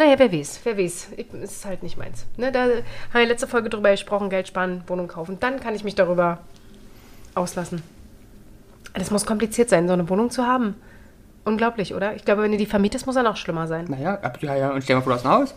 Naja, 0.00 0.18
wer 0.18 0.32
weiß, 0.32 0.60
wer 0.64 0.78
weiß. 0.78 1.08
Ich, 1.18 1.26
es 1.42 1.52
ist 1.52 1.66
halt 1.66 1.82
nicht 1.82 1.98
meins. 1.98 2.24
Ne, 2.38 2.50
da 2.50 2.62
haben 2.62 2.72
wir 3.12 3.26
letzte 3.26 3.46
Folge 3.46 3.68
drüber 3.68 3.90
gesprochen, 3.90 4.30
Geld 4.30 4.48
sparen, 4.48 4.82
Wohnung 4.86 5.08
kaufen. 5.08 5.36
Dann 5.40 5.60
kann 5.60 5.74
ich 5.74 5.84
mich 5.84 5.94
darüber 5.94 6.38
auslassen. 7.34 7.82
Das 8.94 9.10
muss 9.10 9.26
kompliziert 9.26 9.68
sein, 9.68 9.86
so 9.88 9.92
eine 9.92 10.08
Wohnung 10.08 10.30
zu 10.30 10.46
haben. 10.46 10.74
Unglaublich, 11.44 11.94
oder? 11.94 12.16
Ich 12.16 12.24
glaube, 12.24 12.40
wenn 12.40 12.50
du 12.50 12.56
die 12.56 12.64
vermietest, 12.64 13.04
muss 13.04 13.16
er 13.16 13.22
noch 13.22 13.36
schlimmer 13.36 13.66
sein. 13.66 13.84
Naja, 13.90 14.14
ab, 14.22 14.38
ja, 14.40 14.56
ja. 14.56 14.70
Und 14.70 14.82
stell 14.82 14.96
mal 14.96 15.02
vor, 15.02 15.12
du 15.12 15.18
hast 15.18 15.26
ein 15.26 15.32
Haus. 15.32 15.54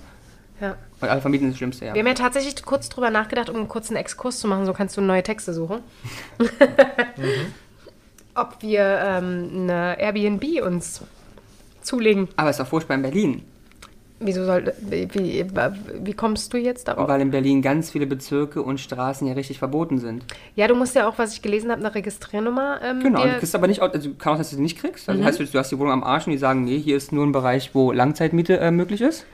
Ja. 0.60 0.76
Und 1.00 1.08
alle 1.08 1.22
vermieten 1.22 1.48
ist 1.48 1.54
das 1.54 1.58
Schlimmste, 1.60 1.86
ja. 1.86 1.94
Wir 1.94 2.02
haben 2.02 2.08
ja 2.08 2.14
tatsächlich 2.14 2.62
kurz 2.66 2.90
drüber 2.90 3.12
nachgedacht, 3.12 3.50
um 3.50 3.56
einen 3.56 3.70
kurzen 3.70 3.96
Exkurs 3.96 4.42
zu 4.42 4.50
machen. 4.50 4.66
So 4.66 4.74
kannst 4.74 4.98
du 4.98 5.02
neue 5.02 5.24
Texte 5.24 5.54
suchen. 5.54 5.80
Ob 8.36 8.58
wir 8.60 8.82
ähm, 8.82 9.50
eine 9.54 9.98
Airbnb 9.98 10.62
uns 10.66 11.00
zulegen. 11.82 12.28
Aber 12.36 12.50
es 12.50 12.58
ist 12.58 12.66
doch 12.66 12.68
furchtbar 12.68 12.96
in 12.96 13.04
Berlin. 13.04 13.46
Wieso 14.20 14.46
soll. 14.46 14.74
Wie, 14.80 15.08
wie, 15.14 16.14
kommst 16.14 16.54
du 16.54 16.58
jetzt 16.58 16.88
darauf? 16.88 17.08
Weil 17.08 17.22
in 17.22 17.32
Berlin 17.32 17.62
ganz 17.62 17.92
viele 17.92 18.08
Bezirke 18.08 18.62
und 18.62 18.80
Straßen 18.80 19.28
ja 19.28 19.34
richtig 19.34 19.60
verboten 19.60 19.98
sind. 19.98 20.24
Ja, 20.56 20.68
du 20.68 20.76
musst 20.76 20.96
ja 20.96 21.08
auch, 21.08 21.18
was 21.18 21.34
ich 21.34 21.42
gelesen 21.42 21.72
habe, 21.72 21.80
eine 21.82 21.94
Registriernummer. 21.94 22.80
Ähm, 22.84 23.00
Genau, 23.02 23.24
du 23.24 23.40
kriegst 23.40 23.54
aber 23.56 23.68
nicht, 23.68 23.82
also 23.82 24.12
kann 24.14 24.34
auch, 24.34 24.38
dass 24.38 24.52
du 24.52 24.56
sie 24.56 24.62
nicht 24.62 24.78
kriegst. 24.78 25.10
Also 25.10 25.24
heißt, 25.24 25.40
du 25.40 25.60
hast 25.60 25.72
die 25.72 25.80
Wohnung 25.80 25.92
am 25.94 26.04
Arsch 26.04 26.26
und 26.28 26.32
die 26.32 26.38
sagen, 26.38 26.64
nee, 26.64 26.80
hier 26.80 26.96
ist 26.96 27.12
nur 27.12 27.26
ein 27.26 27.32
Bereich, 27.32 27.72
wo 27.74 27.92
Langzeitmiete 27.92 28.60
äh, 28.60 28.72
möglich 28.72 29.02
ist. 29.02 29.26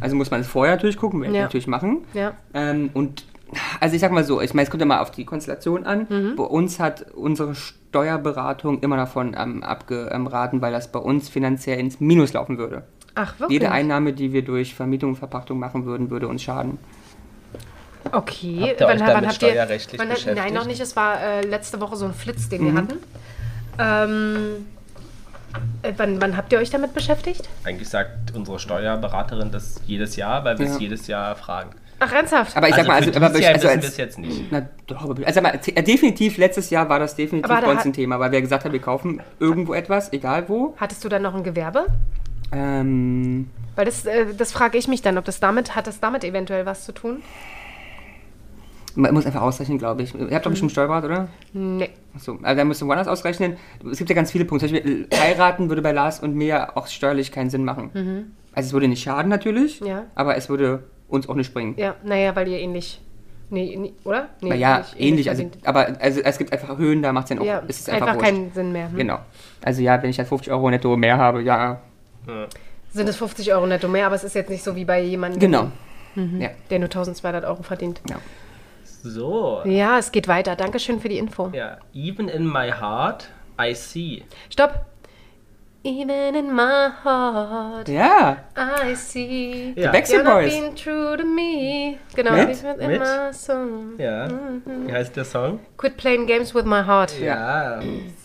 Also 0.00 0.16
muss 0.16 0.30
man 0.30 0.40
es 0.40 0.46
vorher 0.46 0.76
natürlich 0.76 0.96
gucken, 0.96 1.20
werde 1.20 1.32
ich 1.34 1.38
Ja. 1.38 1.42
natürlich 1.44 1.66
machen. 1.66 2.04
Ja. 2.14 2.32
Ähm, 2.54 2.90
und 2.94 3.24
also 3.80 3.94
ich 3.94 4.00
sag 4.00 4.12
mal 4.12 4.24
so, 4.24 4.40
ich 4.40 4.54
meine, 4.54 4.64
es 4.64 4.70
kommt 4.70 4.80
ja 4.80 4.86
mal 4.86 5.00
auf 5.00 5.10
die 5.10 5.24
Konstellation 5.26 5.84
an. 5.84 6.06
Mhm. 6.08 6.36
Bei 6.36 6.44
uns 6.44 6.80
hat 6.80 7.04
unsere 7.14 7.54
Steuerberatung 7.54 8.80
immer 8.80 8.96
davon 8.96 9.36
ähm, 9.38 9.62
abgeraten, 9.62 10.62
weil 10.62 10.72
das 10.72 10.90
bei 10.90 10.98
uns 10.98 11.28
finanziell 11.28 11.78
ins 11.78 12.00
Minus 12.00 12.32
laufen 12.32 12.56
würde. 12.56 12.84
Ach, 13.14 13.38
wirklich? 13.38 13.60
Jede 13.60 13.70
Einnahme, 13.72 14.12
die 14.12 14.32
wir 14.32 14.42
durch 14.42 14.74
Vermietung 14.74 15.10
und 15.10 15.16
Verpachtung 15.16 15.58
machen 15.58 15.84
würden, 15.84 16.10
würde 16.10 16.28
uns 16.28 16.42
schaden. 16.42 16.78
Okay, 18.10 18.58
Habt 18.70 18.80
ihr 18.80 18.86
euch 18.88 18.98
damit 19.00 19.32
steuerrechtlich 19.34 19.98
wann, 20.00 20.08
Nein, 20.08 20.16
beschäftigt? 20.16 20.54
noch 20.54 20.66
nicht. 20.66 20.80
Es 20.80 20.96
war 20.96 21.20
äh, 21.22 21.40
letzte 21.42 21.80
Woche 21.80 21.96
so 21.96 22.04
ein 22.06 22.14
Flitz, 22.14 22.48
den 22.48 22.62
Mhm. 22.62 22.66
wir 22.66 22.74
hatten. 22.82 22.98
Ähm, 23.78 24.66
äh, 25.82 25.92
wann, 25.96 26.20
wann 26.20 26.36
habt 26.36 26.52
ihr 26.52 26.58
euch 26.58 26.70
damit 26.70 26.94
beschäftigt? 26.94 27.48
Eigentlich 27.64 27.88
sagt 27.88 28.34
unsere 28.34 28.58
Steuerberaterin 28.58 29.50
das 29.52 29.80
jedes 29.86 30.16
Jahr, 30.16 30.44
weil 30.44 30.58
wir 30.58 30.66
es 30.66 30.74
Ja. 30.74 30.80
jedes 30.80 31.06
Jahr 31.06 31.36
fragen. 31.36 31.70
Ach, 32.00 32.12
ernsthaft? 32.12 32.56
Aber 32.56 32.68
ich 32.68 32.74
sag 32.74 32.86
mal, 32.88 32.94
also, 32.96 33.10
aber 33.12 33.38
Jahr 33.38 33.54
also 33.54 33.68
als, 33.68 33.86
es 33.86 33.96
jetzt 33.96 34.18
nicht. 34.18 34.50
Na, 34.50 34.66
doch, 34.88 35.04
aber- 35.08 35.24
also 35.24 35.40
mal, 35.40 35.58
äh, 35.64 35.82
definitiv, 35.84 36.36
letztes 36.36 36.68
Jahr 36.70 36.88
war 36.88 36.98
das 36.98 37.14
definitiv 37.14 37.48
bei 37.48 37.70
uns 37.70 37.84
ein 37.84 37.92
Thema, 37.92 38.18
weil 38.18 38.32
wir 38.32 38.40
gesagt 38.42 38.64
haben, 38.64 38.72
wir 38.72 38.80
kaufen 38.80 39.22
irgendwo 39.38 39.72
etwas, 39.74 40.12
egal 40.12 40.48
wo. 40.48 40.74
Hattest 40.78 41.04
du 41.04 41.08
dann 41.08 41.22
noch 41.22 41.34
ein 41.36 41.44
Gewerbe? 41.44 41.86
Ähm, 42.52 43.48
Weil 43.76 43.84
das, 43.86 44.04
äh, 44.04 44.26
das 44.36 44.52
frage 44.52 44.76
ich 44.78 44.88
mich 44.88 45.02
dann, 45.02 45.18
ob 45.18 45.24
das 45.24 45.40
damit, 45.40 45.74
hat 45.74 45.86
das 45.86 46.00
damit 46.00 46.24
eventuell 46.24 46.66
was 46.66 46.84
zu 46.84 46.92
tun? 46.92 47.22
man 48.94 49.14
muss 49.14 49.24
einfach 49.24 49.40
ausrechnen, 49.40 49.78
glaube 49.78 50.02
ich. 50.02 50.14
Ihr 50.14 50.34
habt 50.34 50.44
doch 50.44 50.50
Mhm. 50.50 50.52
bestimmt 50.52 50.72
Steuerberater, 50.72 51.06
oder? 51.06 51.28
Nee. 51.54 51.88
Achso, 52.14 52.38
also 52.42 52.58
da 52.58 52.62
musst 52.66 52.82
du 52.82 52.86
woanders 52.86 53.08
ausrechnen. 53.08 53.56
Es 53.90 53.96
gibt 53.96 54.10
ja 54.10 54.14
ganz 54.16 54.30
viele 54.30 54.44
Punkte. 54.44 54.66
Zum 54.66 54.74
Beispiel, 54.76 55.06
äh, 55.08 55.16
heiraten 55.16 55.70
würde 55.70 55.80
bei 55.80 55.92
Lars 55.92 56.20
und 56.20 56.34
mir 56.34 56.76
auch 56.76 56.86
steuerlich 56.88 57.32
keinen 57.32 57.48
Sinn 57.48 57.64
machen. 57.64 58.34
Also 58.54 58.66
es 58.66 58.72
würde 58.74 58.88
nicht 58.88 59.02
schaden 59.02 59.30
natürlich, 59.30 59.80
Mhm. 59.80 59.86
Ja. 59.86 60.04
aber 60.14 60.36
es 60.36 60.50
würde 60.50 60.82
uns 61.08 61.26
auch 61.26 61.36
nicht 61.36 61.54
bringen. 61.54 61.72
Ja, 61.78 61.94
naja, 62.04 62.36
weil 62.36 62.48
ihr 62.48 62.58
ähnlich. 62.58 63.00
Nee, 63.48 63.76
nee 63.78 63.94
oder? 64.04 64.28
Nee, 64.42 64.50
Na 64.50 64.54
ja, 64.56 64.78
nicht 64.80 65.00
ähnlich. 65.00 65.30
Also, 65.30 65.50
aber 65.64 65.96
also, 65.98 66.20
es 66.20 66.36
gibt 66.36 66.52
einfach 66.52 66.76
Höhen, 66.76 67.00
da 67.02 67.14
macht 67.14 67.24
es 67.24 67.28
dann 67.30 67.38
auch, 67.38 67.44
ja, 67.46 67.58
ist 67.60 67.80
es 67.80 67.88
einfach, 67.88 68.08
einfach, 68.08 68.22
keinen 68.22 68.52
Sinn 68.52 68.72
mehr. 68.72 68.90
Hm? 68.90 68.96
Genau. 68.98 69.18
Also 69.64 69.80
ja, 69.80 70.02
wenn 70.02 70.10
ich 70.10 70.18
halt 70.18 70.28
50 70.28 70.52
Euro 70.52 70.68
netto 70.70 70.94
mehr 70.98 71.16
habe, 71.16 71.40
ja, 71.42 71.80
Sind 72.92 73.08
es 73.08 73.16
50 73.16 73.52
Euro 73.54 73.66
netto 73.66 73.88
mehr, 73.88 74.06
aber 74.06 74.14
es 74.14 74.24
ist 74.24 74.34
jetzt 74.34 74.50
nicht 74.50 74.62
so 74.62 74.76
wie 74.76 74.84
bei 74.84 75.00
jemandem, 75.02 75.40
genau. 75.40 75.70
Mhm. 76.14 76.40
Ja, 76.40 76.50
der 76.70 76.78
nur 76.78 76.88
1200 76.88 77.44
Euro 77.44 77.62
verdient. 77.62 78.00
ja. 78.08 78.16
So. 79.04 79.62
Ja, 79.64 79.98
es 79.98 80.12
geht 80.12 80.28
weiter. 80.28 80.54
Dankeschön 80.54 81.00
für 81.00 81.08
die 81.08 81.18
Info. 81.18 81.50
Ja. 81.52 81.78
Even 81.92 82.28
in 82.28 82.46
my 82.46 82.70
heart, 82.70 83.28
I 83.60 83.74
see. 83.74 84.22
Stopp. 84.48 84.86
Even 85.84 86.36
in 86.36 86.54
my 86.54 86.90
heart, 87.02 87.88
Ja, 87.88 88.36
I 88.56 88.94
see. 88.94 89.72
Ja. 89.74 89.90
Backstreet 89.90 90.20
You're 90.20 90.24
not 90.24 90.42
Boys. 90.42 90.52
being 90.52 90.76
true 90.76 91.16
to 91.16 91.24
me. 91.24 91.98
Genau. 92.14 92.30
Mit? 92.32 92.50
Even 92.50 92.78
in 92.80 92.86
Mit? 92.90 93.00
my 93.00 93.32
soul. 93.32 93.94
Ja. 93.98 94.28
Mhm. 94.28 94.86
Wie 94.86 94.92
heißt 94.92 95.16
der 95.16 95.24
Song? 95.24 95.58
Quit 95.76 95.96
playing 95.96 96.28
games 96.28 96.54
with 96.54 96.64
my 96.64 96.84
heart. 96.84 97.18
Ja. 97.18 97.80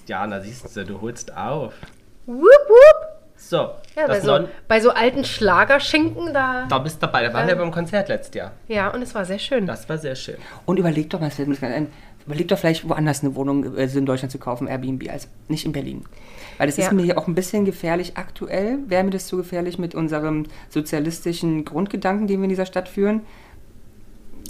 Jana, 0.05 0.39
siehst 0.41 0.75
du, 0.77 0.85
du 0.85 1.01
holst 1.01 1.35
auf. 1.35 1.73
Whoop, 2.27 2.43
whoop. 2.43 2.96
So. 3.49 3.69
Ja, 3.95 4.07
bei 4.07 4.19
so, 4.19 4.39
bei 4.67 4.79
so 4.81 4.89
alten 4.91 5.23
Schlagerschinken, 5.23 6.33
da. 6.33 6.65
da 6.67 6.79
bist 6.79 6.97
du 6.97 7.05
dabei. 7.05 7.23
Da 7.23 7.33
waren 7.33 7.47
wir 7.47 7.55
beim 7.55 7.71
Konzert 7.71 8.09
letztes 8.09 8.35
Jahr. 8.35 8.51
Ja, 8.67 8.89
und 8.89 9.01
es 9.01 9.15
war 9.15 9.23
sehr 9.23 9.39
schön. 9.39 9.65
Das 9.65 9.87
war 9.87 9.97
sehr 9.97 10.15
schön. 10.15 10.35
Und 10.65 10.77
überleg 10.77 11.09
doch 11.09 11.21
mal, 11.21 11.29
das 11.29 11.39
ein, 11.63 11.87
überleg 12.25 12.49
doch 12.49 12.57
vielleicht 12.59 12.87
woanders 12.89 13.23
eine 13.23 13.35
Wohnung 13.35 13.77
äh, 13.77 13.85
in 13.85 14.05
Deutschland 14.05 14.33
zu 14.33 14.37
kaufen, 14.37 14.67
Airbnb, 14.67 15.09
als 15.09 15.29
nicht 15.47 15.65
in 15.65 15.71
Berlin. 15.71 16.03
Weil 16.57 16.67
das 16.67 16.75
Ja. 16.75 16.85
ist 16.87 16.91
mir 16.91 17.03
hier 17.03 17.17
auch 17.17 17.27
ein 17.27 17.35
bisschen 17.35 17.63
gefährlich 17.63 18.17
aktuell. 18.17 18.79
Wäre 18.87 19.05
mir 19.05 19.11
das 19.11 19.27
zu 19.27 19.37
gefährlich 19.37 19.79
mit 19.79 19.95
unserem 19.95 20.45
sozialistischen 20.69 21.63
Grundgedanken, 21.63 22.27
den 22.27 22.39
wir 22.41 22.43
in 22.45 22.49
dieser 22.49 22.65
Stadt 22.65 22.89
führen? 22.89 23.21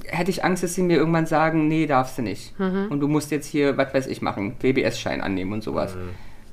Hätte 0.08 0.32
ich 0.32 0.44
Angst, 0.44 0.64
dass 0.64 0.74
sie 0.74 0.82
mir 0.82 0.98
irgendwann 0.98 1.28
sagen, 1.28 1.68
nee, 1.68 1.86
darfst 1.86 2.18
du 2.18 2.24
nicht. 2.24 2.58
Mhm. 2.60 2.88
Und 2.90 3.00
du 3.00 3.08
musst 3.08 3.30
jetzt 3.30 3.46
hier, 3.46 3.78
was 3.78 3.94
weiß 3.94 4.08
ich, 4.08 4.24
machen, 4.24 4.56
WBS-Schein 4.60 5.22
annehmen 5.22 5.54
und 5.54 5.64
sowas. 5.64 5.96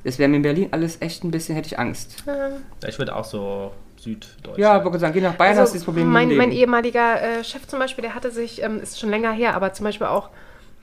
Das 0.04 0.18
wäre 0.18 0.28
mir 0.28 0.36
in 0.36 0.42
Berlin 0.42 0.68
alles 0.70 1.00
echt 1.00 1.24
ein 1.24 1.30
bisschen, 1.30 1.54
hätte 1.54 1.66
ich 1.68 1.78
Angst. 1.78 2.22
Ich 2.86 2.98
würde 2.98 3.16
auch 3.16 3.24
so 3.24 3.72
Süddeutschland. 3.96 4.58
Ja, 4.58 4.78
ich 4.78 4.84
wollte 4.84 4.98
sagen, 4.98 5.14
geh 5.14 5.20
nach 5.20 5.34
Bayern, 5.34 5.56
hast 5.56 5.72
du 5.72 5.78
das 5.78 5.84
Problem 5.84 6.10
mein, 6.12 6.36
mein 6.36 6.52
ehemaliger 6.52 7.20
äh, 7.22 7.44
Chef 7.44 7.66
zum 7.66 7.78
Beispiel, 7.78 8.02
der 8.02 8.14
hatte 8.14 8.30
sich, 8.30 8.62
ähm, 8.62 8.80
ist 8.80 9.00
schon 9.00 9.08
länger 9.10 9.32
her, 9.32 9.54
aber 9.54 9.72
zum 9.72 9.84
Beispiel 9.84 10.06
auch 10.06 10.28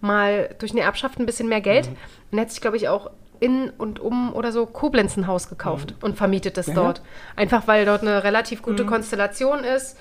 mal 0.01 0.49
durch 0.57 0.71
eine 0.71 0.81
Erbschaft 0.81 1.19
ein 1.19 1.27
bisschen 1.27 1.47
mehr 1.47 1.61
Geld. 1.61 1.87
Mhm. 1.89 1.95
Und 2.31 2.37
er 2.39 2.41
hat 2.41 2.51
sich, 2.51 2.61
glaube 2.61 2.77
ich, 2.77 2.89
auch 2.89 3.11
in 3.39 3.69
und 3.71 3.99
um 3.99 4.33
oder 4.33 4.51
so 4.51 4.65
Koblenz 4.65 5.17
ein 5.17 5.27
Haus 5.27 5.49
gekauft 5.49 5.95
und 6.01 6.17
vermietet 6.17 6.57
es 6.57 6.67
Mhm. 6.67 6.73
Ja, 6.73 6.79
Mhm. 6.79 6.85
dort. 6.85 7.01
Einfach 7.35 7.67
weil 7.67 7.85
dort 7.85 8.01
eine 8.01 8.23
relativ 8.23 8.61
gute 8.63 8.85
Konstellation 8.85 9.63
ist. 9.63 9.97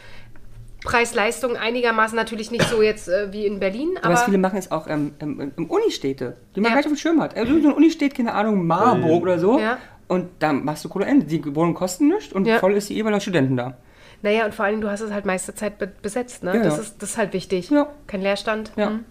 Preis-Leistung 0.84 1.56
einigermaßen 1.56 2.16
natürlich 2.16 2.50
nicht 2.50 2.64
so 2.64 2.80
jetzt 2.82 3.08
äh, 3.08 3.32
wie 3.32 3.46
in 3.46 3.60
Berlin, 3.60 3.90
Aber 3.98 4.06
aber 4.06 4.14
was 4.14 4.22
viele 4.24 4.38
machen, 4.38 4.58
ist 4.58 4.72
auch 4.72 4.86
ähm, 4.88 5.12
ähm, 5.20 5.52
ähm, 5.56 5.66
Unistädte, 5.70 6.36
die 6.56 6.60
man 6.60 6.70
Ja. 6.70 6.74
gar 6.74 6.76
nicht 6.78 6.86
auf 6.86 6.92
dem 6.92 6.96
Schirm 6.98 7.20
hat. 7.20 7.36
Also 7.36 7.52
so 7.60 7.66
eine 7.68 7.74
Unistädt, 7.74 8.14
keine 8.14 8.32
Ahnung, 8.32 8.66
Marburg 8.66 9.22
oder 9.22 9.38
so. 9.38 9.58
Ja. 9.58 9.78
Und 10.08 10.28
da 10.40 10.52
machst 10.52 10.84
du 10.84 10.88
coole 10.88 11.04
Ende. 11.06 11.26
Die 11.26 11.44
Wohnungen 11.54 11.74
kosten 11.74 12.08
nichts 12.08 12.32
und 12.32 12.46
Ja. 12.46 12.58
voll 12.58 12.72
ist 12.74 12.88
die 12.88 12.98
eh, 12.98 13.04
weil 13.04 13.12
da 13.12 13.20
Studenten 13.20 13.56
da. 13.56 13.76
naja, 14.22 14.44
und 14.44 14.54
vor 14.54 14.64
allem, 14.64 14.80
du 14.80 14.90
hast 14.90 15.00
es 15.02 15.12
halt 15.12 15.24
meiste 15.26 15.54
Zeit 15.54 15.78
be 15.78 15.86
besetzt, 16.02 16.42
ne? 16.42 16.54
Ja, 16.56 16.62
das, 16.62 16.76
ja. 16.76 16.82
Ist, 16.82 17.02
das 17.02 17.10
ist 17.10 17.16
halt 17.18 17.32
wichtig. 17.32 17.70
Ja. 17.70 17.88
Kein 18.06 18.20
Leerstand. 18.22 18.72
Ja. 18.76 18.88
Hm. 18.88 19.04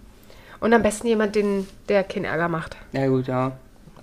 Und 0.59 0.73
am 0.73 0.81
besten 0.83 1.07
jemand, 1.07 1.35
den, 1.35 1.67
der 1.87 2.03
keinen 2.03 2.25
Ärger 2.25 2.49
macht. 2.49 2.75
Ja 2.91 3.07
gut, 3.07 3.27
ja. 3.27 3.53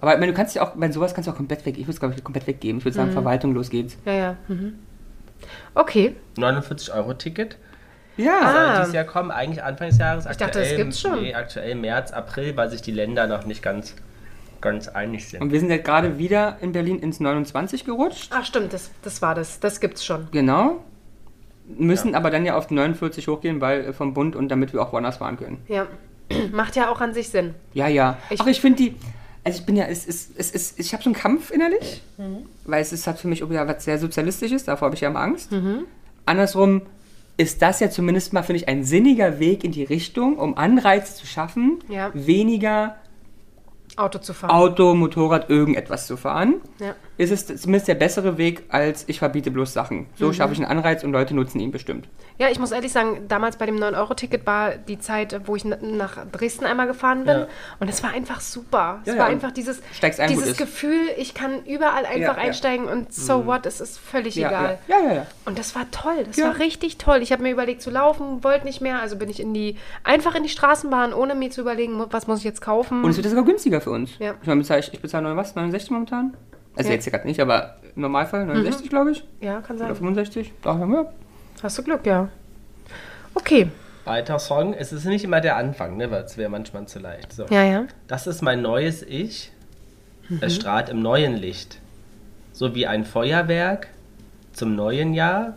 Aber 0.01 0.15
ich 0.15 0.21
meine, 0.21 0.33
du 0.33 0.37
kannst 0.37 0.55
ja 0.55 0.63
auch, 0.63 0.71
bei 0.75 0.91
sowas 0.91 1.15
kannst 1.15 1.27
du 1.29 1.33
auch 1.33 1.37
komplett 1.37 1.65
weg. 1.67 1.75
Ich 1.77 1.83
würde 1.85 1.93
es, 1.93 2.01
glaube 2.01 2.15
ich, 2.17 2.25
komplett 2.25 2.47
weggeben. 2.47 2.79
Ich 2.79 2.85
würde 2.85 2.97
Mhm. 2.99 3.03
sagen, 3.03 3.13
Verwaltung, 3.13 3.53
los 3.55 3.69
geht's. 3.71 3.97
Ja, 4.07 4.13
ja. 4.13 4.37
Mhm. 4.49 4.79
Okay. 5.75 6.17
49 6.39 6.93
Euro 6.95 7.15
Ticket. 7.15 7.57
Ja. 8.17 8.41
Ah. 8.43 8.53
Soll 8.53 8.81
dieses 8.81 8.95
Jahr 8.95 9.05
kommen, 9.05 9.31
eigentlich 9.31 9.63
Anfang 9.63 9.89
des 9.89 9.99
Jahres. 9.99 10.27
Ich 10.27 10.37
dachte, 10.37 10.61
das 10.61 10.75
gibt's 10.77 11.01
schon. 11.01 11.21
Nee, 11.23 11.35
aktuell 11.35 11.75
März, 11.75 12.13
April, 12.13 12.57
weil 12.57 12.71
sich 12.71 12.81
die 12.83 12.93
Länder 12.93 13.27
noch 13.27 13.45
nicht 13.45 13.63
ganz, 13.63 13.95
ganz 14.63 14.89
einig 14.89 15.29
sind. 15.29 15.43
Und 15.43 15.53
wir 15.53 15.61
sind 15.61 15.71
jetzt 15.71 15.85
gerade 15.85 16.19
wieder 16.19 16.57
in 16.63 16.73
Berlin 16.73 16.99
ins 16.99 17.21
29 17.21 17.85
gerutscht. 17.85 18.31
Ach 18.35 18.45
stimmt, 18.45 18.73
das, 18.73 18.91
das 19.03 19.21
war 19.21 19.35
das. 19.35 19.61
Das 19.61 19.81
gibt's 19.81 20.05
schon. 20.05 20.29
Genau. 20.33 20.83
Müssen 21.69 22.15
aber 22.15 22.31
dann 22.31 22.47
ja 22.47 22.57
auf 22.57 22.69
die 22.69 22.75
49 22.75 23.27
hochgehen, 23.29 23.61
weil 23.61 23.87
äh, 23.87 23.93
vom 23.93 24.15
Bund 24.15 24.37
und 24.37 24.49
damit 24.49 24.73
wir 24.73 24.81
auch 24.81 24.93
woanders 24.93 25.17
fahren 25.19 25.37
können. 25.37 25.63
Ja. 25.69 25.87
Macht 26.53 26.77
ja 26.77 26.91
auch 26.91 27.01
an 27.01 27.13
sich 27.13 27.29
Sinn. 27.29 27.55
Ja, 27.75 27.89
ja. 27.89 28.17
Ich- 28.31 28.41
aber 28.41 28.51
ich 28.51 28.61
finde 28.61 28.79
die. 28.83 28.95
Also 29.47 29.61
ich 29.61 29.65
bin 29.67 29.77
ja, 29.77 29.85
es 29.85 30.05
ist, 30.07 30.33
es 30.37 30.51
ist, 30.51 30.81
ich 30.81 30.93
habe 30.93 31.05
so 31.05 31.09
einen 31.11 31.15
Kampf 31.15 31.53
innerlich, 31.53 32.03
weil 32.65 32.83
es 32.83 32.93
ist 32.93 33.07
halt 33.07 33.19
für 33.19 33.29
mich 33.29 33.45
auch 33.45 33.49
wieder 33.51 33.69
was 33.69 33.85
sehr 33.85 33.97
sozialistisches, 33.99 34.65
davor 34.65 34.87
habe 34.87 34.97
ich 34.97 35.03
ja 35.03 35.09
immer 35.09 35.21
Angst. 35.21 35.51
Andersrum 36.25 36.83
ist 37.37 37.63
das 37.63 37.79
ja 37.81 37.89
zumindest 37.89 38.33
mal, 38.33 38.43
finde 38.43 38.63
ich, 38.63 38.69
ein 38.69 38.83
sinniger 38.83 39.39
Weg 39.39 39.63
in 39.63 39.71
die 39.71 39.85
Richtung, 39.85 40.37
um 40.39 40.57
Anreize 40.59 41.15
zu 41.15 41.27
schaffen, 41.27 41.79
Ja. 41.89 42.11
weniger 42.13 42.97
Auto 43.97 44.19
zu 44.19 44.35
fahren. 44.35 44.51
Auto, 44.51 44.95
Motorrad, 44.95 45.49
irgendetwas 45.49 46.07
zu 46.09 46.17
fahren. 46.17 46.55
Ja. 46.81 46.97
Ist 47.19 47.31
es 47.33 47.47
zumindest 47.47 47.89
der 47.89 47.95
bessere 47.95 48.37
Weg, 48.37 48.65
als 48.69 49.05
ich 49.09 49.19
verbiete 49.21 49.51
bloß 49.51 49.73
Sachen. 49.73 50.07
So 50.17 50.33
schaffe 50.35 50.53
ich 50.53 50.59
einen 50.59 50.69
Anreiz 50.69 51.03
und 51.03 51.13
Leute 51.13 51.35
nutzen 51.35 51.59
ihn 51.61 51.71
bestimmt. 51.71 52.09
Ja, 52.39 52.51
ich 52.51 52.59
muss 52.59 52.73
ehrlich 52.73 52.93
sagen, 52.93 53.23
damals 53.29 53.57
bei 53.57 53.65
dem 53.65 53.77
9-Euro-Ticket 53.77 54.45
war 54.47 54.73
die 54.77 54.99
Zeit, 54.99 55.41
wo 55.47 55.57
ich 55.57 55.65
na- 55.65 55.79
nach 55.81 56.19
Dresden 56.31 56.67
einmal 56.67 56.87
gefahren 56.87 57.25
bin. 57.25 57.39
Ja. 57.39 57.47
Und 57.81 57.89
es 57.89 58.03
war 58.03 58.11
einfach 58.11 58.41
super. 58.43 59.01
Es 59.07 59.15
Ja, 59.15 59.19
war 59.19 59.29
ja, 59.29 59.33
einfach 59.33 59.51
dieses, 59.53 59.81
ein, 60.03 60.29
dieses. 60.29 60.59
Gefühl, 60.59 61.01
ich 61.17 61.33
kann 61.33 61.65
überall 61.65 62.05
einfach 62.05 62.37
einsteigen 62.37 62.87
und 62.87 63.15
so 63.15 63.47
what, 63.47 63.65
es 63.65 63.81
ist 63.81 63.99
völlig 63.99 64.37
egal. 64.37 64.79
ja, 64.87 64.99
ja, 65.01 65.07
ja. 65.09 65.15
ja. 65.15 65.27
Und 65.47 65.59
das 65.59 65.75
war 65.75 65.91
toll, 65.91 66.25
das 66.27 66.37
war 66.39 66.59
richtig 66.59 66.99
toll. 66.99 67.23
Ich 67.23 67.33
habe 67.33 67.43
mir 67.43 67.51
überlegt 67.51 67.81
zu 67.81 67.89
laufen, 67.91 68.45
wollte 68.45 68.67
nicht 68.67 68.83
mehr, 68.83 69.01
also 69.01 69.17
bin 69.17 69.31
ich 69.31 69.41
in 69.41 69.55
die, 69.55 69.77
einfach 70.05 70.35
in 70.35 70.43
die 70.43 70.51
Straßenbahn, 70.51 71.15
ohne 71.15 71.35
mir 71.35 71.51
zu 71.51 71.63
überlegen, 71.63 72.05
was 72.11 72.27
muss 72.27 72.41
ich 72.41 72.45
jetzt 72.45 72.61
kaufen. 72.61 73.03
Und 73.03 73.11
es 73.11 73.17
wird 73.17 73.27
sogar 73.29 73.45
günstiger 73.45 73.81
für 73.81 73.91
uns. 73.91 74.11
Ja. 74.19 74.35
Ich 74.43 74.47
meine, 74.47 74.61
bezahle 74.61 74.81
ich, 74.81 75.01
bezahle 75.01 75.25
neun- 75.29 75.37
was? 75.39 75.55
69 75.55 75.91
momentan? 75.91 76.37
Also 76.77 76.91
Ja. 76.91 76.95
jetzt 76.97 77.11
gerade 77.11 77.27
nicht, 77.27 77.41
aber 77.41 77.77
im 77.95 78.03
Normalfall 78.03 78.45
69, 78.47 78.89
glaube 78.91 79.13
ich. 79.13 79.25
ja, 79.41 79.61
kann 79.61 79.77
Oder 79.77 79.87
sein. 79.87 79.97
65. 79.97 80.53
Da 80.63 80.79
haben 80.79 80.93
wir. 80.93 81.13
Hast 81.63 81.79
du 81.79 81.83
Glück, 81.83 82.05
ja. 82.07 82.29
Okay, 83.35 83.69
Weiter 84.05 84.39
Song. 84.39 84.73
Es 84.73 84.93
ist 84.93 85.05
nicht 85.05 85.25
immer 85.25 85.41
der 85.41 85.57
Anfang, 85.57 85.97
ne? 85.97 86.11
weil 86.11 86.23
es 86.23 86.37
wäre 86.39 86.49
manchmal 86.49 86.87
zu 86.87 86.99
leicht. 87.01 87.33
So. 87.33 87.45
ja, 87.51 87.65
ja. 87.65 87.85
Das 88.07 88.27
ist 88.27 88.41
mein 88.43 88.63
neues 88.63 89.03
Ich. 89.03 89.51
Mhm. 90.29 90.39
Es 90.43 90.55
strahlt 90.57 90.89
im 90.89 91.03
neuen 91.03 91.35
Licht. 91.37 91.81
so 92.53 92.75
wie 92.75 92.87
ein 92.87 93.05
Feuerwerk 93.05 93.89
zum 94.53 94.75
neuen 94.77 95.13
Jahr. 95.13 95.55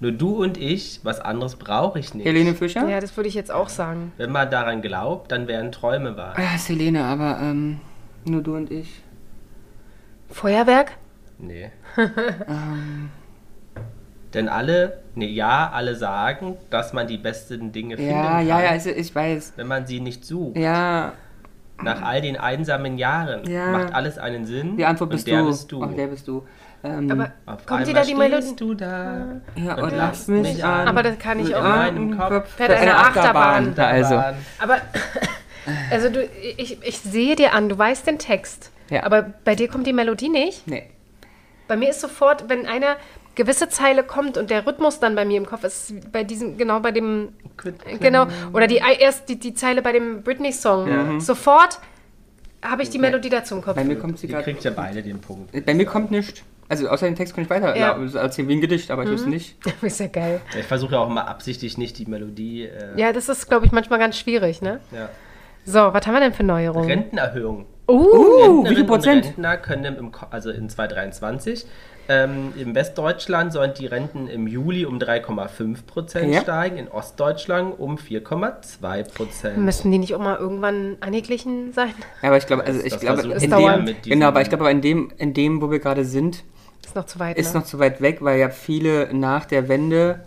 Nur 0.00 0.10
du 0.10 0.42
und 0.42 0.56
ich, 0.58 1.00
was 1.04 1.20
anderes 1.20 1.54
brauche 1.54 1.98
ich 2.00 2.12
nicht. 2.12 2.24
Helene 2.26 2.54
Fischer? 2.54 2.88
Ja, 2.88 2.98
das 2.98 3.16
würde 3.16 3.28
ich 3.28 3.34
jetzt 3.34 3.52
auch 3.52 3.68
sagen. 3.68 4.12
Wenn 4.16 4.32
man 4.32 4.50
daran 4.50 4.82
glaubt, 4.82 5.30
dann 5.30 5.46
werden 5.46 5.70
Träume 5.70 6.16
wahr. 6.16 6.34
Ja, 6.36 6.56
ist 6.56 6.68
Helene, 6.68 7.04
aber 7.04 7.38
ähm, 7.40 7.78
nur 8.24 8.42
du 8.42 8.56
und 8.56 8.70
ich. 8.72 9.00
Feuerwerk? 10.32 10.92
Nee. 11.38 11.70
Denn 14.34 14.48
alle, 14.48 14.98
nee, 15.14 15.26
ja, 15.26 15.70
alle 15.74 15.94
sagen, 15.94 16.56
dass 16.70 16.92
man 16.94 17.06
die 17.06 17.18
besten 17.18 17.70
Dinge 17.70 17.96
finden 17.96 18.12
Ja, 18.12 18.22
kann, 18.38 18.46
ja, 18.46 18.60
ja, 18.62 18.74
ich, 18.76 18.86
ich 18.86 19.14
weiß. 19.14 19.52
wenn 19.56 19.66
man 19.66 19.86
sie 19.86 20.00
nicht 20.00 20.24
sucht. 20.24 20.56
Ja, 20.56 21.12
Nach 21.82 22.00
all 22.02 22.22
den 22.22 22.36
einsamen 22.38 22.96
Jahren 22.96 23.44
Ja. 23.44 23.66
macht 23.72 23.92
alles 23.94 24.16
einen 24.18 24.46
Sinn. 24.46 24.76
die 24.78 24.86
Antwort 24.86 25.10
bist 25.10 25.26
und 25.28 25.32
der 25.34 25.42
du. 25.42 25.48
bist 25.48 25.72
du. 25.72 25.82
Ach, 25.84 25.92
der 25.94 26.06
bist 26.06 26.28
du. 26.28 26.46
Ähm, 26.84 27.10
Aber 27.10 27.32
Auf 27.46 27.66
kommt 27.66 27.80
einmal 27.86 27.94
da 27.94 28.02
die 28.04 28.14
Melodie? 28.14 28.56
du 28.56 28.74
da. 28.74 29.26
ja, 29.54 29.74
und 29.74 29.82
und 29.84 29.96
lass 29.96 30.26
mich 30.28 30.64
an. 30.64 30.88
Aber 30.88 31.02
das 31.02 31.18
kann 31.18 31.38
ich 31.38 31.54
auch. 31.54 31.62
meinem 31.62 31.96
einem 32.12 32.18
Kopf. 32.18 32.48
Fährt 32.56 32.70
eine 32.70 32.96
Achterbahn. 32.96 33.74
Da 33.74 33.86
also. 33.86 34.14
Aber, 34.14 34.78
also 35.90 36.08
du, 36.08 36.24
ich, 36.56 36.82
ich 36.82 36.98
sehe 37.00 37.36
dir 37.36 37.52
an, 37.54 37.68
du 37.68 37.76
weißt 37.78 38.06
den 38.06 38.18
Text. 38.18 38.71
Ja. 38.90 39.04
Aber 39.04 39.22
bei 39.44 39.54
dir 39.54 39.68
kommt 39.68 39.86
die 39.86 39.92
Melodie 39.92 40.28
nicht. 40.28 40.66
Nee. 40.66 40.84
Bei 41.68 41.76
mir 41.76 41.90
ist 41.90 42.00
sofort, 42.00 42.48
wenn 42.48 42.66
eine 42.66 42.96
gewisse 43.34 43.68
Zeile 43.68 44.02
kommt 44.04 44.36
und 44.36 44.50
der 44.50 44.66
Rhythmus 44.66 45.00
dann 45.00 45.14
bei 45.14 45.24
mir 45.24 45.38
im 45.38 45.46
Kopf 45.46 45.64
ist, 45.64 46.12
bei 46.12 46.22
diesem, 46.22 46.58
genau 46.58 46.80
bei 46.80 46.90
dem, 46.92 47.30
genau, 48.00 48.26
oder 48.52 48.66
die 48.66 48.76
erst 49.00 49.28
die, 49.28 49.38
die 49.38 49.54
Zeile 49.54 49.80
bei 49.80 49.92
dem 49.92 50.22
Britney-Song. 50.22 51.20
Sofort 51.20 51.78
habe 52.62 52.82
ich 52.82 52.90
die 52.90 52.98
Melodie 52.98 53.30
dazu 53.30 53.54
im 53.56 53.62
Kopf. 53.62 53.74
Bei 53.76 53.84
mir 53.84 53.98
kommt 53.98 54.18
sie 54.18 54.26
Ihr 54.26 54.32
gerade. 54.34 54.44
kriegt 54.44 54.62
ja 54.64 54.70
beide 54.70 55.02
den 55.02 55.20
Punkt. 55.20 55.64
Bei 55.64 55.74
mir 55.74 55.86
kommt 55.86 56.10
nichts. 56.10 56.42
Also 56.68 56.88
außer 56.88 57.06
den 57.06 57.16
Text 57.16 57.34
kann 57.34 57.44
ich 57.44 57.50
weiter 57.50 57.76
Ja. 57.76 57.98
ja. 57.98 58.20
erzählen 58.20 58.48
wie 58.48 58.54
ein 58.54 58.60
Gedicht, 58.60 58.90
aber 58.90 59.02
ich 59.04 59.10
wüsste 59.10 59.28
nicht. 59.28 59.56
ist 59.82 60.00
ja 60.00 60.06
geil. 60.06 60.40
Ich 60.58 60.64
versuche 60.64 60.92
ja 60.92 61.00
auch 61.00 61.08
immer 61.10 61.28
absichtlich 61.28 61.76
nicht 61.76 61.98
die 61.98 62.06
Melodie. 62.06 62.64
Äh, 62.64 62.98
Ja, 62.98 63.12
das 63.12 63.28
ist, 63.28 63.48
glaube 63.48 63.66
ich, 63.66 63.72
manchmal 63.72 63.98
ganz 63.98 64.16
schwierig, 64.18 64.62
ne? 64.62 64.80
ja. 64.90 65.08
So, 65.64 65.78
was 65.78 66.06
haben 66.06 66.14
wir 66.14 66.20
denn 66.20 66.32
für 66.32 66.42
Neuerungen? 66.44 66.88
Rentenerhöhung. 66.88 67.66
Uh, 67.88 67.92
Uh, 67.92 68.64
wie 68.70 68.74
viel 68.76 68.84
Prozent? 68.84 69.24
Und 69.24 69.28
Rentner 69.30 69.56
können 69.56 69.96
im, 69.96 70.12
also 70.30 70.50
in 70.50 70.68
2023 70.68 71.66
ähm, 72.08 72.52
im 72.58 72.74
Westdeutschland 72.74 73.52
sollen 73.52 73.72
die 73.78 73.86
Renten 73.86 74.26
im 74.26 74.46
Juli 74.46 74.84
um 74.84 74.98
3,5 74.98 75.86
Prozent 75.86 76.34
Ja. 76.34 76.40
steigen, 76.40 76.76
in 76.76 76.88
Ostdeutschland 76.88 77.78
um 77.78 77.96
4,2 77.96 79.04
Prozent. 79.04 79.58
Müssen 79.58 79.90
die 79.92 79.98
nicht 79.98 80.14
auch 80.14 80.20
mal 80.20 80.36
irgendwann 80.36 80.96
angeglichen 81.00 81.72
sein? 81.72 81.94
Ja, 82.22 82.28
aber 82.28 82.38
ich 82.38 82.46
glaube, 82.46 82.64
also 82.64 82.80
ich 82.82 82.98
glaube, 82.98 83.22
in 83.22 83.50
dem, 83.50 83.96
genau, 84.04 84.26
aber 84.26 84.42
ich 84.42 84.48
glaube, 84.48 84.64
aber 84.64 84.70
in 84.72 84.80
dem, 84.80 85.12
in 85.16 85.32
dem, 85.32 85.62
wo 85.62 85.70
wir 85.70 85.78
gerade 85.78 86.04
sind, 86.04 86.42
Ist 86.84 86.96
noch 86.96 87.06
zu 87.06 87.20
weit, 87.20 87.38
ist 87.38 87.54
ne? 87.54 87.60
noch 87.60 87.66
zu 87.66 87.78
weit 87.78 88.00
weg, 88.00 88.18
weil 88.20 88.38
ja 88.40 88.50
viele 88.50 89.14
nach 89.14 89.44
der 89.44 89.68
Wende 89.68 90.20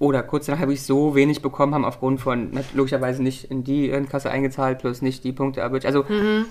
oder 0.00 0.24
kurz 0.24 0.46
danach 0.46 0.60
wirklich 0.62 0.82
so 0.82 1.14
wenig 1.14 1.42
bekommen 1.42 1.74
haben 1.74 1.84
aufgrund 1.84 2.20
von 2.20 2.50
logischerweise 2.74 3.22
nicht 3.22 3.44
in 3.44 3.62
die 3.62 3.88
Rentenkasse 3.90 4.30
eingezahlt 4.30 4.78
plus 4.80 5.02
nicht 5.02 5.22
die 5.22 5.30
Punkte 5.32 5.60
erwirtschaftet. 5.60 6.04
Also 6.10 6.12
Mhm. 6.12 6.46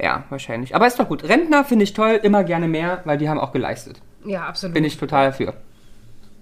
ja, 0.00 0.22
wahrscheinlich. 0.28 0.74
Aber 0.76 0.86
ist 0.86 1.00
doch 1.00 1.08
gut. 1.08 1.24
Rentner 1.24 1.64
finde 1.64 1.82
ich 1.84 1.94
toll, 1.94 2.20
immer 2.22 2.44
gerne 2.44 2.68
mehr, 2.68 3.00
weil 3.04 3.18
die 3.18 3.28
haben 3.28 3.40
auch 3.40 3.52
geleistet. 3.52 4.00
Ja, 4.24 4.42
absolut. 4.46 4.74
Bin 4.74 4.84
ich 4.84 4.96
total 4.98 5.32
für. 5.32 5.54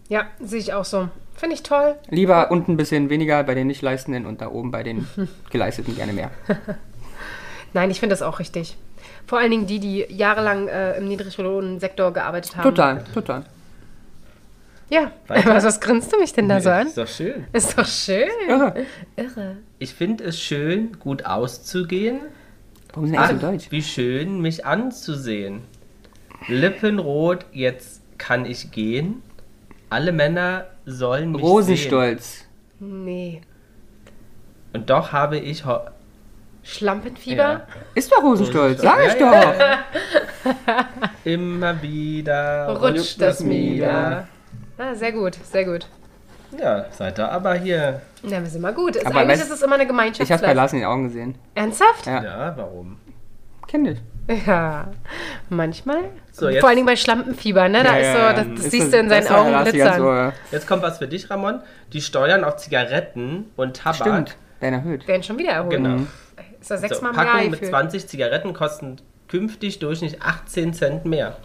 Ja, 0.09 0.25
sehe 0.41 0.59
ich 0.61 0.73
auch 0.75 0.85
so. 0.85 1.09
Finde 1.35 1.55
ich 1.55 1.63
toll. 1.63 1.95
Lieber 2.11 2.51
unten 2.51 2.73
ein 2.73 2.77
bisschen 2.77 3.09
weniger 3.11 3.43
bei 3.45 3.55
den 3.55 3.67
Nichtleistenden 3.69 4.27
und 4.27 4.41
da 4.41 4.49
oben 4.51 4.71
bei 4.71 4.83
den 4.83 5.07
Geleisteten 5.51 5.95
gerne 5.95 6.13
mehr. 6.13 6.31
Nein, 7.73 7.91
ich 7.91 8.01
finde 8.01 8.15
das 8.15 8.23
auch 8.23 8.39
richtig. 8.39 8.77
Vor 9.27 9.39
allen 9.39 9.51
Dingen 9.51 9.67
die, 9.67 9.79
die 9.79 10.07
jahrelang 10.09 10.69
äh, 10.69 10.97
im 10.97 11.09
Niedriglohnsektor 11.09 12.13
gearbeitet 12.13 12.57
haben. 12.57 12.63
Total, 12.65 13.05
total. 13.15 13.45
Ja. 14.89 15.11
Weiter? 15.27 15.51
Was, 15.55 15.65
was 15.65 15.81
grinst 15.81 16.13
du 16.13 16.19
mich 16.19 16.33
denn 16.33 16.49
da 16.49 16.61
so 16.61 16.71
an? 16.71 16.87
Ist 16.87 16.97
doch 16.99 17.09
schön. 17.09 17.45
Ist 17.53 17.77
doch 17.79 17.87
schön. 17.87 18.29
Irre. 18.49 18.87
Irre. 19.17 19.57
Ich 19.79 19.93
finde 19.95 20.25
es 20.25 20.41
schön, 20.41 20.99
gut 21.01 21.25
auszugehen. 21.27 22.21
Warum 22.93 23.07
sind 23.07 23.15
die 23.15 23.19
eigentlich 23.19 23.41
so 23.41 23.47
Ach, 23.47 23.51
deutsch? 23.53 23.67
Wie 23.71 23.83
schön, 23.83 24.41
mich 24.41 24.65
anzusehen. 24.65 25.63
Lippenrot, 26.49 27.47
jetzt 27.53 28.01
kann 28.19 28.47
ich 28.47 28.71
gehen. 28.71 29.23
Alle 29.91 30.13
Männer 30.13 30.67
sollen 30.85 31.33
mich 31.33 31.41
sehen. 31.41 31.49
Rosenstolz. 31.51 32.45
Nee. 32.79 33.41
Und 34.73 34.89
doch 34.91 35.13
habe 35.13 35.39
ich... 35.39 35.65
ho- 35.67 35.81
Schlampenfieber? 36.63 37.37
Ja. 37.43 37.67
Ist 37.95 38.11
doch 38.13 38.23
Rosenstolz, 38.23 38.81
sag 38.83 38.99
ich 39.07 39.21
Ja, 39.21 39.43
doch. 39.53 39.59
ja. 39.59 40.89
Immer 41.25 41.81
wieder 41.83 42.69
Rutscht 42.77 43.21
das 43.21 43.41
Mieder. 43.41 44.29
Ah, 44.79 44.95
sehr 44.95 45.13
gut, 45.13 45.37
sehr 45.45 45.65
gut. 45.65 45.87
Ja, 46.59 46.87
seid 46.91 47.19
ihr 47.19 47.31
aber 47.31 47.55
hier. 47.55 48.01
Na, 48.23 48.41
wir 48.41 48.47
sind 48.47 48.63
mal 48.63 48.73
gut. 48.73 48.97
Ist, 48.97 49.07
Aber 49.07 49.21
eigentlich 49.21 49.41
weißt- 49.41 49.45
ist 49.45 49.51
es 49.51 49.63
immer 49.63 49.75
eine 49.75 49.87
Ich 50.23 50.31
hab's 50.33 50.43
bei. 50.43 50.53
Lars 50.53 50.73
in 50.73 50.81
den 50.81 50.89
Augen 50.89 51.05
gesehen. 51.05 51.35
Ernsthaft? 51.55 52.07
Ja. 52.07 52.23
Ja, 52.23 52.57
warum? 52.57 52.99
Kenn 53.67 53.85
dich. 53.85 53.99
Ja, 54.47 54.89
manchmal. 55.49 56.05
So, 56.33 56.49
jetzt- 56.49 56.61
Vor 56.61 56.69
allen 56.69 56.77
Dingen 56.77 56.87
bei 56.87 56.97
Schlampenfieber, 56.97 57.69
ne? 57.69 57.83
Da 57.85 57.97
Ja, 57.97 58.01
ist 58.01 58.13
so, 58.13 58.19
das, 58.43 58.57
das 58.57 58.65
Ist 58.67 58.71
siehst 58.73 58.87
so- 58.87 58.93
du 58.93 58.99
in 58.99 59.09
seinen 59.09 59.23
das 59.25 59.31
Augen 59.33 59.65
glitzern. 59.71 59.99
so, 59.99 60.33
Jetzt 60.57 60.67
kommt 60.67 60.83
was 60.83 60.99
für 60.99 61.07
dich, 61.09 61.31
Ramon. 61.31 61.61
Die 61.93 62.01
Steuern 62.01 62.43
auf 62.45 62.57
Zigaretten 62.57 63.47
und 63.57 63.77
Tabak. 63.77 63.97
Stimmt, 63.97 64.37
dein 64.61 64.73
erhöht. 64.75 65.07
Werden 65.07 65.23
schon 65.23 65.39
wieder 65.39 65.51
erholt. 65.53 65.71
Genau. 65.77 65.97
Ist 66.61 66.71
ja 66.71 66.77
So, 66.77 66.81
sechsmal 66.89 67.15
Jahr 67.15 67.25
Packungen 67.25 67.51
mit 67.51 67.61
gefühlt. 67.61 67.71
20 67.71 68.09
Zigaretten 68.09 68.53
kosten 68.55 68.97
künftig 69.29 69.79
durchschnittlich 69.79 70.23
18 70.23 70.73
Cent 70.75 71.05
mehr. 71.05 71.37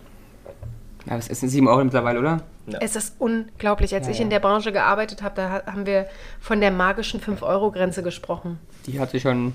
Ja, 1.06 1.16
das 1.16 1.28
ist 1.28 1.42
7 1.42 1.68
Euro 1.68 1.84
mittlerweile, 1.84 2.20
oder? 2.20 2.42
Es 2.80 2.96
ist 2.96 3.16
unglaublich. 3.20 3.94
Als 3.96 4.06
Ja, 4.08 4.12
ich 4.12 4.20
ja. 4.20 4.24
in 4.24 4.30
der 4.30 4.40
Branche 4.40 4.72
gearbeitet 4.72 5.22
habe, 5.24 5.36
da 5.36 5.50
ha- 5.50 5.64
haben 5.72 5.86
wir 5.86 6.06
von 6.40 6.62
der 6.62 6.72
magischen 6.72 7.20
5-Euro-Grenze 7.22 8.04
gesprochen. 8.04 8.60
Die 8.86 9.00
hat 9.00 9.12
sich 9.12 9.24
schon 9.24 9.54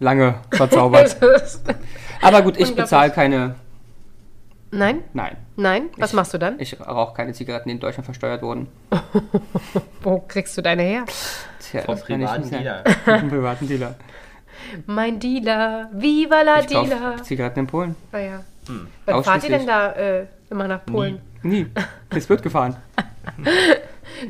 lange 0.00 0.36
verzaubert. 0.50 1.16
Aber 2.22 2.42
gut, 2.42 2.56
ich 2.58 2.74
bezahle 2.74 3.10
keine. 3.10 3.54
Nein? 4.70 5.02
Nein. 5.12 5.36
Nein? 5.56 5.90
Was 5.98 6.10
Ich- 6.10 6.16
machst 6.16 6.32
du 6.32 6.38
dann? 6.38 6.58
Ich 6.58 6.80
rauche 6.80 7.14
keine 7.14 7.34
Zigaretten, 7.34 7.68
die 7.68 7.74
in 7.74 7.80
Deutschland 7.80 8.06
versteuert 8.06 8.40
wurden. 8.42 8.68
Wo 10.02 10.18
kriegst 10.20 10.56
du 10.56 10.62
deine 10.62 10.82
her? 10.82 11.04
Tja, 11.60 11.82
Vom 11.82 11.96
das 11.96 12.06
kann 12.06 12.20
ich 12.22 12.26
privaten. 12.26 12.50
Dealer. 12.50 12.84
Vom 13.20 13.28
privaten 13.28 13.68
Dealer. 13.68 13.94
Mein 14.86 15.20
Dealer, 15.20 15.90
viva 15.92 16.40
la 16.42 16.60
Ich 16.60 16.66
Dealer. 16.66 17.22
Zigaretten 17.22 17.60
in 17.60 17.66
Polen. 17.66 17.96
Ah, 18.12 18.18
ja. 18.18 18.44
Wann 19.06 19.24
fahrt 19.24 19.44
ihr 19.44 19.50
denn 19.58 19.66
da 19.66 19.92
äh, 19.92 20.26
immer 20.50 20.66
nach 20.68 20.84
Polen? 20.86 21.14
Nie. 21.16 21.20
Es 22.10 22.28
wird 22.28 22.42
gefahren. 22.42 22.76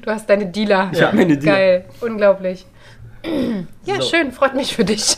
Du 0.00 0.10
hast 0.10 0.28
deine 0.28 0.46
Dealer. 0.46 0.90
Ich 0.92 1.02
hab 1.02 1.14
meine 1.14 1.36
Dealer. 1.36 1.56
Geil, 1.56 1.84
unglaublich. 2.00 2.66
Ja, 3.84 3.96
So. 4.00 4.02
schön, 4.02 4.32
freut 4.32 4.54
mich 4.54 4.74
für 4.74 4.84
dich. 4.84 5.16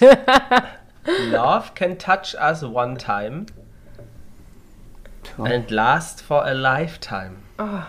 Love 1.30 1.70
can 1.74 1.98
touch 1.98 2.35
us 2.40 2.62
one 2.62 2.96
time 2.96 3.46
and 5.38 5.70
last 5.70 6.20
for 6.22 6.44
a 6.44 6.52
lifetime. 6.52 7.37
Oh. 7.59 7.83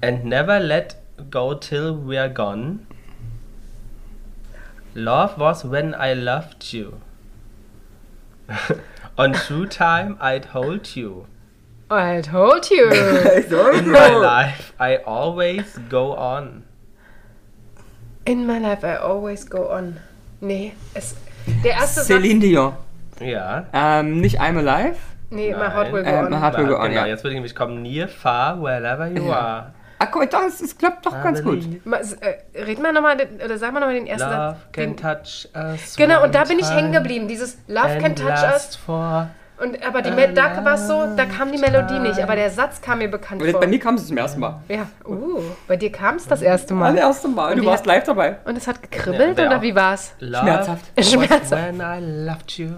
And 0.00 0.24
never 0.24 0.58
let 0.58 0.96
go 1.30 1.54
till 1.54 1.94
we're 1.96 2.28
gone. 2.28 2.86
Love 4.94 5.38
was 5.38 5.64
when 5.64 5.94
I 5.94 6.12
loved 6.14 6.72
you. 6.72 7.00
On 9.16 9.32
true 9.32 9.66
time 9.66 10.16
I'd 10.20 10.46
hold 10.52 10.96
you. 10.96 11.26
I 11.92 12.20
told 12.22 12.68
you. 12.70 12.88
In 13.78 13.90
my 13.90 14.08
life 14.14 14.72
I 14.80 14.98
always 15.04 15.78
go 15.90 16.16
on. 16.16 16.64
In 18.24 18.46
my 18.46 18.58
life 18.58 18.84
I 18.84 18.96
always 18.96 19.48
go 19.48 19.70
on. 19.70 19.98
Nee, 20.40 20.72
es, 20.94 21.16
der 21.64 21.72
erste 21.72 22.00
Satz. 22.00 22.06
Celine 22.06 22.40
Dion. 22.40 22.72
Ja. 23.20 23.66
Ähm, 23.72 24.20
nicht 24.20 24.40
I'm 24.40 24.56
Alive. 24.58 24.96
Nee, 25.30 25.52
my 25.52 25.58
Nein. 25.60 25.72
heart 25.74 25.92
will 25.92 26.02
go 26.02 26.08
Ähm, 26.10 26.26
on. 26.26 26.40
Hard 26.40 26.58
Will 26.58 26.66
Go 26.66 26.74
On, 26.76 26.82
genau, 26.90 27.00
ja. 27.02 27.06
jetzt 27.06 27.24
würde 27.24 27.30
ich 27.30 27.36
nämlich 27.36 27.54
kommen, 27.54 27.80
near, 27.82 28.06
far, 28.08 28.60
wherever 28.62 29.06
you 29.08 29.26
Ja. 29.28 29.34
are. 29.38 29.72
Ah, 29.98 30.06
guck 30.06 30.22
mal, 30.22 30.26
das, 30.26 30.58
das 30.58 30.76
klappt 30.76 31.06
doch 31.06 31.22
ganz 31.22 31.42
gut. 31.42 31.60
believe 31.60 31.80
Ma- 31.88 31.98
s- 31.98 32.14
äh, 32.14 32.34
Red 32.60 32.80
mal 32.82 32.92
nochmal, 32.92 33.16
oder 33.42 33.56
sag 33.56 33.72
mal 33.72 33.80
nochmal 33.80 33.94
den 33.94 34.06
ersten 34.08 34.28
Love 34.28 34.36
Satz. 34.36 34.56
can 34.72 34.84
Den, 34.84 34.96
touch 34.96 35.48
us 35.54 35.96
genau, 35.96 36.22
und 36.24 36.34
da 36.34 36.44
bin 36.44 36.58
ich 36.58 36.68
hängen 36.70 36.92
geblieben. 36.92 37.28
Dieses 37.28 37.56
Love 37.68 37.98
can 38.00 38.14
touch 38.16 38.26
last 38.28 38.52
us. 38.70 38.76
For 38.76 39.28
Und, 39.62 39.80
aber 39.86 40.02
die, 40.02 40.10
Me- 40.10 40.32
da 40.34 40.64
war 40.64 40.74
es 40.74 40.88
so, 40.88 41.06
da 41.16 41.24
kam 41.24 41.52
die 41.52 41.58
Melodie 41.58 41.98
nicht, 42.00 42.18
aber 42.20 42.34
der 42.34 42.50
Satz 42.50 42.80
kam 42.80 42.98
mir 42.98 43.08
bekannt 43.08 43.42
vor. 43.42 43.60
bei 43.60 43.66
mir 43.68 43.78
kam 43.78 43.94
es 43.94 44.08
zum 44.08 44.16
ersten 44.16 44.40
Mal. 44.40 44.60
ja, 44.68 44.88
uh, 45.06 45.40
bei 45.68 45.76
dir 45.76 45.92
kam 45.92 46.16
es 46.16 46.26
das 46.26 46.42
erste 46.42 46.74
Mal. 46.74 46.92
Das 46.94 47.00
erste 47.00 47.28
Mal. 47.28 47.52
Und 47.52 47.58
Du 47.60 47.66
warst 47.66 47.82
hat- 47.82 47.86
live 47.86 48.04
dabei. 48.04 48.38
Und 48.44 48.56
es 48.56 48.66
hat 48.66 48.82
gekribbelt, 48.82 49.38
Ja, 49.38 49.46
oder 49.46 49.62
wie 49.62 49.74
war's? 49.74 50.14
love 50.18 50.42
Schmerzhaft. 50.42 50.84
Schmerzhaft. 51.00 51.50
when 51.52 51.76
I 51.80 52.24
loved 52.26 52.50
you. 52.58 52.70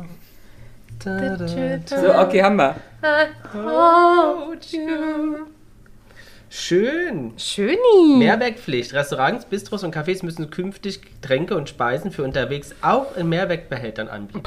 Da, 1.04 1.18
da, 1.18 1.36
da. 1.36 2.00
So, 2.00 2.14
okay, 2.18 2.42
haben 2.42 2.56
wir. 2.56 2.74
Schön. 6.50 7.32
Schöni. 7.36 8.16
Mehrwegpflicht. 8.18 8.92
Restaurants, 8.94 9.44
Bistros 9.46 9.82
und 9.82 9.94
Cafés 9.94 10.24
müssen 10.24 10.50
künftig 10.50 11.00
Getränke 11.02 11.56
und 11.56 11.68
Speisen 11.68 12.10
für 12.12 12.22
unterwegs 12.22 12.74
auch 12.80 13.16
in 13.16 13.28
Mehrwegbehältern 13.28 14.08
anbieten. 14.08 14.42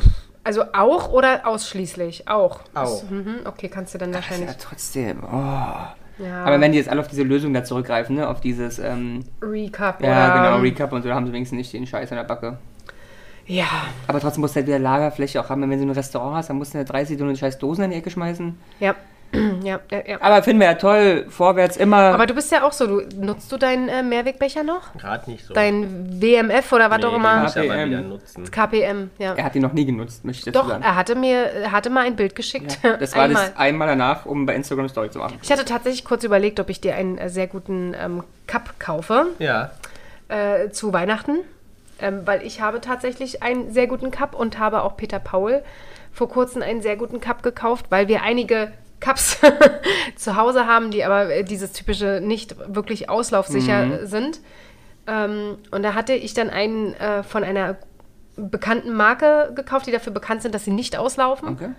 Also 0.48 0.64
auch 0.72 1.12
oder 1.12 1.46
ausschließlich? 1.46 2.30
Auch. 2.30 2.62
Auch. 2.74 3.02
Das, 3.02 3.10
mhm, 3.10 3.40
okay, 3.44 3.68
kannst 3.68 3.94
du 3.94 3.98
dann 3.98 4.14
wahrscheinlich. 4.14 4.50
Ja, 4.50 4.56
trotzdem. 4.58 5.22
Oh. 5.26 6.24
Ja, 6.24 6.46
Aber 6.46 6.62
wenn 6.62 6.72
die 6.72 6.78
jetzt 6.78 6.88
alle 6.88 7.02
auf 7.02 7.10
diese 7.10 7.24
Lösung 7.24 7.54
da 7.54 7.66
zurückgreifen, 7.66 8.16
ne? 8.16 8.30
Auf 8.30 8.40
dieses, 8.40 8.80
ähm, 8.80 9.26
Recap 9.42 10.02
ja, 10.02 10.50
genau, 10.50 10.62
Recap 10.62 10.94
und 10.94 11.02
so, 11.02 11.10
da 11.10 11.16
haben 11.16 11.28
sie 11.28 11.34
wenigstens 11.34 11.58
nicht 11.58 11.74
den 11.74 11.86
Scheiß 11.86 12.14
an 12.14 12.18
der 12.20 12.24
Backe. 12.24 12.58
Ja, 13.46 13.66
Aber 14.08 14.22
trotzdem 14.22 14.40
musst 14.40 14.56
du 14.56 14.60
halt 14.60 14.68
wieder 14.68 14.80
Lagerfläche 14.80 15.42
auch 15.42 15.50
haben. 15.50 15.70
Wenn 15.70 15.80
du 15.80 15.86
ein 15.86 15.92
Restaurant 15.92 16.38
hast, 16.38 16.50
dann 16.50 16.58
musst 16.58 16.74
du 16.74 16.78
ja 16.78 16.86
30 16.86 17.20
so 17.20 17.26
eine 17.26 17.36
scheiß 17.36 17.58
Dosen 17.58 17.84
in 17.84 17.92
die 17.92 17.98
Ecke 17.98 18.10
schmeißen. 18.10 18.58
ja, 18.80 18.96
ja, 19.64 19.80
ja, 19.92 20.02
ja. 20.08 20.18
Aber 20.22 20.42
finden 20.44 20.62
wir 20.62 20.68
ja 20.68 20.74
toll, 20.76 21.26
vorwärts 21.30 21.78
immer. 21.78 21.98
Aber 21.98 22.26
du 22.26 22.34
bist 22.34 22.52
ja 22.52 22.64
auch 22.64 22.72
so, 22.72 22.88
du 22.88 23.02
nutzt 23.20 23.52
du 23.52 23.58
deinen 23.58 23.90
äh, 23.90 24.02
Mehrwegbecher 24.04 24.64
noch? 24.64 24.94
Gerade 24.98 25.30
nicht 25.30 25.46
so. 25.46 25.54
Dein 25.54 26.22
WMF 26.22 26.72
oder 26.72 26.90
was 26.90 27.00
Nee, 27.00 27.06
auch 27.06 27.14
immer? 27.16 27.46
KPM. 27.46 28.52
KPM, 28.52 29.10
ja. 29.18 29.34
er 29.34 29.44
hat 29.44 29.56
die 29.56 29.60
noch 29.60 29.74
nie 29.74 29.86
genutzt, 29.86 30.24
möchte 30.26 30.50
ich 30.50 30.54
Doch, 30.54 30.68
sagen. 30.70 30.84
er 30.84 30.96
hatte 30.96 31.16
mir, 31.16 31.38
er 31.38 31.72
hatte 31.72 31.90
mal 31.90 32.06
ein 32.06 32.16
Bild 32.16 32.36
geschickt. 32.36 32.80
Das 33.00 33.16
war 33.16 33.24
Einmal. 33.24 33.48
das 33.48 33.58
einmal 33.58 33.88
danach, 33.88 34.26
um 34.26 34.46
bei 34.46 34.56
Instagram 34.56 34.88
Story 34.90 35.10
zu 35.12 35.20
machen. 35.20 35.38
Ich 35.42 35.52
hatte 35.52 35.66
tatsächlich 35.66 36.04
kurz 36.06 36.24
überlegt, 36.24 36.60
ob 36.60 36.70
ich 36.70 36.82
dir 36.82 36.96
einen 36.96 37.18
äh, 37.18 37.30
sehr 37.30 37.48
guten 37.48 37.94
ähm, 38.00 38.24
Cup 38.48 38.80
kaufe 38.80 39.28
Ja. 39.40 39.72
äh, 40.30 40.70
zu 40.70 40.94
Weihnachten. 40.94 41.40
Ähm, 42.00 42.22
weil 42.26 42.44
ich 42.44 42.62
habe 42.62 42.80
tatsächlich 42.80 43.42
einen 43.44 43.74
sehr 43.74 43.88
guten 43.88 44.12
Cup 44.12 44.36
und 44.36 44.60
habe 44.60 44.84
auch 44.84 44.98
Peter 44.98 45.20
Paul 45.20 45.64
vor 46.14 46.30
kurzem 46.30 46.62
einen 46.62 46.82
sehr 46.82 46.96
guten 46.96 47.20
Cup 47.20 47.42
gekauft, 47.44 47.88
weil 47.90 48.08
wir 48.08 48.22
einige 48.22 48.72
Cups 49.00 49.38
zu 50.16 50.36
Hause 50.36 50.66
haben, 50.66 50.92
die 50.92 51.04
aber 51.04 51.30
äh, 51.34 51.44
dieses 51.44 51.72
typische 51.72 52.20
nicht 52.22 52.56
wirklich 52.74 53.10
auslaufsicher 53.10 54.06
sind. 54.08 54.40
Ähm, 55.06 55.58
und 55.72 55.84
da 55.84 55.94
hatte 55.94 56.14
ich 56.14 56.34
dann 56.34 56.50
einen 56.50 56.94
äh, 56.96 57.24
von 57.24 57.44
einer 57.44 57.78
bekannten 58.36 58.94
Marke 58.94 59.52
gekauft, 59.56 59.88
die 59.88 59.92
dafür 59.92 60.14
bekannt 60.14 60.42
sind, 60.42 60.54
dass 60.54 60.66
sie 60.66 60.72
nicht 60.72 60.98
auslaufen. 60.98 61.50
Okay. 61.50 61.70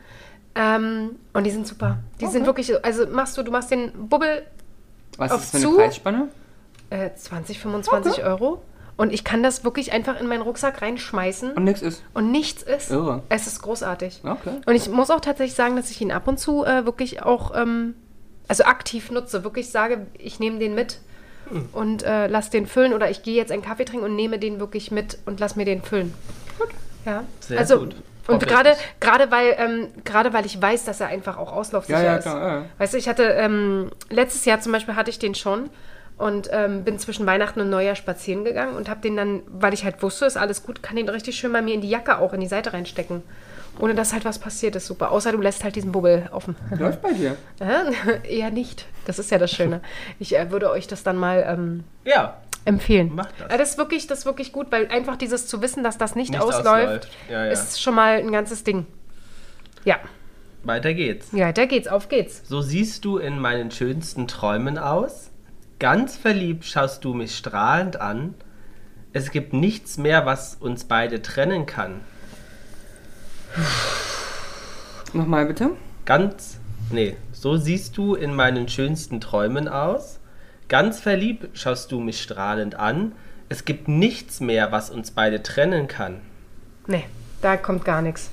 Ähm, 0.55 1.17
und 1.33 1.45
die 1.45 1.51
sind 1.51 1.67
super. 1.67 1.99
Die 2.21 2.27
sind 2.27 2.47
wirklich, 2.47 2.85
also 2.85 3.07
machst 3.07 3.37
du, 3.37 3.43
du 3.43 3.53
machst 3.53 3.71
den 3.71 4.09
Bubbel 4.09 4.43
Was 5.17 5.31
Auf 5.31 5.43
ist 5.43 5.55
das 5.55 5.61
für 5.61 5.67
zu? 5.69 5.75
eine 5.75 5.85
Preisspanne? 5.87 6.29
äh, 6.91 7.11
20, 7.15 7.59
25 7.61 8.25
Euro. 8.25 8.63
Und 8.99 9.13
ich 9.13 9.23
kann 9.23 9.43
das 9.45 9.63
wirklich 9.65 9.93
einfach 9.93 10.21
in 10.21 10.27
meinen 10.27 10.43
Rucksack 10.43 10.83
reinschmeißen 10.83 11.53
Und 11.53 11.65
nix 11.65 11.81
ist. 11.83 12.03
und 12.15 12.31
nichts 12.33 12.63
ist. 12.65 12.91
Irre. 12.91 13.23
Es 13.31 13.47
ist 13.47 13.63
großartig. 13.63 14.21
Okay. 14.25 14.57
Und 14.67 14.75
ich 14.75 14.91
muss 14.91 15.09
auch 15.11 15.21
tatsächlich 15.21 15.55
sagen, 15.55 15.77
dass 15.77 15.91
ich 15.91 16.01
ihn 16.01 16.11
ab 16.13 16.27
und 16.27 16.39
zu 16.39 16.65
äh, 16.65 16.85
wirklich 16.85 17.23
auch, 17.23 17.55
ähm, 17.55 17.95
also 18.49 18.65
aktiv 18.65 19.11
nutze. 19.13 19.45
Wirklich 19.45 19.71
sage, 19.71 20.07
ich 20.19 20.41
nehme 20.41 20.59
den 20.59 20.75
mit 20.75 20.99
und 21.73 22.03
äh, 22.03 22.27
lass 22.27 22.51
den 22.51 22.67
füllen. 22.67 22.93
Oder 22.93 23.09
ich 23.09 23.23
gehe 23.23 23.37
jetzt 23.37 23.53
einen 23.53 23.63
Kaffee 23.63 23.85
trinken 23.85 24.05
und 24.05 24.17
nehme 24.17 24.39
den 24.41 24.59
wirklich 24.59 24.91
mit 24.91 25.19
und 25.27 25.39
lass 25.41 25.55
mir 25.57 25.65
den 25.65 25.81
füllen. 25.81 26.13
Ja. 27.07 27.23
Sehr 27.41 27.59
also, 27.59 27.79
gut. 27.79 27.95
Und 28.27 28.47
gerade, 28.47 28.75
gerade 29.01 29.31
weil, 29.31 29.55
ähm, 29.59 29.89
gerade 30.05 30.33
weil 30.35 30.45
ich 30.45 30.61
weiß, 30.61 30.85
dass 30.85 31.01
er 31.01 31.07
einfach 31.07 31.39
auch 31.39 31.53
auslaufsicher 31.53 31.99
Ja, 32.01 32.05
ja, 32.05 32.17
ist. 32.17 32.25
klar, 32.25 32.49
ja. 32.49 32.65
Weißt 32.77 32.93
du, 32.93 32.99
ich 32.99 33.09
hatte 33.09 33.23
ähm, 33.23 33.91
letztes 34.11 34.45
Jahr 34.45 34.61
zum 34.61 34.73
Beispiel 34.73 34.97
hatte 34.97 35.09
ich 35.09 35.19
den 35.19 35.35
schon 35.35 35.71
und 36.19 36.49
ähm, 36.53 36.85
bin 36.85 36.99
zwischen 36.99 37.25
Weihnachten 37.27 37.61
und 37.61 37.71
Neujahr 37.71 37.95
spazieren 37.95 38.45
gegangen 38.45 38.77
und 38.77 38.89
habe 38.91 39.01
den 39.01 39.17
dann, 39.17 39.43
weil 39.47 39.73
ich 39.73 39.85
halt 39.85 40.03
wusste, 40.03 40.27
ist 40.27 40.37
alles 40.37 40.63
gut, 40.65 40.83
kann 40.83 40.97
den 40.97 41.09
richtig 41.09 41.37
schön 41.37 41.53
bei 41.53 41.63
mir 41.63 41.75
in 41.75 41.81
die 41.81 41.89
Jacke 41.89 42.19
auch 42.19 42.33
in 42.33 42.41
die 42.41 42.47
Seite 42.49 42.73
reinstecken. 42.73 43.23
Ohne 43.81 43.95
dass 43.95 44.13
halt 44.13 44.25
was 44.25 44.41
passiert 44.41 44.75
ist, 44.75 44.87
super. 44.87 45.13
Außer 45.13 45.31
du 45.31 45.41
lässt 45.41 45.63
halt 45.63 45.77
diesen 45.77 45.93
Bubbel 45.93 46.29
offen. 46.33 46.57
Läuft 46.79 47.01
bei 47.01 47.13
dir. 47.13 47.37
Äh, 47.61 48.29
Eher 48.39 48.51
nicht. 48.51 48.87
Das 49.07 49.21
ist 49.21 49.31
ja 49.31 49.39
das 49.39 49.53
Schöne. 49.53 49.81
Ich 50.19 50.37
äh, 50.37 50.51
würde 50.51 50.71
euch 50.71 50.89
das 50.89 51.05
dann 51.05 51.17
mal 51.17 51.45
ähm, 51.49 51.85
Ja. 52.05 52.39
empfehlen. 52.65 53.15
Macht 53.15 53.35
das. 53.39 53.53
Äh, 53.55 53.59
das 53.59 53.71
ist 53.71 53.79
wirklich, 53.79 54.09
das 54.09 54.21
ist 54.21 54.27
wirklich 54.27 54.53
gut, 54.53 54.67
weil 54.73 54.89
einfach 54.89 55.15
dieses 55.17 55.47
zu 55.47 55.63
wissen, 55.63 55.85
dass 55.85 55.97
das 55.97 56.17
nicht, 56.17 56.33
Nicht 56.33 56.41
ausläuft, 56.43 56.67
ausläuft. 56.67 57.09
Ja, 57.31 57.45
ja. 57.45 57.53
ist 57.53 57.81
schon 57.81 57.95
mal 57.95 58.19
ein 58.19 58.33
ganzes 58.33 58.65
Ding. 58.65 58.85
Ja, 59.85 59.99
Weiter 60.65 60.93
geht's. 60.93 61.29
ja, 61.31 61.53
da 61.53 61.65
geht's, 61.67 61.87
auf 61.87 62.09
geht's. 62.09 62.43
So 62.45 62.61
siehst 62.61 63.05
du 63.05 63.19
in 63.19 63.39
meinen 63.39 63.71
schönsten 63.71 64.27
Träumen 64.27 64.77
aus. 64.77 65.31
Ganz 65.79 66.17
verliebt 66.17 66.65
schaust 66.65 67.05
du 67.05 67.15
mich 67.15 67.37
strahlend 67.37 68.01
an. 68.01 68.35
Es 69.13 69.31
gibt 69.31 69.53
nichts 69.53 69.97
mehr, 69.97 70.27
was 70.27 70.57
uns 70.57 70.85
beide 70.85 71.23
trennen 71.23 71.67
kann. 71.67 72.01
Nochmal 75.13 75.47
bitte. 75.47 75.71
Ganz. 76.05 76.59
Nee, 76.91 77.17
so 77.33 77.57
siehst 77.57 77.97
du 77.97 78.15
in 78.15 78.35
meinen 78.35 78.69
schönsten 78.69 79.21
Träumen 79.21 79.69
aus. 79.69 80.19
Ganz 80.69 81.01
verliebt 81.01 81.57
schaust 81.57 81.93
du 81.93 82.01
mich 82.01 82.23
strahlend 82.23 82.75
an. 82.75 83.13
Es 83.49 83.65
gibt 83.65 83.89
nichts 83.89 84.41
mehr, 84.41 84.73
was 84.73 84.91
uns 84.91 85.13
beide 85.13 85.43
trennen 85.43 85.87
kann. 85.87 86.21
Nee, 86.87 87.05
da 87.41 87.57
kommt 87.57 87.85
gar 87.85 88.03
nichts. 88.03 88.31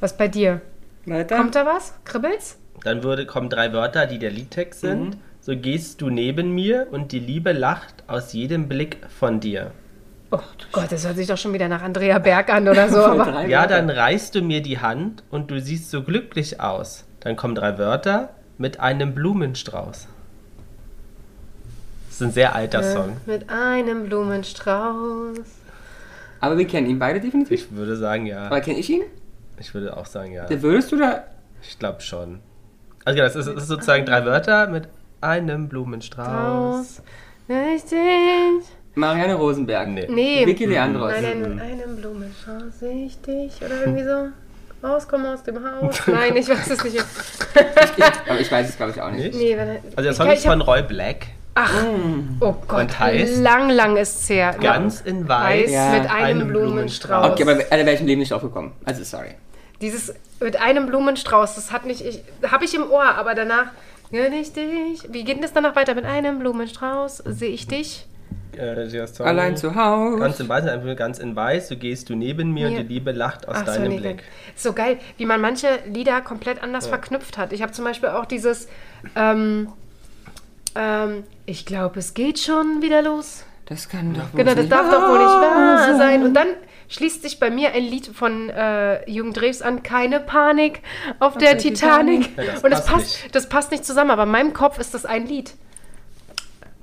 Was 0.00 0.16
bei 0.16 0.28
dir? 0.28 0.60
Weiter. 1.06 1.36
Kommt 1.36 1.54
da 1.54 1.66
was? 1.66 1.94
Kribbelt's? 2.04 2.56
Dann 2.84 3.02
würde, 3.02 3.26
kommen 3.26 3.50
drei 3.50 3.72
Wörter, 3.72 4.06
die 4.06 4.18
der 4.18 4.30
Liedtext 4.30 4.80
sind. 4.80 5.16
So 5.48 5.56
gehst 5.56 6.02
du 6.02 6.10
neben 6.10 6.54
mir 6.54 6.88
und 6.90 7.10
die 7.10 7.20
Liebe 7.20 7.52
lacht 7.52 8.04
aus 8.06 8.34
jedem 8.34 8.68
Blick 8.68 8.98
von 9.08 9.40
dir. 9.40 9.70
Oh 10.30 10.40
Gott, 10.72 10.92
das 10.92 11.06
hört 11.06 11.16
sich 11.16 11.26
doch 11.26 11.38
schon 11.38 11.54
wieder 11.54 11.68
nach 11.68 11.80
Andrea 11.80 12.18
Berg 12.18 12.50
an 12.52 12.68
oder 12.68 12.90
so. 12.90 12.98
aber 13.18 13.46
Ja, 13.46 13.66
dann 13.66 13.88
reichst 13.88 14.34
du 14.34 14.42
mir 14.42 14.60
die 14.60 14.78
Hand 14.78 15.22
und 15.30 15.50
du 15.50 15.58
siehst 15.58 15.90
so 15.90 16.02
glücklich 16.02 16.60
aus. 16.60 17.06
Dann 17.20 17.34
kommen 17.36 17.54
drei 17.54 17.78
Wörter 17.78 18.28
mit 18.58 18.80
einem 18.80 19.14
Blumenstrauß. 19.14 20.06
Das 22.08 22.14
ist 22.14 22.22
ein 22.22 22.32
sehr 22.32 22.54
alter 22.54 22.82
Song. 22.82 23.16
mit 23.24 23.48
einem 23.48 24.04
Blumenstrauß. 24.04 25.38
Aber 26.40 26.58
wir 26.58 26.66
kennen 26.66 26.90
ihn 26.90 26.98
beide 26.98 27.20
definitiv. 27.20 27.70
Ich 27.70 27.72
würde 27.74 27.96
sagen, 27.96 28.26
ja. 28.26 28.44
Aber 28.48 28.60
kenne 28.60 28.80
ich 28.80 28.90
ihn? 28.90 29.04
Ich 29.58 29.72
würde 29.72 29.96
auch 29.96 30.04
sagen, 30.04 30.30
ja. 30.30 30.44
Der 30.44 30.60
würdest 30.60 30.92
du 30.92 30.98
da. 30.98 31.24
Ich 31.62 31.78
glaube 31.78 32.02
schon. 32.02 32.40
Also 33.06 33.16
genau, 33.16 33.26
das 33.26 33.36
ist, 33.36 33.46
das 33.46 33.62
ist 33.62 33.68
sozusagen 33.68 34.04
drei 34.04 34.26
Wörter 34.26 34.66
mit 34.68 34.90
einem 35.20 35.68
Blumenstrauß. 35.68 36.86
Strauß. 36.94 37.02
Richtig. 37.48 38.68
Marianne 38.94 39.34
Rosenberg. 39.34 39.88
Nee. 39.88 40.06
Nee. 40.10 40.46
Vicky 40.46 40.66
Leandros. 40.66 41.12
Einen, 41.12 41.60
einen 41.60 41.96
Blumenstrauß 41.96 42.80
sehe 42.80 43.06
ich 43.06 43.20
dich. 43.22 43.52
Oder 43.64 43.80
irgendwie 43.80 44.04
so. 44.04 44.28
Rauskommen 44.86 45.26
aus 45.26 45.42
dem 45.42 45.56
Haus. 45.64 46.00
Nein, 46.06 46.36
ich 46.36 46.48
weiß 46.48 46.70
es 46.70 46.84
nicht. 46.84 46.96
mehr. 47.96 48.12
Aber 48.28 48.40
ich 48.40 48.50
weiß 48.50 48.68
es, 48.68 48.76
glaube 48.76 48.92
ich, 48.92 49.00
auch 49.00 49.10
nicht. 49.10 49.26
Nicht? 49.34 49.38
Nee, 49.38 49.56
wenn, 49.56 49.68
Also 49.68 50.02
der 50.02 50.10
ich 50.12 50.16
Song 50.16 50.30
ist 50.30 50.38
ich 50.40 50.46
von 50.46 50.60
Roy 50.60 50.82
Black. 50.82 51.26
Oh 52.40 52.54
Gott, 52.68 52.80
Und 52.82 53.00
heißt? 53.00 53.38
lang, 53.38 53.68
lang 53.70 53.96
ist 53.96 54.22
es 54.22 54.30
her. 54.30 54.54
Ganz 54.60 55.00
in 55.00 55.26
weiß. 55.28 55.64
Weiß 55.64 55.70
Ja. 55.72 55.90
mit 55.90 56.08
einem, 56.08 56.40
Einem 56.40 56.48
Blumenstrauß. 56.48 56.72
Blumenstrauß. 57.22 57.32
Okay, 57.32 57.42
aber 57.42 57.52
Alter, 57.70 57.86
wäre 57.86 57.94
ich 57.94 58.00
im 58.00 58.06
Leben 58.06 58.20
nicht 58.20 58.30
drauf 58.30 58.42
gekommen. 58.42 58.72
Also, 58.84 59.02
sorry. 59.02 59.30
Dieses 59.80 60.14
mit 60.40 60.60
einem 60.60 60.86
Blumenstrauß, 60.86 61.56
das 61.56 61.72
hat 61.72 61.84
mich, 61.84 62.04
ich, 62.04 62.22
habe 62.48 62.64
ich 62.64 62.74
im 62.74 62.88
Ohr, 62.88 63.04
aber 63.16 63.34
danach, 63.34 63.66
ja, 64.10 64.28
nicht 64.28 64.56
dich. 64.56 65.02
Wie 65.10 65.24
geht 65.24 65.36
denn 65.36 65.42
das 65.42 65.52
danach 65.52 65.76
weiter? 65.76 65.94
Mit 65.94 66.04
einem 66.04 66.38
Blumenstrauß 66.38 67.22
sehe 67.26 67.50
ich 67.50 67.66
dich. 67.66 68.06
Äh. 68.56 69.06
Allein 69.20 69.56
zu 69.56 69.74
Hause. 69.76 70.18
Ganz 70.18 70.40
in 70.40 70.48
weiß, 70.48 70.66
einfach 70.66 70.96
ganz 70.96 71.18
in 71.18 71.36
weiß. 71.36 71.68
So 71.68 71.76
gehst 71.76 72.10
du 72.10 72.16
neben 72.16 72.52
mir 72.52 72.68
Mir- 72.68 72.78
und 72.78 72.88
die 72.88 72.94
Liebe 72.94 73.12
lacht 73.12 73.46
aus 73.46 73.56
Ach 73.60 73.66
so, 73.66 73.72
deinem 73.72 73.92
nee, 73.92 74.00
Blick. 74.00 74.24
So 74.56 74.72
geil, 74.72 74.98
wie 75.16 75.26
man 75.26 75.40
manche 75.40 75.68
Lieder 75.86 76.20
komplett 76.22 76.62
anders 76.62 76.88
verknüpft 76.88 77.38
hat. 77.38 77.52
Ich 77.52 77.62
habe 77.62 77.72
zum 77.72 77.84
Beispiel 77.84 78.08
auch 78.08 78.24
dieses, 78.24 78.68
ähm, 79.14 79.68
ähm, 80.74 81.24
ich 81.46 81.66
glaube, 81.66 82.00
es 82.00 82.14
geht 82.14 82.40
schon 82.40 82.82
wieder 82.82 83.02
los. 83.02 83.44
Das 83.66 83.88
kann 83.88 84.14
doch 84.14 84.32
wohl 84.32 84.38
Genau, 84.38 84.54
das 84.54 84.60
nicht 84.62 84.72
darf 84.72 84.90
doch 84.90 85.08
wohl 85.08 85.18
nicht 85.18 85.26
wahr 85.28 85.78
sein. 85.86 85.98
sein. 85.98 86.22
Und 86.24 86.34
dann 86.34 86.48
schließt 86.88 87.22
sich 87.22 87.38
bei 87.38 87.50
mir 87.50 87.72
ein 87.72 87.82
Lied 87.84 88.06
von 88.06 88.48
äh, 88.50 89.08
Jürgen 89.10 89.32
Drews 89.32 89.62
an, 89.62 89.82
keine 89.82 90.20
Panik 90.20 90.80
auf 91.18 91.36
der, 91.36 91.50
der 91.50 91.58
Titanic. 91.58 92.36
Ja, 92.36 92.44
das 92.52 92.64
Und 92.64 92.70
das 92.70 92.86
passt 92.86 93.18
das 93.34 93.48
passt 93.48 93.70
nicht 93.70 93.84
zusammen, 93.84 94.10
aber 94.10 94.22
in 94.24 94.30
meinem 94.30 94.52
Kopf 94.54 94.78
ist 94.78 94.94
das 94.94 95.04
ein 95.06 95.26
Lied. 95.26 95.54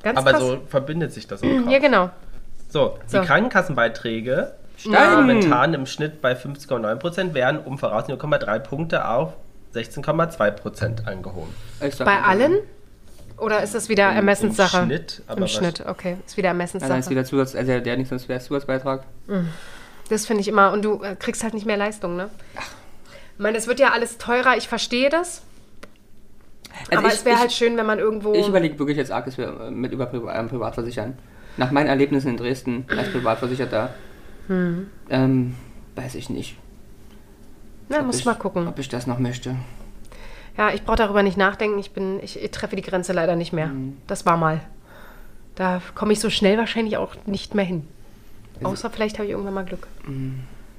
Ganz 0.04 0.20
Aber 0.20 0.32
krass. 0.32 0.42
so 0.42 0.58
verbindet 0.70 1.12
sich 1.14 1.26
das 1.28 1.42
im 1.42 1.64
Kopf. 1.64 1.72
ja, 1.72 1.80
genau. 1.80 2.10
So, 2.70 2.98
So. 3.08 3.20
die 3.20 3.26
Krankenkassenbeiträge 3.26 4.54
Steigen. 4.78 5.16
momentan 5.16 5.74
im 5.74 5.86
Schnitt 5.86 6.22
bei 6.22 6.34
50,9% 6.34 7.34
werden 7.34 7.60
um 7.64 7.78
voraus 7.78 8.08
0,3 8.08 8.60
Punkte 8.60 9.08
auf 9.08 9.34
16,2% 9.74 11.06
angehoben. 11.06 11.54
Bei 12.00 12.22
allen? 12.22 12.60
Oder 13.38 13.64
ist 13.64 13.76
das 13.76 13.90
wieder 13.90 14.04
Ermessenssache? 14.04 14.78
Im 14.78 14.86
Schnitt, 14.86 15.22
aber 15.28 15.42
Im 15.42 15.48
Schnitt, 15.48 15.84
okay. 15.86 16.18
Ist 16.26 16.38
wieder 16.38 16.50
Ja, 16.50 16.54
dann 16.54 16.62
ist 16.66 16.74
Ermessenssache. 16.82 17.10
wieder 17.10 17.26
Zusatz, 17.26 17.56
also 17.56 17.80
der 17.80 17.98
nicht 17.98 18.08
sonst 18.08 18.30
wäre 18.30 18.40
Zusatzbeitrag. 18.40 19.04
Das 20.10 20.26
finde 20.26 20.42
ich 20.42 20.48
immer. 20.48 20.72
Und 20.72 20.84
du 20.86 21.02
äh, 21.04 21.16
kriegst 21.16 21.44
halt 21.44 21.54
nicht 21.54 21.66
mehr 21.66 21.78
Leistung, 21.78 22.16
ne? 22.16 22.30
Ich 22.56 23.40
meine, 23.40 23.58
es 23.58 23.68
wird 23.68 23.80
ja 23.80 23.92
alles 23.92 24.18
teurer, 24.18 24.56
ich 24.58 24.68
verstehe 24.68 25.10
das. 25.10 25.42
Also 26.90 27.00
aber 27.00 27.08
ich- 27.08 27.14
es 27.16 27.26
wäre 27.26 27.40
halt 27.40 27.52
schön, 27.52 27.76
wenn 27.78 27.86
man 27.86 28.00
irgendwo. 28.00 28.34
Ich 28.34 28.48
überlege 28.48 28.78
wirklich 28.80 28.98
jetzt 28.98 29.12
arg, 29.12 29.26
dass 29.26 29.38
wir 29.38 29.48
äh, 29.68 29.72
mit 29.72 29.92
über 29.92 30.12
ähm, 30.34 30.48
Privatversichern. 30.50 31.18
Nach 31.58 31.72
meinen 31.72 31.88
Erlebnissen 31.88 32.30
in 32.30 32.38
Dresden 32.38 32.86
als 32.98 33.12
Privatversicherter, 33.12 33.94
Hm. 34.48 34.88
ähm, 35.10 35.56
weiß 35.96 36.16
ich 36.16 36.30
nicht. 36.30 36.58
Na, 37.88 38.02
muss 38.02 38.20
ich, 38.20 38.26
mal 38.26 38.34
gucken. 38.36 38.68
Ob 38.68 38.78
ich 38.78 38.90
das 38.90 39.08
noch 39.08 39.20
möchte. 39.20 39.56
Ja, 40.58 40.74
ich 40.74 40.84
brauche 40.84 40.98
darüber 40.98 41.24
nicht 41.24 41.38
nachdenken. 41.38 41.80
Ich 41.80 41.92
bin, 41.92 42.20
ich, 42.22 42.42
ich 42.42 42.52
treffe 42.52 42.76
die 42.76 42.82
Grenze 42.82 43.14
leider 43.14 43.36
nicht 43.36 43.54
mehr. 43.54 43.68
Mhm. 43.68 43.98
Das 44.08 44.26
war 44.26 44.38
mal. 44.38 44.60
Da 45.56 45.82
komme 45.96 46.12
ich 46.14 46.20
so 46.20 46.30
schnell 46.30 46.58
wahrscheinlich 46.58 46.98
auch 46.98 47.16
nicht 47.26 47.56
mehr 47.56 47.66
hin. 47.66 47.88
Also 48.58 48.68
Außer 48.72 48.90
vielleicht 48.90 49.18
habe 49.18 49.26
ich 49.26 49.32
irgendwann 49.32 49.54
mal 49.54 49.66
Glück. 49.66 49.88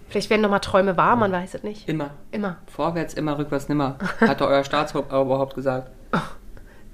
Vielleicht 0.08 0.30
werden 0.30 0.42
nochmal 0.42 0.60
Träume 0.60 0.96
wahr, 0.96 1.16
man 1.16 1.32
weiß 1.32 1.54
es 1.54 1.62
nicht. 1.62 1.88
Immer. 1.88 2.10
Immer. 2.30 2.56
Vorwärts 2.66 3.14
immer, 3.14 3.38
rückwärts 3.38 3.68
nimmer. 3.68 3.96
Hat 4.20 4.40
doch 4.40 4.48
euer 4.48 4.64
Staatsoberhaupt 4.64 5.54
gesagt. 5.54 5.90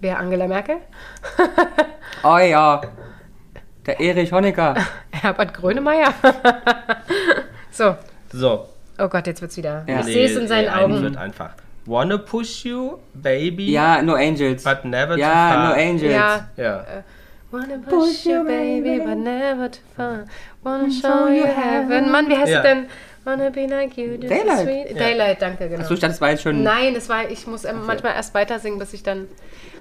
Wer 0.00 0.18
Angela 0.18 0.48
Merkel? 0.48 0.76
Oh 2.24 2.36
ja. 2.38 2.80
Der 3.86 4.00
Erich 4.00 4.32
Honecker. 4.32 4.74
Herbert 5.10 5.54
Grönemeyer. 5.54 6.12
so. 7.70 7.96
So. 8.32 8.66
Oh 8.98 9.08
Gott, 9.08 9.26
jetzt 9.26 9.40
wird's 9.42 9.56
wieder. 9.56 9.84
Ja. 9.86 10.00
Ich 10.00 10.06
sehe 10.06 10.26
es 10.26 10.36
in 10.36 10.48
seinen 10.48 10.66
nee, 10.74 10.82
Augen. 10.82 11.02
wird 11.02 11.16
einfach. 11.16 11.50
Wanna 11.86 12.16
push 12.18 12.64
you, 12.64 12.98
baby, 13.12 13.72
Ja, 13.72 14.00
no 14.02 14.14
Angels. 14.14 14.62
but 14.62 14.84
never 14.84 15.14
too 15.14 15.20
Ja, 15.20 15.50
far. 15.52 15.68
no 15.68 15.74
Angels. 15.74 16.12
Ja. 16.14 16.48
Ja. 16.56 16.84
Wanna 17.52 17.78
push 17.78 18.24
you, 18.26 18.42
baby, 18.44 18.98
but 19.04 19.18
never 19.18 19.70
too 19.70 19.80
far. 19.96 20.24
Wanna 20.64 20.90
show 20.90 21.28
you 21.28 21.44
heaven. 21.44 22.10
Mann, 22.10 22.28
wie 22.28 22.36
heißt 22.36 22.50
Ja. 22.50 22.58
es 22.58 22.62
denn? 22.62 22.86
Wanna 23.24 23.50
be 23.50 23.66
like 23.66 23.96
you. 23.96 24.14
just 24.16 24.30
Daylight. 24.32 24.60
sweet- 24.66 24.98
Daylight, 24.98 25.40
danke, 25.42 25.68
genau. 25.68 25.82
Achso, 25.82 25.94
ich 25.94 26.00
dachte, 26.00 26.12
das 26.14 26.20
war 26.20 26.30
jetzt 26.30 26.42
schon. 26.42 26.62
Nein, 26.62 26.94
das 26.94 27.08
war, 27.08 27.30
ich 27.30 27.46
muss 27.46 27.64
ähm, 27.64 27.86
manchmal 27.86 28.14
erst 28.14 28.34
weiter 28.34 28.58
singen, 28.58 28.78
bis 28.78 28.92
ich 28.94 29.02
dann. 29.02 29.28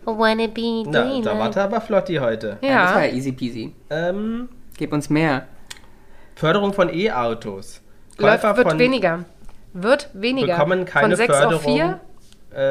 Wanna 0.06 0.48
be 0.48 0.84
Na, 0.86 0.92
da 0.92 1.04
daylight. 1.06 1.40
wart 1.40 1.56
ihr 1.56 1.64
aber 1.64 1.82
flotti 1.82 2.16
heute. 2.18 2.58
Ja, 2.62 2.84
das 2.86 2.94
war 2.96 3.02
Ja, 3.06 3.10
ja 3.10 3.16
easy 3.16 3.32
peasy. 3.32 3.74
Ähm, 3.90 4.50
Gib 4.78 4.94
uns 4.94 5.10
mehr. 5.10 5.48
Förderung 6.36 6.74
von 6.74 6.90
E-Autos. 6.94 7.82
läuft, 8.18 8.44
wird 8.44 8.68
von 8.70 8.80
weniger. 8.80 9.26
Wird 9.74 10.10
weniger. 10.14 10.56
bekommen 10.56 10.86
keine 10.86 11.08
Von 11.10 11.16
6 11.16 11.34
auf 11.34 11.62
Förderung 11.62 11.64
4. 11.64 12.00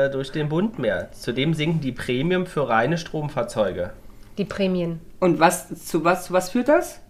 äh, 0.07 0.11
durch 0.11 0.31
den 0.33 0.49
Bund 0.49 0.79
mehr. 0.79 1.11
Zudem 1.13 1.55
sinken 1.55 1.81
die 1.81 1.93
Premium 1.93 2.47
für 2.47 2.69
reine 2.69 2.99
Stromfahrzeuge. 2.99 3.93
Die 4.41 4.47
Prämien. 4.47 5.01
Und 5.19 5.39
was 5.39 5.69
zu 5.85 6.03
was, 6.03 6.25
zu 6.25 6.33
was 6.33 6.49
führt 6.49 6.69
das? 6.69 7.01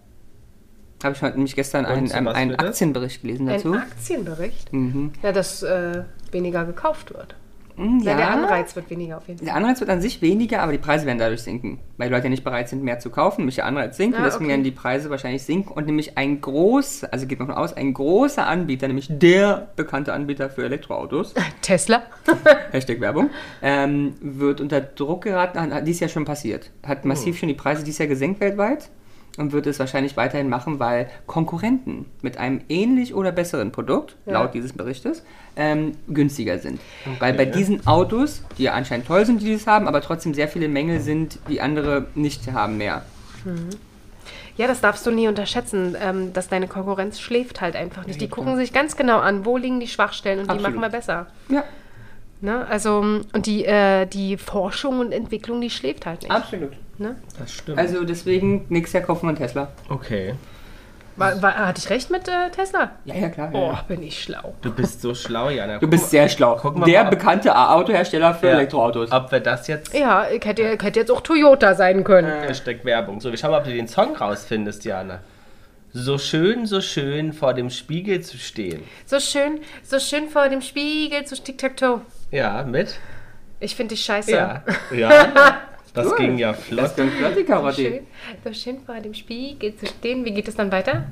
Habe 1.01 1.15
ich 1.15 1.21
heute 1.21 1.37
nämlich 1.37 1.55
gestern 1.55 1.85
einen, 1.85 2.11
einen, 2.11 2.27
einen? 2.27 2.55
Aktienbericht 2.55 3.21
gelesen 3.21 3.47
dazu. 3.47 3.71
Ein 3.71 3.79
Aktienbericht. 3.79 4.73
Mhm. 4.73 5.13
Ja, 5.23 5.31
dass 5.31 5.63
äh, 5.63 6.03
weniger 6.31 6.65
gekauft 6.65 7.13
wird. 7.13 7.37
Hm, 7.81 7.99
Ja. 7.99 8.11
Ja, 8.11 8.17
Der 8.17 8.29
Anreiz 8.31 8.75
wird 8.75 8.89
weniger 8.89 9.17
auf 9.17 9.27
jeden 9.27 9.39
Fall. 9.39 9.45
Der 9.45 9.55
Anreiz 9.55 9.79
wird 9.79 9.89
an 9.89 10.01
sich 10.01 10.21
weniger, 10.21 10.61
aber 10.61 10.71
die 10.71 10.77
Preise 10.77 11.05
werden 11.05 11.17
dadurch 11.19 11.41
sinken. 11.41 11.79
Weil 11.97 12.09
die 12.09 12.13
Leute 12.13 12.25
ja 12.25 12.29
nicht 12.29 12.43
bereit 12.43 12.69
sind, 12.69 12.83
mehr 12.83 12.99
zu 12.99 13.09
kaufen. 13.09 13.41
Nämlich 13.41 13.55
der 13.55 13.65
Anreiz 13.65 13.97
sinkt 13.97 14.15
und 14.17 14.21
Ah, 14.21 14.25
deswegen 14.25 14.45
okay. 14.45 14.51
werden 14.53 14.63
die 14.63 14.71
Preise 14.71 15.09
wahrscheinlich 15.09 15.43
sinken. 15.43 15.71
Und 15.73 15.85
nämlich 15.85 16.17
ein 16.17 16.41
groß, 16.41 17.05
also 17.05 17.25
geht 17.27 17.39
man 17.39 17.51
aus, 17.51 17.73
ein 17.73 17.93
großer 17.93 18.45
Anbieter, 18.47 18.87
nämlich 18.87 19.07
der 19.09 19.69
bekannte 19.75 20.13
Anbieter 20.13 20.49
für 20.49 20.63
Elektroautos, 20.65 21.33
Tesla. 21.61 22.03
Hashtag 22.71 22.99
Werbung, 23.01 23.29
ähm, 23.61 24.13
wird 24.21 24.61
unter 24.61 24.81
Druck 24.81 25.23
geraten. 25.23 25.59
Hat, 25.59 25.71
hat 25.71 25.87
dies 25.87 25.99
Jahr 25.99 26.09
schon 26.09 26.25
passiert. 26.25 26.71
Hat 26.85 27.05
massiv 27.05 27.37
schon 27.37 27.49
die 27.49 27.55
Preise 27.55 27.83
dieses 27.83 27.99
Jahr 27.99 28.07
gesenkt 28.07 28.39
weltweit 28.39 28.89
und 29.37 29.51
wird 29.53 29.65
es 29.67 29.79
wahrscheinlich 29.79 30.17
weiterhin 30.17 30.49
machen, 30.49 30.79
weil 30.79 31.09
Konkurrenten 31.25 32.05
mit 32.21 32.37
einem 32.37 32.61
ähnlich 32.69 33.13
oder 33.13 33.31
besseren 33.31 33.71
Produkt, 33.71 34.15
Ja. 34.25 34.33
laut 34.33 34.53
dieses 34.53 34.73
Berichtes, 34.73 35.23
ähm, 35.55 35.93
günstiger 36.07 36.59
sind. 36.59 36.79
Weil 37.19 37.33
bei 37.33 37.45
diesen 37.45 37.85
Autos, 37.87 38.43
die 38.57 38.63
ja 38.63 38.73
anscheinend 38.73 39.07
toll 39.07 39.25
sind, 39.25 39.41
die 39.41 39.45
dies 39.45 39.67
haben, 39.67 39.87
aber 39.87 40.01
trotzdem 40.01 40.33
sehr 40.33 40.47
viele 40.47 40.67
Mängel 40.67 40.99
sind, 40.99 41.39
die 41.49 41.61
andere 41.61 42.07
nicht 42.15 42.51
haben 42.51 42.77
mehr. 42.77 43.03
Ja, 44.57 44.67
das 44.67 44.81
darfst 44.81 45.05
du 45.05 45.11
nie 45.11 45.27
unterschätzen, 45.27 45.95
ähm, 45.99 46.33
dass 46.33 46.49
deine 46.49 46.67
Konkurrenz 46.67 47.19
schläft 47.19 47.61
halt 47.61 47.75
einfach 47.75 48.05
nicht. 48.05 48.19
Die 48.21 48.27
gucken 48.27 48.57
sich 48.57 48.73
ganz 48.73 48.95
genau 48.95 49.19
an, 49.19 49.45
wo 49.45 49.57
liegen 49.57 49.79
die 49.79 49.87
Schwachstellen 49.87 50.39
und 50.39 50.45
die 50.47 50.51
Absolut. 50.51 50.75
machen 50.77 50.81
wir 50.81 50.89
besser. 50.97 51.27
Ja, 51.49 51.63
Ne? 52.43 52.65
Also, 52.67 52.97
und 53.33 53.45
die, 53.45 53.65
äh, 53.65 54.07
die 54.07 54.35
Forschung 54.35 54.99
und 54.99 55.11
Entwicklung, 55.11 55.61
die 55.61 55.69
schläft 55.69 56.07
halt 56.07 56.23
nicht. 56.23 56.31
absolut. 56.31 56.71
Ne? 57.01 57.15
Das 57.39 57.51
stimmt. 57.51 57.77
Also 57.79 58.03
deswegen, 58.03 58.65
nächstes 58.69 58.93
Jahr 58.93 59.03
kaufen 59.03 59.23
wir 59.23 59.29
einen 59.29 59.37
Tesla. 59.37 59.69
okay. 59.89 60.35
War, 61.17 61.39
war, 61.41 61.53
hatte 61.67 61.79
ich 61.83 61.89
recht 61.89 62.09
mit 62.09 62.25
äh, 62.29 62.49
Tesla? 62.55 62.91
Ja, 63.03 63.13
ja, 63.15 63.27
klar. 63.29 63.49
Oh, 63.53 63.73
Ja. 63.73 63.83
bin 63.85 64.01
ich 64.01 64.23
schlau. 64.23 64.55
Du 64.61 64.71
bist 64.73 65.01
so 65.01 65.13
schlau, 65.13 65.49
Jana. 65.49 65.77
Du 65.77 65.87
bist 65.87 66.09
sehr 66.09 66.29
schlau. 66.29 66.57
Der 66.87 67.03
bekannte 67.03 67.53
Autohersteller 67.55 68.33
für 68.33 68.47
Ja. 68.47 68.53
Elektroautos. 68.53 69.11
Ob 69.11 69.29
wir 69.29 69.41
das 69.41 69.67
jetzt 69.67 69.93
Ja, 69.93 70.27
ich 70.29 70.43
hätte, 70.45 70.61
ich 70.61 70.81
hätte 70.81 71.01
jetzt 71.01 71.11
auch 71.11 71.19
Toyota 71.21 71.75
sein 71.75 72.05
können. 72.05 72.31
Hashtag 72.43 72.85
Werbung. 72.85 73.19
So, 73.19 73.29
wir 73.29 73.37
schauen 73.37 73.51
mal, 73.51 73.57
ob 73.57 73.65
du 73.65 73.71
den 73.73 73.89
Song 73.89 74.15
rausfindest, 74.15 74.85
Jana. 74.85 75.19
So 75.91 76.17
schön, 76.17 76.65
so 76.65 76.79
schön 76.79 77.33
vor 77.33 77.53
dem 77.53 77.69
Spiegel 77.69 78.21
zu 78.21 78.37
stehen. 78.37 78.81
So 79.05 79.19
schön, 79.19 79.59
so 79.83 79.99
schön 79.99 80.29
vor 80.29 80.47
dem 80.47 80.61
Spiegel 80.61 81.25
zu 81.25 81.35
Tic-Tac-Toe. 81.35 81.99
Ja, 82.31 82.63
mit? 82.63 82.97
Ich 83.59 83.75
finde 83.75 83.95
dich 83.95 84.05
scheiße. 84.05 84.31
Ja. 84.31 84.63
Ja. 84.95 85.59
Das 85.93 86.07
Cool. 86.07 86.17
ging 86.17 86.37
ja 86.37 86.51
Das 86.53 86.61
flott. 86.63 86.85
ist 86.85 86.99
ein 86.99 87.09
flotti 87.11 87.45
So 87.47 87.71
schön, 87.81 87.99
so 88.45 88.53
schön 88.53 88.79
vor 88.85 88.95
dem 88.99 89.13
Spiegel 89.13 89.75
zu 89.75 89.85
stehen. 89.87 90.23
Wie 90.25 90.31
geht 90.33 90.47
es 90.47 90.55
dann 90.55 90.71
weiter? 90.71 91.05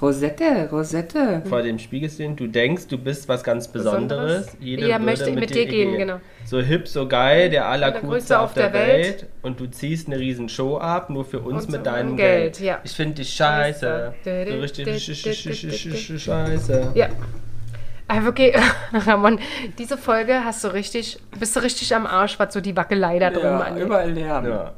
Rosette, 0.00 0.68
Rosette. 0.72 1.42
Vor 1.48 1.62
dem 1.62 1.78
Spiegel 1.78 2.10
stehen, 2.10 2.34
du 2.34 2.48
denkst, 2.48 2.88
du 2.88 2.98
bist 2.98 3.28
was 3.28 3.44
ganz 3.44 3.68
Besonderes. 3.68 4.46
Besonderes? 4.46 4.56
Jeder 4.60 4.82
Ja, 4.88 4.94
würde 4.96 5.04
möchte 5.04 5.30
mit 5.30 5.54
dir 5.54 5.66
gehen, 5.66 5.96
genau. 5.96 6.18
So 6.44 6.58
hip, 6.60 6.88
so 6.88 7.06
geil, 7.06 7.50
der 7.50 7.68
allercoolste 7.68 8.36
Allergrößte 8.36 8.38
auf 8.40 8.44
auf 8.46 8.54
der, 8.54 8.70
der 8.70 8.80
Welt. 8.88 9.04
Welt. 9.22 9.26
Und 9.42 9.60
du 9.60 9.66
ziehst 9.66 10.08
eine 10.08 10.18
riesen 10.18 10.48
Show 10.48 10.78
ab, 10.78 11.08
nur 11.08 11.24
für 11.24 11.38
uns 11.38 11.66
Und 11.66 11.70
mit 11.70 11.84
so 11.84 11.90
deinem 11.92 12.16
Geld, 12.16 12.54
Geld. 12.56 12.60
ja. 12.66 12.80
Ich 12.82 12.90
finde 12.90 13.14
dich 13.14 13.32
scheiße. 13.32 14.12
So 14.24 14.30
richtig 14.58 14.88
sch- 14.88 15.12
sch- 15.12 15.52
sch- 15.52 15.70
sch- 15.70 15.94
sch- 15.94 16.18
scheiße. 16.18 16.90
Ja. 16.96 17.08
Aber 18.12 18.24
wirklich, 18.24 18.54
Ramon, 18.92 19.38
diese 19.78 19.96
Folge 19.96 20.44
hast 20.44 20.62
du 20.64 20.68
richtig, 20.68 21.18
bist 21.38 21.56
du 21.56 21.60
richtig 21.60 21.94
am 21.94 22.06
Arsch, 22.06 22.38
was 22.38 22.52
so 22.52 22.60
die 22.60 22.76
Wackelei 22.76 23.18
da 23.18 23.30
drin 23.30 23.42
Ja, 23.44 23.58
angeht. 23.60 23.84
überall 23.84 24.10
Lärm. 24.10 24.46
Ja. 24.46 24.72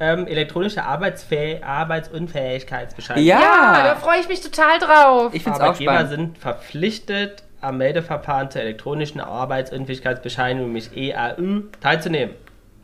Ähm, 0.00 0.26
elektronische 0.26 0.84
Arbeitsfäh 0.84 1.60
Arbeitsunfähigkeitsbescheinigung. 1.62 3.28
Ja. 3.28 3.40
Ja, 3.40 3.82
da 3.82 3.96
freue 3.96 4.20
ich 4.20 4.28
mich 4.28 4.40
total 4.40 4.78
drauf. 4.78 5.34
Ich 5.34 5.42
finde 5.42 5.56
es 5.56 5.60
auch 5.60 5.66
Arbeitgeber 5.66 5.92
spannend. 5.92 6.10
sind 6.10 6.38
verpflichtet, 6.38 7.42
am 7.60 7.78
Meldeverfahren 7.78 8.50
zur 8.50 8.62
elektronischen 8.62 9.20
Arbeitsunfähigkeitsbescheinigung, 9.20 10.68
nämlich 10.68 10.96
EAÜ, 10.96 11.62
teilzunehmen. 11.80 12.34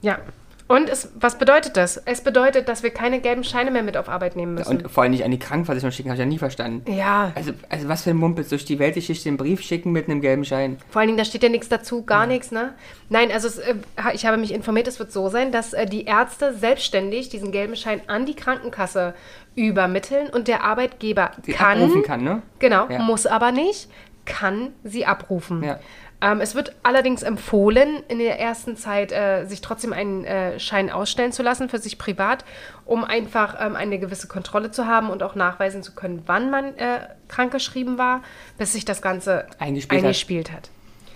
Ja. 0.02 0.18
Und 0.66 0.88
es, 0.88 1.10
was 1.14 1.36
bedeutet 1.36 1.76
das? 1.76 1.98
Es 2.06 2.22
bedeutet, 2.22 2.68
dass 2.70 2.82
wir 2.82 2.88
keine 2.88 3.20
gelben 3.20 3.44
Scheine 3.44 3.70
mehr 3.70 3.82
mit 3.82 3.98
auf 3.98 4.08
Arbeit 4.08 4.34
nehmen 4.34 4.54
müssen. 4.54 4.68
Und 4.80 4.90
vor 4.90 5.02
allem 5.02 5.12
nicht 5.12 5.22
an 5.22 5.30
die 5.30 5.38
Krankenversicherung 5.38 5.92
schicken, 5.92 6.08
habe 6.08 6.16
ich 6.16 6.20
ja 6.20 6.26
nie 6.26 6.38
verstanden. 6.38 6.90
ja, 6.90 7.32
Also, 7.34 7.52
also 7.68 7.86
was 7.88 8.02
für 8.02 8.10
ein 8.10 8.16
Mumpels, 8.16 8.48
durch 8.48 8.64
die 8.64 8.78
Weltgeschichte 8.78 9.24
den 9.28 9.36
Brief 9.36 9.60
schicken 9.60 9.92
mit 9.92 10.08
einem 10.08 10.22
gelben 10.22 10.44
Schein. 10.46 10.78
vor 10.88 11.00
allen 11.00 11.08
Dingen, 11.08 11.18
da 11.18 11.26
steht 11.26 11.42
ja 11.42 11.50
nichts 11.50 11.68
dazu, 11.68 12.02
gar 12.04 12.26
nichts, 12.26 12.50
ne? 12.50 12.72
Nein, 13.10 13.30
also 13.30 13.46
es, 13.48 13.58
äh, 13.58 13.74
ich 14.14 14.24
habe 14.24 14.38
mich 14.38 14.54
informiert, 14.54 14.88
es 14.88 14.98
wird 14.98 15.12
so 15.12 15.28
sein, 15.28 15.52
dass 15.52 15.74
äh, 15.74 15.84
die 15.84 16.06
Ärzte 16.06 16.54
selbstständig 16.54 17.28
diesen 17.28 17.52
gelben 17.52 17.76
Schein 17.76 18.00
an 18.06 18.24
die 18.24 18.34
Krankenkasse 18.34 19.14
übermitteln 19.54 20.28
und 20.30 20.48
der 20.48 20.64
Arbeitgeber 20.64 21.32
Die 21.46 21.52
kann, 21.52 21.78
abrufen 21.82 22.02
kann, 22.02 22.24
ne? 22.24 22.42
Genau, 22.58 22.88
Ja. 22.88 23.00
muss 23.00 23.26
aber 23.26 23.52
nicht, 23.52 23.88
kann 24.24 24.72
sie 24.82 25.04
abrufen. 25.04 25.62
Ja. 25.62 25.78
Ähm, 26.24 26.40
es 26.40 26.54
wird 26.54 26.74
allerdings 26.82 27.22
empfohlen, 27.22 28.02
in 28.08 28.18
der 28.18 28.40
ersten 28.40 28.76
Zeit 28.78 29.12
äh, 29.12 29.44
sich 29.44 29.60
trotzdem 29.60 29.92
einen 29.92 30.24
äh, 30.24 30.58
Schein 30.58 30.88
ausstellen 30.90 31.32
zu 31.32 31.42
lassen 31.42 31.68
für 31.68 31.78
sich 31.78 31.98
privat, 31.98 32.46
um 32.86 33.04
einfach 33.04 33.56
ähm, 33.60 33.76
eine 33.76 33.98
gewisse 33.98 34.26
Kontrolle 34.26 34.70
zu 34.70 34.86
haben 34.86 35.10
und 35.10 35.22
auch 35.22 35.34
nachweisen 35.34 35.82
zu 35.82 35.92
können, 35.94 36.22
wann 36.24 36.50
man 36.50 36.76
äh, 36.78 37.00
krankgeschrieben 37.28 37.98
war, 37.98 38.22
bis 38.56 38.72
sich 38.72 38.86
das 38.86 39.02
Ganze 39.02 39.44
Eingespielt 39.58 40.00
hat. 40.00 40.04
eingespielt 40.06 40.52
hat. 40.52 40.70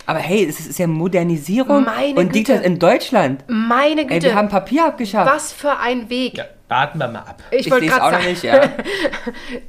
Aber 0.05 0.19
hey, 0.21 0.47
es 0.47 0.61
ist 0.67 0.79
ja 0.79 0.87
Modernisierung 0.87 1.85
Meine 1.85 2.19
und 2.21 2.33
liegt 2.35 2.47
Güte. 2.49 2.59
das 2.59 2.67
in 2.67 2.79
Deutschland. 2.79 3.45
Meine 3.47 4.03
Güte, 4.07 4.15
Ey, 4.15 4.23
wir 4.23 4.35
haben 4.35 4.49
Papier 4.49 4.87
abgeschafft. 4.87 5.31
was 5.31 5.53
für 5.53 5.79
ein 5.79 6.09
Weg. 6.09 6.39
Ja, 6.39 6.45
warten 6.69 6.99
wir 6.99 7.09
mal 7.09 7.21
ab. 7.21 7.43
Ich, 7.51 7.67
Ich 7.67 7.71
wollte 7.71 7.85
lese 7.87 7.97
auch 7.97 8.11
gerade 8.11 8.17
noch 8.17 8.23
sagen, 8.23 8.31
nicht, 8.33 8.43
ja. 8.43 8.61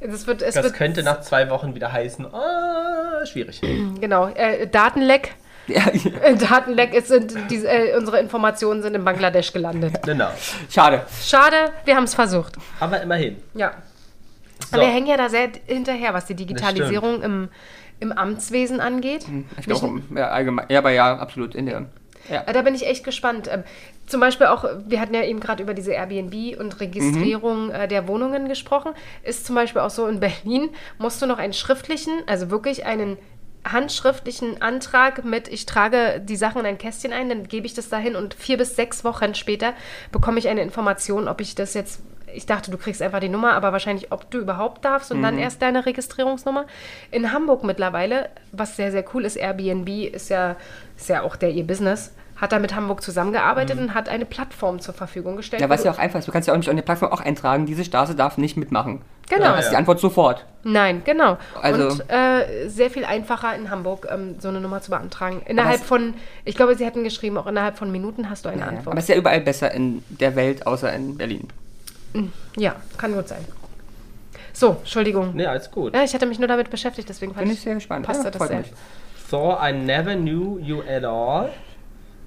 es 0.00 0.26
wird, 0.26 0.40
es 0.42 0.54
Das 0.54 0.64
wird 0.64 0.74
könnte 0.74 1.02
nach 1.02 1.20
zwei 1.20 1.50
Wochen 1.50 1.74
wieder 1.74 1.92
heißen, 1.92 2.26
schwierig. 3.26 3.60
genau 4.00 4.28
äh, 4.28 4.66
Datenleck. 4.66 5.34
ja. 5.66 5.86
Äh, 6.22 6.36
Datenleck 6.36 6.94
ist, 6.94 7.08
sind 7.08 7.36
diese, 7.50 7.68
äh, 7.68 7.96
unsere 7.96 8.18
Informationen 8.20 8.82
sind 8.82 8.94
in 8.94 9.04
Bangladesch 9.04 9.52
gelandet. 9.52 9.94
Genau. 10.04 10.30
Schade. 10.68 11.02
Schade, 11.22 11.72
wir 11.84 11.96
haben 11.96 12.04
es 12.04 12.14
versucht. 12.14 12.54
Aber 12.80 13.00
immerhin. 13.00 13.36
Ja. 13.54 13.72
So. 14.70 14.76
Aber 14.76 14.86
wir 14.86 14.92
hängen 14.92 15.06
ja 15.06 15.16
da 15.16 15.28
sehr 15.28 15.50
hinterher, 15.66 16.14
was 16.14 16.26
die 16.26 16.34
Digitalisierung 16.34 17.22
im, 17.22 17.48
im 18.00 18.12
Amtswesen 18.12 18.80
angeht. 18.80 19.26
Ich 19.58 19.66
glaube, 19.66 20.02
ja, 20.14 20.28
allgemein. 20.28 20.66
Ja, 20.68 20.78
aber 20.78 20.90
ja, 20.90 21.16
absolut. 21.16 21.54
In 21.54 21.66
der, 21.66 21.86
ja. 22.28 22.42
Äh, 22.46 22.52
Da 22.52 22.62
bin 22.62 22.74
ich 22.74 22.86
echt 22.86 23.04
gespannt. 23.04 23.48
Zum 24.10 24.18
Beispiel 24.18 24.48
auch, 24.48 24.64
wir 24.86 25.00
hatten 25.00 25.14
ja 25.14 25.22
eben 25.22 25.38
gerade 25.38 25.62
über 25.62 25.72
diese 25.72 25.92
Airbnb 25.92 26.58
und 26.58 26.80
Registrierung 26.80 27.70
äh, 27.70 27.86
der 27.86 28.08
Wohnungen 28.08 28.48
gesprochen. 28.48 28.90
Ist 29.22 29.46
zum 29.46 29.54
Beispiel 29.54 29.80
auch 29.82 29.90
so 29.90 30.08
in 30.08 30.18
Berlin, 30.18 30.70
musst 30.98 31.22
du 31.22 31.26
noch 31.26 31.38
einen 31.38 31.52
schriftlichen, 31.52 32.14
also 32.26 32.50
wirklich 32.50 32.86
einen 32.86 33.18
handschriftlichen 33.64 34.62
Antrag 34.62 35.24
mit, 35.24 35.46
ich 35.46 35.64
trage 35.64 36.20
die 36.20 36.34
Sachen 36.34 36.60
in 36.60 36.66
ein 36.66 36.78
Kästchen 36.78 37.12
ein, 37.12 37.28
dann 37.28 37.46
gebe 37.46 37.66
ich 37.66 37.74
das 37.74 37.88
dahin 37.88 38.16
und 38.16 38.34
vier 38.34 38.56
bis 38.56 38.74
sechs 38.74 39.04
Wochen 39.04 39.36
später 39.36 39.74
bekomme 40.10 40.40
ich 40.40 40.48
eine 40.48 40.62
Information, 40.62 41.28
ob 41.28 41.40
ich 41.40 41.54
das 41.54 41.74
jetzt, 41.74 42.00
ich 42.34 42.46
dachte, 42.46 42.72
du 42.72 42.78
kriegst 42.78 43.02
einfach 43.02 43.20
die 43.20 43.28
Nummer, 43.28 43.52
aber 43.52 43.70
wahrscheinlich, 43.70 44.10
ob 44.10 44.28
du 44.28 44.38
überhaupt 44.38 44.84
darfst 44.84 45.12
und 45.12 45.22
dann 45.22 45.38
erst 45.38 45.62
deine 45.62 45.86
Registrierungsnummer. 45.86 46.66
In 47.12 47.32
Hamburg 47.32 47.62
mittlerweile, 47.62 48.30
was 48.50 48.74
sehr, 48.74 48.90
sehr 48.90 49.04
cool 49.14 49.24
ist, 49.24 49.36
Airbnb 49.36 49.88
ist 50.12 50.30
ja, 50.30 50.56
ist 50.96 51.08
ja 51.08 51.22
auch 51.22 51.36
der 51.36 51.50
ihr 51.50 51.64
Business, 51.64 52.12
hat 52.40 52.52
da 52.52 52.58
mit 52.58 52.74
Hamburg 52.74 53.02
zusammengearbeitet 53.02 53.78
und 53.78 53.92
hat 53.94 54.08
eine 54.08 54.24
Plattform 54.24 54.80
zur 54.80 54.94
Verfügung 54.94 55.36
gestellt. 55.36 55.60
Ja, 55.60 55.68
was 55.68 55.84
ja 55.84 55.90
auch 55.92 55.98
einfach 55.98 56.18
ist. 56.20 56.26
Du 56.28 56.32
kannst 56.32 56.48
ja 56.48 56.54
auch 56.54 56.58
nicht 56.58 56.68
auf 56.68 56.74
der 56.74 56.82
Plattform 56.82 57.12
auch 57.12 57.20
eintragen, 57.20 57.66
diese 57.66 57.84
Straße 57.84 58.14
darf 58.14 58.38
nicht 58.38 58.56
mitmachen. 58.56 59.02
Genau. 59.28 59.44
Das 59.54 59.66
ist 59.66 59.70
die 59.72 59.76
Antwort 59.76 60.00
sofort. 60.00 60.44
Nein, 60.64 61.02
genau. 61.04 61.38
Also- 61.60 61.88
und 61.88 62.10
äh, 62.10 62.68
sehr 62.68 62.90
viel 62.90 63.04
einfacher 63.04 63.54
in 63.54 63.70
Hamburg 63.70 64.08
ähm, 64.10 64.36
so 64.40 64.48
eine 64.48 64.60
Nummer 64.60 64.80
zu 64.80 64.90
beantragen. 64.90 65.42
Innerhalb 65.46 65.80
von, 65.80 66.14
ich 66.44 66.56
glaube, 66.56 66.74
sie 66.74 66.84
hätten 66.84 67.04
geschrieben, 67.04 67.36
auch 67.38 67.46
innerhalb 67.46 67.76
von 67.78 67.92
Minuten 67.92 68.28
hast 68.30 68.44
du 68.44 68.48
eine 68.48 68.62
Ja, 68.62 68.66
Antwort. 68.68 68.88
aber 68.88 68.98
es 68.98 69.04
ist 69.04 69.08
ja 69.10 69.16
überall 69.16 69.40
besser 69.40 69.70
in 69.72 70.02
der 70.08 70.34
Welt, 70.34 70.66
außer 70.66 70.92
in 70.92 71.16
Berlin. 71.16 71.46
Ja, 72.56 72.74
kann 72.98 73.12
gut 73.14 73.28
sein. 73.28 73.44
So, 74.52 74.78
Entschuldigung. 74.80 75.30
Nee, 75.34 75.46
alles 75.46 75.70
gut. 75.70 75.94
Ja, 75.94 76.02
ich 76.02 76.12
hatte 76.12 76.26
mich 76.26 76.38
nur 76.40 76.48
damit 76.48 76.70
beschäftigt, 76.70 77.08
deswegen 77.08 77.32
fand 77.34 77.44
Bin 77.46 77.54
ich 77.54 77.60
sehr 77.60 77.74
gespannt. 77.74 78.04
passte 78.06 78.24
Ja, 78.24 78.30
das 78.32 78.48
sehr. 78.48 78.58
mich. 78.58 78.72
Thor, 79.30 79.60
I 79.62 79.72
never 79.72 80.16
knew 80.16 80.58
you 80.58 80.80
at 80.82 81.04
all. 81.04 81.50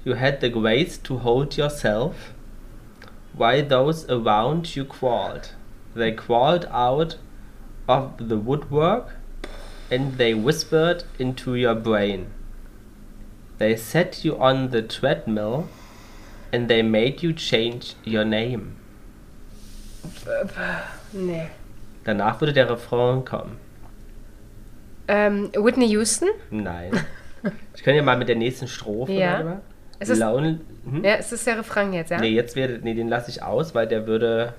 You 0.06 0.16
had 0.16 0.42
the 0.42 0.50
grace 0.50 0.98
to 0.98 1.18
hold 1.18 1.58
yourself. 1.58 2.34
Why 3.36 3.62
those 3.62 4.06
around 4.10 4.76
you 4.76 4.86
crawled? 4.86 5.52
They 5.96 6.12
crawled 6.12 6.68
out 6.72 7.18
of 7.88 8.30
the 8.30 8.38
woodwork 8.38 9.16
and 9.90 10.18
they 10.18 10.34
whispered 10.34 11.04
into 11.20 11.56
your 11.56 11.76
brain. 11.76 12.28
They 13.60 13.76
set 13.76 14.26
you 14.26 14.38
on 14.38 14.72
the 14.72 14.82
treadmill 14.82 15.70
and 16.52 16.68
they 16.68 16.82
made 16.82 17.24
you 17.24 17.34
change 17.34 17.96
your 18.04 18.26
name. 18.26 18.76
Nee. 21.14 21.50
Danach 22.04 22.42
würde 22.42 22.54
der 22.54 22.70
Refrain 22.70 23.24
kommen. 23.24 23.58
Ähm, 25.08 25.52
Whitney 25.54 25.88
Houston? 25.88 26.30
Nein. 26.52 26.92
Ich 27.76 27.84
kann 27.84 27.96
ja 27.96 28.02
mal 28.02 28.18
mit 28.18 28.30
der 28.30 28.36
nächsten 28.36 28.68
Strophe. 28.68 29.14
Ja. 29.14 29.44
mal. 29.44 29.62
Es 30.04 30.10
ist- 30.10 30.20
Lone, 30.20 30.60
hm? 30.86 31.04
Ja, 31.04 31.16
es 31.16 31.32
ist 31.32 31.46
der 31.48 31.58
Refrain 31.58 31.94
jetzt, 31.94 32.12
ja? 32.12 32.20
Nee, 32.20 32.30
jetzt 32.30 32.56
wäre, 32.56 32.80
nee, 32.82 32.94
den 32.94 33.08
lasse 33.10 33.30
ich 33.32 33.42
aus, 33.44 33.74
weil 33.76 33.88
der 33.88 34.06
würde 34.08 34.54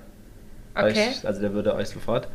Okay. 0.74 0.88
euch, 1.08 1.26
also 1.26 1.40
der 1.40 1.52
würde 1.52 1.74
euch 1.74 1.88
sofort. 1.88 2.28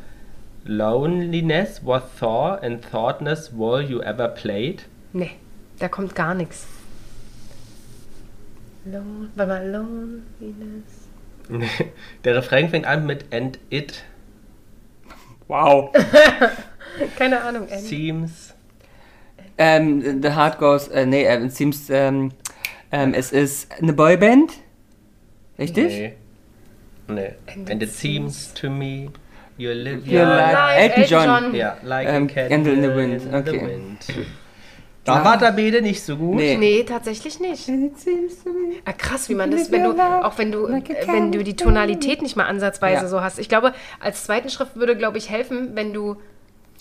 Loneliness 0.65 1.81
was 1.85 2.03
Thor 2.19 2.59
and 2.61 2.83
thoughtness 2.91 3.51
were 3.57 3.81
you 3.81 4.01
ever 4.01 4.27
played. 4.27 4.83
Nee, 5.13 5.31
da 5.79 5.87
kommt 5.87 6.15
gar 6.15 6.33
nichts. 6.35 6.67
Lone, 8.85 9.29
warte 9.35 9.51
mal, 9.51 9.67
Loneliness. 9.69 10.83
Der 12.23 12.35
Refrain 12.35 12.69
fängt 12.69 12.85
an 12.85 13.05
mit 13.05 13.33
and 13.33 13.57
it 13.69 14.03
Wow. 15.47 15.91
Keine 17.17 17.41
Ahnung, 17.41 17.67
Annie. 17.69 17.81
seems. 17.81 18.53
ähm, 19.57 20.21
the 20.21 20.29
Heart 20.35 20.59
Goes, 20.59 20.87
äh, 20.89 21.05
nee, 21.07 21.23
äh, 21.23 21.43
it 21.43 21.51
seems, 21.55 21.89
ähm, 21.89 22.31
ähm, 22.91 23.13
es 23.13 23.31
ist 23.31 23.71
eine 23.81 23.93
Boyband. 23.93 24.53
Richtig? 25.57 25.87
Nee. 25.87 26.13
Nee. 27.07 27.31
And 27.47 27.69
And, 27.71 27.83
it 27.83 27.91
seems 27.91 28.53
to 28.53 28.69
me 28.69 29.09
you're 29.57 29.73
living. 29.73 30.05
You're 30.05 30.25
like 30.25 30.53
Live, 30.53 30.77
Elton 30.97 31.03
John. 31.07 31.25
John. 31.25 31.55
Ja, 31.55 31.77
like 31.83 32.07
Ähm, 32.07 32.23
a 32.25 32.27
candle 32.27 32.49
Candle 32.49 32.73
in 32.73 32.81
the 32.81 32.87
in 32.89 32.95
Wind, 32.95 33.21
the 33.21 33.35
okay. 33.51 33.67
wind. 33.67 34.05
Da 35.05 35.25
war 35.25 35.37
der 35.37 35.53
Bede 35.53 35.81
nicht 35.81 36.03
so 36.03 36.17
gut. 36.17 36.35
Nee. 36.35 36.55
Nee, 36.57 36.83
tatsächlich 36.83 37.39
nicht. 37.39 37.67
It 37.67 37.97
seems 37.99 38.43
to 38.43 38.49
me. 38.49 38.75
Ah, 38.85 38.93
krass, 38.93 39.27
wie 39.29 39.33
man 39.33 39.49
das, 39.49 39.71
wenn 39.71 39.83
du, 39.83 39.91
auch 39.91 40.37
wenn 40.37 40.51
du, 40.51 40.67
äh, 40.67 40.83
wenn 41.07 41.31
du 41.31 41.43
die. 41.43 41.55
Tonalität 41.55 42.21
nicht 42.21 42.35
mal 42.35 42.45
ansatzweise 42.45 43.03
Ja. 43.03 43.07
so 43.07 43.21
hast. 43.21 43.39
Ich 43.39 43.49
glaube, 43.49 43.73
als 43.99 44.25
zweiten 44.25 44.49
Schrift 44.49 44.75
würde, 44.75 44.95
glaube 44.95 45.17
ich, 45.17 45.29
helfen, 45.31 45.71
wenn 45.73 45.93
du 45.93 46.17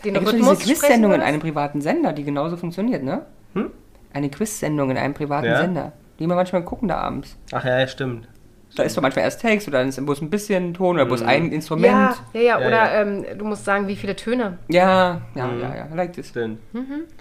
den 0.04 0.14
Da 0.14 0.20
gibt 0.20 0.32
es 0.32 0.38
Rhythmus 0.40 0.58
diese 0.58 0.72
Quiz-Sendung 0.74 1.14
in 1.14 1.20
einem 1.22 1.40
privaten 1.40 1.80
Sender, 1.80 2.12
die 2.12 2.24
genauso 2.24 2.56
funktioniert, 2.56 3.02
ne? 3.02 3.24
Hm? 3.54 3.70
Eine 4.18 4.30
Quiz-Sendung 4.30 4.90
in 4.90 4.98
einem 4.98 5.14
privaten 5.14 5.46
Ja. 5.46 5.58
Sender. 5.60 5.92
Die 6.18 6.26
wir 6.26 6.34
manchmal 6.34 6.64
gucken 6.64 6.88
da 6.88 6.96
abends. 6.96 7.36
Ach 7.52 7.64
ja, 7.64 7.78
ja, 7.78 7.86
stimmt. 7.86 8.28
Da 8.76 8.82
ist 8.82 8.96
doch 8.96 9.02
manchmal 9.02 9.24
erst 9.24 9.40
Text 9.40 9.66
oder 9.68 9.78
dann 9.78 9.88
ist 9.88 10.04
bloß 10.04 10.20
ein 10.20 10.28
bisschen 10.30 10.74
Ton 10.74 10.96
oder 10.96 11.06
bloß 11.06 11.22
ein 11.22 11.52
Instrument. 11.52 11.86
Ja, 11.86 12.14
ja, 12.34 12.40
ja, 12.40 12.60
Ja, 12.60 12.66
oder 12.66 12.70
ja. 12.70 13.00
Ähm, 13.02 13.24
du 13.38 13.44
musst 13.44 13.64
sagen, 13.64 13.86
wie 13.88 13.96
viele 13.96 14.14
Töne. 14.16 14.58
Ja, 14.68 15.20
ja, 15.34 15.46
Mhm. 15.46 15.60
ja, 15.60 15.74
ja. 15.76 15.88
I 15.92 15.96
like 15.96 16.12
this. 16.12 16.28
Stimmt. 16.30 16.58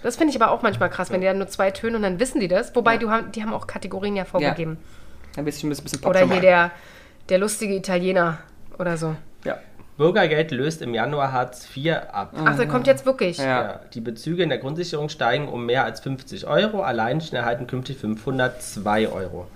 Das 0.03 0.17
finde 0.17 0.31
ich 0.35 0.41
aber 0.41 0.51
auch 0.51 0.61
manchmal 0.63 0.89
krass, 0.89 1.09
wenn 1.11 1.21
die 1.21 1.27
dann 1.27 1.37
nur 1.37 1.47
zwei 1.47 1.71
Töne 1.71 1.95
und 1.97 2.03
dann 2.03 2.19
wissen 2.19 2.39
die 2.41 2.47
das. 2.47 2.75
Wobei 2.75 2.97
du, 2.97 3.09
haben- 3.11 3.31
die 3.31 3.43
haben 3.43 3.53
auch 3.53 3.65
Kategorien 3.67 4.15
ja 4.15 4.25
vorgegeben. 4.25 4.77
Ein 5.37 5.45
bisschen, 5.45 5.71
ein 5.71 5.77
bisschen 5.83 6.01
Pop 6.01 6.09
Oder 6.09 6.25
hier 6.27 6.41
der, 6.41 6.71
der 7.29 7.37
lustige 7.37 7.75
Italiener 7.75 8.39
oder 8.79 8.97
so. 8.97 9.15
Bürgergeld 9.97 10.51
löst 10.51 10.81
im 10.81 10.93
Januar 10.93 11.31
Hartz 11.31 11.67
IV 11.75 11.91
ab. 12.11 12.33
Ach, 12.45 12.55
der 12.55 12.67
kommt 12.67 12.85
jetzt 12.87 13.05
wirklich. 13.05 13.37
Ja. 13.39 13.45
Ja, 13.45 13.79
die 13.93 14.01
Bezüge 14.01 14.43
in 14.43 14.49
der 14.49 14.59
Grundsicherung 14.59 15.09
steigen 15.09 15.47
um 15.47 15.65
mehr 15.65 15.83
als 15.85 16.01
50 16.01 16.45
Euro. 16.47 16.81
Alleinstehende 16.83 17.39
erhalten 17.41 17.65
künftig 17.67 17.97
502 17.97 19.09
Euro. 19.09 19.47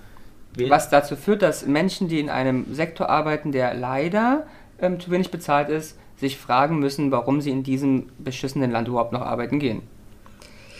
Wen- 0.55 0.69
Was 0.69 0.89
dazu 0.89 1.15
führt, 1.15 1.41
dass 1.43 1.65
Menschen, 1.65 2.07
die 2.07 2.19
in 2.19 2.29
einem 2.29 2.73
Sektor 2.73 3.09
arbeiten, 3.09 3.51
der 3.51 3.73
leider 3.75 4.43
ähm, 4.79 4.99
zu 4.99 5.11
wenig 5.11 5.29
bezahlt 5.31 5.69
ist, 5.69 5.97
sich 6.17 6.37
fragen 6.37 6.79
müssen, 6.79 7.11
warum 7.11 7.39
sie 7.41 7.51
in 7.51 7.63
diesem 7.63 8.09
beschissenen 8.17 8.71
Land 8.71 8.87
überhaupt 8.87 9.13
noch 9.13 9.21
arbeiten 9.21 9.59
gehen. 9.59 9.81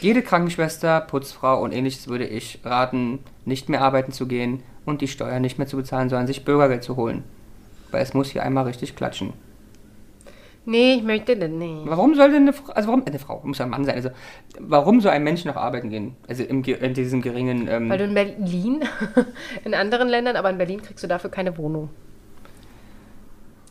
Jede 0.01 0.23
Krankenschwester, 0.23 1.01
Putzfrau 1.01 1.61
und 1.61 1.71
ähnliches 1.71 2.07
würde 2.07 2.25
ich 2.25 2.59
raten, 2.63 3.19
nicht 3.45 3.69
mehr 3.69 3.81
arbeiten 3.81 4.11
zu 4.11 4.25
gehen 4.27 4.63
und 4.85 5.01
die 5.01 5.07
Steuern 5.07 5.43
nicht 5.43 5.59
mehr 5.59 5.67
zu 5.67 5.77
bezahlen, 5.77 6.09
sondern 6.09 6.25
sich 6.27 6.43
Bürgergeld 6.43 6.83
zu 6.83 6.95
holen. 6.95 7.23
Weil 7.91 8.01
es 8.01 8.13
muss 8.15 8.29
hier 8.31 8.41
einmal 8.43 8.63
richtig 8.65 8.95
klatschen. 8.95 9.33
Nee, 10.63 10.93
ich 10.95 11.03
möchte 11.03 11.35
das 11.35 11.49
nicht. 11.49 11.81
Warum 11.85 12.13
soll 12.13 12.29
denn 12.31 12.43
eine 12.43 12.53
Frau, 12.53 12.71
also 12.73 12.87
warum, 12.89 13.03
eine 13.05 13.17
Frau, 13.17 13.41
muss 13.43 13.57
ja 13.57 13.65
ein 13.65 13.71
Mann 13.71 13.83
sein, 13.83 13.95
also 13.95 14.09
warum 14.59 15.01
soll 15.01 15.11
ein 15.11 15.23
Mensch 15.23 15.43
noch 15.43 15.55
arbeiten 15.55 15.89
gehen? 15.89 16.15
Also 16.27 16.43
im, 16.43 16.63
in 16.63 16.93
diesem 16.93 17.21
geringen, 17.23 17.67
ähm, 17.67 17.89
Weil 17.89 17.97
du 17.97 18.03
in 18.03 18.13
Berlin, 18.13 18.83
in 19.65 19.73
anderen 19.73 20.07
Ländern, 20.07 20.35
aber 20.35 20.49
in 20.51 20.57
Berlin 20.59 20.81
kriegst 20.81 21.03
du 21.03 21.07
dafür 21.07 21.31
keine 21.31 21.57
Wohnung. 21.57 21.89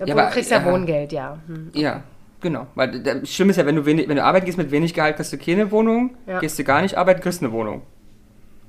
Obwohl, 0.01 0.13
aber, 0.13 0.23
du 0.25 0.31
kriegst 0.31 0.51
ja, 0.51 0.59
ja. 0.59 0.65
Wohngeld, 0.65 1.13
ja. 1.13 1.39
Hm. 1.47 1.71
Ja, 1.75 2.03
genau. 2.41 2.67
Weil 2.75 3.03
das 3.03 3.29
Schlimme 3.31 3.51
ist 3.51 3.57
ja, 3.59 3.67
wenn 3.67 3.77
du, 3.77 3.85
wenig, 3.87 4.09
wenn 4.09 4.17
du 4.17 4.25
arbeiten 4.25 4.47
gehst 4.47 4.59
mit 4.59 4.71
wenig 4.71 4.95
Gehalt, 4.95 5.17
kriegst 5.17 5.33
du 5.33 5.39
keine 5.39 5.71
Wohnung. 5.71 6.17
Ja. 6.27 6.41
Gehst 6.41 6.59
du 6.59 6.65
gar 6.65 6.83
nicht 6.83 6.97
arbeiten, 6.97 7.21
kriegst 7.21 7.41
du 7.43 7.47
eine 7.47 7.55
Wohnung. 7.55 7.83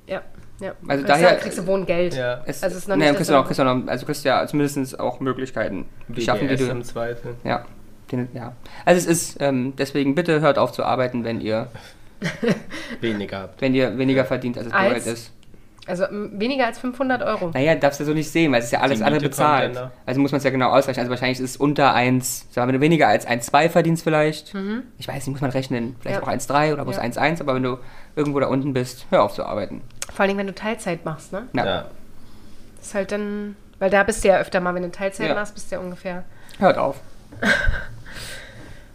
Ja, 0.06 0.20
ja. 0.60 0.72
Also 0.86 1.04
Kriegst 1.04 1.08
daher- 1.08 1.34
du- 1.36 1.42
kriegst 1.42 1.58
du 1.58 1.66
Wohngeld. 1.66 2.14
Ja. 2.14 2.42
Es, 2.44 2.62
Also 2.62 2.76
es 2.76 2.82
ist 2.82 2.88
noch 2.88 2.96
nee, 2.96 3.04
nicht, 3.06 3.16
kriegst 3.16 3.30
dass 3.30 3.34
du 3.36 3.40
auch, 3.40 3.46
kriegst 3.46 3.58
du 3.60 3.64
noch, 3.64 3.86
also 3.88 4.06
kriegst 4.06 4.24
ja 4.24 4.46
zumindest 4.46 5.00
auch 5.00 5.20
Möglichkeiten 5.20 5.86
die 6.08 6.24
BGS 6.24 6.60
du. 6.60 6.70
im 6.70 6.82
Zweifel. 6.84 7.34
Ja, 7.44 7.64
den, 8.12 8.28
ja. 8.34 8.52
Also 8.84 8.98
es 8.98 9.06
ist, 9.06 9.40
ähm, 9.40 9.74
deswegen 9.76 10.14
bitte 10.14 10.40
hört 10.40 10.58
auf 10.58 10.72
zu 10.72 10.84
arbeiten, 10.84 11.24
wenn 11.24 11.40
ihr, 11.40 11.68
Weniger 13.00 13.40
habt. 13.40 13.60
wenn 13.60 13.74
ihr 13.74 13.98
weniger 13.98 14.24
verdient, 14.24 14.56
als 14.58 14.68
es 14.68 14.72
Als? 14.72 14.88
bereit 14.88 15.06
ist. 15.06 15.32
Also 15.84 16.04
weniger 16.10 16.66
als 16.66 16.78
500 16.78 17.22
Euro. 17.24 17.50
Naja, 17.52 17.74
darfst 17.74 17.98
du 17.98 18.04
so 18.04 18.14
nicht 18.14 18.30
sehen, 18.30 18.52
weil 18.52 18.60
es 18.60 18.66
ist 18.66 18.70
ja 18.70 18.80
alles 18.82 19.02
andere 19.02 19.20
bezahlt. 19.20 19.76
Also 20.06 20.20
muss 20.20 20.30
man 20.30 20.38
es 20.38 20.44
ja 20.44 20.50
genau 20.50 20.70
ausrechnen. 20.70 21.00
Also 21.00 21.10
wahrscheinlich 21.10 21.40
ist 21.40 21.50
es 21.50 21.56
unter 21.56 21.92
1, 21.92 22.46
sagen 22.52 22.68
wir, 22.68 22.74
wenn 22.74 22.80
du 22.80 22.84
weniger 22.84 23.08
als 23.08 23.26
1,2 23.26 23.68
verdienst 23.68 24.04
vielleicht. 24.04 24.54
Ich 24.98 25.08
weiß 25.08 25.14
nicht, 25.26 25.32
muss 25.32 25.40
man 25.40 25.50
rechnen. 25.50 25.96
Vielleicht 26.00 26.20
Mhm. 26.20 26.22
Ja. 26.24 26.28
auch 26.28 26.32
1,3 26.32 26.72
oder 26.72 26.84
bloß 26.84 26.98
Ja. 26.98 27.02
1,1, 27.02 27.40
aber 27.40 27.56
wenn 27.56 27.64
du 27.64 27.78
irgendwo 28.14 28.38
da 28.38 28.46
unten 28.46 28.72
bist, 28.72 29.06
hör 29.10 29.24
auf 29.24 29.34
zu 29.34 29.44
arbeiten. 29.44 29.82
Vor 30.14 30.24
allem, 30.24 30.38
wenn 30.38 30.46
du 30.46 30.54
Teilzeit 30.54 31.04
machst, 31.04 31.32
ne? 31.32 31.48
Na, 31.52 31.64
Ja. 31.66 31.84
Das 32.76 32.86
ist 32.86 32.94
halt 32.94 33.10
dann, 33.10 33.56
weil 33.80 33.90
da 33.90 34.04
bist 34.04 34.22
du 34.22 34.28
ja 34.28 34.38
öfter 34.38 34.60
mal, 34.60 34.76
wenn 34.76 34.84
du 34.84 34.90
Teilzeit 34.92 35.28
Ja. 35.30 35.34
machst, 35.34 35.54
bist 35.54 35.72
du 35.72 35.74
ja 35.76 35.80
ungefähr. 35.82 36.22
hört 36.60 36.78
auf. 36.78 37.00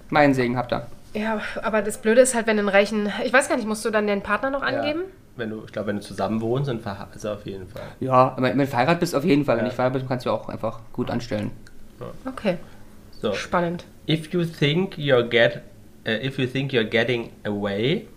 Meinen 0.09 0.33
Segen 0.33 0.57
habt 0.57 0.71
ihr. 0.73 0.85
Ja, 1.13 1.41
aber 1.63 1.81
das 1.81 1.97
Blöde 1.99 2.21
ist 2.21 2.35
halt, 2.35 2.47
wenn 2.47 2.57
du 2.57 2.61
einen 2.61 2.69
reichen, 2.69 3.11
ich 3.23 3.33
weiß 3.33 3.49
gar 3.49 3.55
nicht, 3.55 3.67
musst 3.67 3.83
du 3.85 3.89
dann 3.89 4.07
den 4.07 4.21
Partner 4.21 4.49
noch 4.51 4.61
angeben? 4.61 4.99
Ja. 5.01 5.05
Wenn 5.37 5.49
du, 5.51 5.63
ich 5.65 5.71
glaube, 5.71 5.87
wenn 5.89 5.97
du 5.97 6.01
zusammen 6.01 6.41
wohnst 6.41 6.69
und 6.69 6.83
verha- 6.85 7.07
also 7.13 7.31
auf 7.31 7.45
jeden 7.45 7.67
Fall. 7.67 7.83
Ja, 7.99 8.13
aber 8.35 8.43
wenn 8.43 8.57
du 8.57 8.65
verheiratet 8.67 8.99
bist, 9.01 9.15
auf 9.15 9.23
jeden 9.23 9.45
Fall. 9.45 9.55
Wenn 9.57 9.63
Ja. 9.63 9.67
nicht 9.67 9.75
verheiratet 9.75 10.01
bist, 10.01 10.09
kannst 10.09 10.25
du 10.25 10.31
auch 10.31 10.49
einfach 10.49 10.79
gut 10.93 11.09
anstellen. 11.11 11.51
Okay, 12.25 12.57
So. 13.21 13.33
spannend. 13.33 13.85
If 14.09 14.31
you 14.33 14.43
think 14.45 14.95
you're 14.97 15.23
get, 15.27 15.61
uh, 16.07 16.11
if 16.11 16.37
you 16.39 16.45
think 16.47 16.71
you're 16.71 16.83
getting 16.89 17.31
away, 17.45 18.07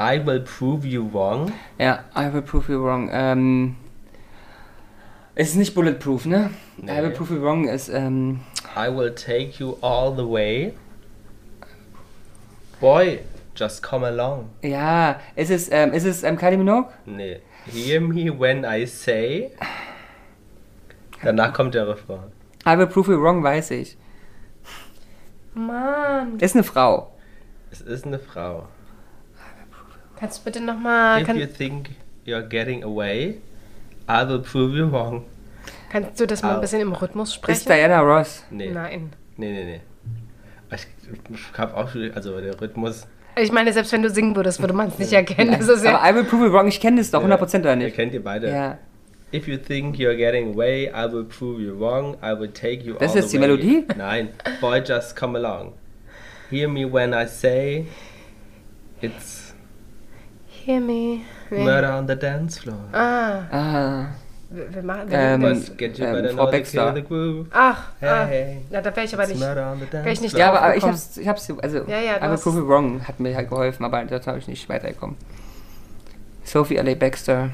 I 0.00 0.18
will 0.24 0.40
prove 0.40 0.86
you 0.86 1.08
wrong. 1.12 1.52
Ja, 1.78 2.04
I 2.16 2.32
will 2.32 2.42
prove 2.42 2.70
you 2.72 2.82
wrong. 2.82 3.08
Ähm, 3.12 3.76
es 5.40 5.50
ist 5.50 5.54
nicht 5.56 5.74
bulletproof, 5.74 6.26
ne? 6.26 6.50
Nee. 6.76 6.98
I 6.98 7.02
will 7.02 7.10
prove 7.10 7.32
you 7.32 7.40
wrong 7.40 7.68
ist, 7.68 7.88
ähm, 7.88 8.40
I 8.76 8.88
will 8.94 9.14
take 9.14 9.52
you 9.58 9.76
all 9.80 10.12
the 10.14 10.28
way. 10.28 10.74
Boy, 12.80 13.20
just 13.56 13.82
come 13.82 14.04
along. 14.06 14.50
ja, 14.62 15.20
ist 15.36 15.50
es, 15.50 15.70
ähm, 15.70 15.92
ist 15.92 16.04
es 16.04 16.22
ähm, 16.22 16.36
Kylie 16.36 16.56
Minogue? 16.58 16.88
Nee. 17.06 17.40
Hear 17.66 18.00
me 18.00 18.30
when 18.38 18.64
I 18.64 18.84
say. 18.86 19.50
Danach 21.22 21.52
kommt 21.52 21.74
der 21.74 21.88
Refrain. 21.88 22.32
I 22.66 22.76
will 22.78 22.86
prove 22.86 23.10
you 23.10 23.20
wrong, 23.20 23.42
weiß 23.42 23.70
ich. 23.72 23.96
Mann, 25.54 26.38
Ist 26.38 26.54
eine 26.54 26.62
Frau. 26.64 27.12
Es 27.70 27.80
ist 27.80 28.06
eine 28.06 28.18
Frau. 28.18 28.68
kannst 30.18 30.40
du 30.40 30.44
bitte 30.44 30.60
nochmal, 30.60 31.22
If 31.22 31.28
you 31.28 31.34
kann, 31.46 31.52
think 31.54 31.90
you're 32.26 32.42
getting 32.42 32.82
away, 32.84 33.40
I 34.08 34.26
will 34.28 34.40
prove 34.40 34.76
you 34.76 34.90
wrong. 34.90 35.24
kannst 35.90 36.18
du 36.20 36.26
das 36.26 36.42
mal 36.42 36.50
ein 36.52 36.56
Au. 36.56 36.60
bisschen 36.60 36.80
im 36.80 36.92
Rhythmus 36.92 37.34
sprechen? 37.34 37.56
Ist 37.58 37.68
Diana 37.68 38.00
Ross. 38.00 38.44
Nee. 38.50 38.70
Nein. 38.70 39.10
Nee, 39.36 39.52
nee, 39.52 39.64
nee. 39.64 39.80
Ich, 40.74 40.86
ich 41.32 41.58
hab 41.58 41.76
auch 41.76 41.88
schon, 41.88 42.10
also 42.14 42.40
der 42.40 42.60
Rhythmus. 42.60 43.06
Ich 43.40 43.52
meine, 43.52 43.72
selbst 43.72 43.92
wenn 43.92 44.02
du 44.02 44.10
singen 44.10 44.34
würdest, 44.34 44.60
würde 44.60 44.74
man 44.74 44.88
es 44.88 44.98
nicht 44.98 45.12
erkennen. 45.12 45.52
Das 45.58 45.68
ist 45.68 45.84
ja, 45.84 45.98
Aber 45.98 46.10
I 46.10 46.14
will 46.14 46.24
prove 46.24 46.46
you 46.46 46.52
wrong, 46.52 46.66
ich 46.68 46.80
kenne 46.80 46.98
das 46.98 47.10
doch 47.10 47.22
100% 47.24 47.60
oder 47.60 47.70
Ihr 47.70 47.76
nicht? 47.76 47.96
kennt 47.96 48.12
ihr 48.12 48.22
beide. 48.22 48.50
Ja. 48.50 48.78
If 49.32 49.46
you 49.46 49.58
think 49.58 49.96
you're 49.96 50.16
getting 50.16 50.54
away, 50.54 50.86
I 50.88 51.10
will 51.12 51.24
prove 51.24 51.60
you 51.60 51.78
wrong. 51.78 52.16
I 52.22 52.32
will 52.38 52.48
take 52.50 52.82
you 52.82 52.94
Das 52.94 53.12
all 53.12 53.18
ist 53.18 53.30
the 53.30 53.36
die 53.36 53.42
way. 53.42 53.48
Melodie? 53.48 53.86
Nein. 53.96 54.30
Boy, 54.60 54.80
just 54.80 55.14
come 55.16 55.36
along. 55.38 55.74
Hear 56.50 56.66
me 56.68 56.90
when 56.90 57.12
I 57.12 57.26
say 57.26 57.86
it's 59.02 59.54
Hear 60.48 60.80
me. 60.80 61.24
Murder 61.50 61.98
on 61.98 62.06
the 62.08 62.16
dance 62.16 62.60
floor. 62.60 62.76
Ah, 62.92 63.40
Ah, 63.50 64.04
wir, 64.50 64.82
machen. 64.82 65.10
Wir 65.10 65.18
Ähm, 65.18 65.42
das, 65.42 65.70
ähm, 66.00 66.36
Frau 66.36 66.50
Baxter. 66.50 66.94
ach, 67.52 67.82
ah, 68.00 68.24
Hey, 68.26 68.62
ja, 68.70 68.80
da 68.80 68.94
wäre 68.96 69.06
ich 69.06 69.14
aber 69.14 69.26
nicht. 69.26 69.38
murder 69.40 69.72
on 69.72 69.78
the 69.80 69.86
dance 69.90 70.04
wär 70.04 70.12
ich 70.12 70.20
nicht 70.20 70.30
floor. 70.34 70.40
ja, 70.40 70.48
aber, 70.50 70.62
aber 70.62 70.76
ich 70.76 70.84
hab's, 70.84 71.16
ich 71.16 71.28
hab's, 71.28 71.52
also, 71.62 71.78
Ja, 71.86 71.98
ja, 72.00 72.20
aber 72.20 72.36
Prove 72.36 72.66
Wrong 72.66 73.06
hat 73.06 73.20
mir 73.20 73.34
halt 73.36 73.48
geholfen, 73.50 73.84
aber 73.84 74.02
das 74.04 74.26
habe 74.26 74.38
ich 74.38 74.48
nicht 74.48 74.68
weitergekommen. 74.68 75.16
Sophie 76.44 76.76
L.A. 76.76 76.94
Baxter. 76.94 77.50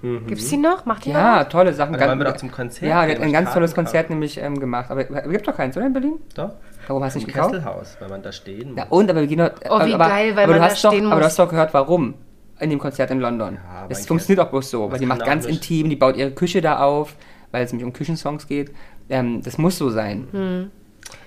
Mhm. 0.00 0.26
Gibt's 0.26 0.48
die 0.48 0.56
noch? 0.56 0.84
Macht 0.86 1.04
die 1.06 1.10
Ja, 1.10 1.40
noch? 1.42 1.48
tolle 1.48 1.72
Sachen. 1.72 1.94
Dann 1.98 2.08
wollen 2.08 2.18
wir 2.18 2.24
doch 2.26 2.36
zum 2.36 2.50
Konzert 2.50 2.88
Ja, 2.90 3.02
die 3.02 3.08
gehen, 3.12 3.18
hat 3.18 3.24
ein 3.26 3.32
ganz 3.32 3.52
tolles 3.52 3.74
Karten 3.74 3.86
Konzert 3.86 4.10
nämlich 4.10 4.38
ähm, 4.38 4.60
gemacht. 4.60 4.90
Aber 4.90 5.04
gibt 5.04 5.46
doch 5.48 5.56
keins, 5.56 5.76
oder 5.76 5.86
in 5.86 5.92
Berlin? 5.92 6.14
Doch. 6.34 6.50
Warum 6.86 7.02
hast 7.04 7.14
du 7.14 7.18
nicht 7.20 7.28
gekauft? 7.32 7.52
Kesselhaus, 7.54 7.96
wenn 8.00 8.10
man 8.10 8.22
da 8.22 8.30
stehen 8.32 8.76
Ja, 8.76 8.84
muss. 8.84 8.98
und, 8.98 9.10
aber 9.10 9.20
wir 9.20 9.26
gehen 9.26 9.38
doch. 9.38 9.50
Oh, 9.70 9.84
wie 9.86 9.94
aber, 9.94 10.08
geil, 10.08 10.36
weil 10.36 10.44
aber 10.44 10.52
man 10.52 10.60
da 10.62 10.66
hast 10.68 10.84
doch, 10.84 10.90
stehen 10.92 11.06
Aber 11.06 11.14
du 11.14 11.20
muss. 11.20 11.26
hast 11.26 11.38
doch 11.38 11.48
gehört, 11.48 11.72
warum 11.72 12.14
in 12.60 12.70
dem 12.70 12.78
Konzert 12.78 13.10
in 13.10 13.20
London. 13.20 13.58
Ja, 13.64 13.86
ich 13.88 14.06
funktioniert 14.06 14.46
auch 14.46 14.50
bloß 14.50 14.70
so, 14.70 14.84
das 14.84 14.92
weil 14.92 14.98
die 15.00 15.06
macht 15.06 15.22
auch 15.22 15.26
ganz 15.26 15.46
nicht. 15.46 15.56
intim, 15.56 15.90
die 15.90 15.96
baut 15.96 16.16
ihre 16.16 16.30
Küche 16.30 16.60
da 16.60 16.78
auf, 16.78 17.16
weil 17.50 17.64
es 17.64 17.72
nämlich 17.72 17.86
um 17.86 17.92
Küchensongs 17.92 18.46
geht. 18.46 18.70
Ähm, 19.08 19.42
das 19.42 19.58
muss 19.58 19.78
so 19.78 19.90
sein. 19.90 20.28
Hm. 20.32 20.70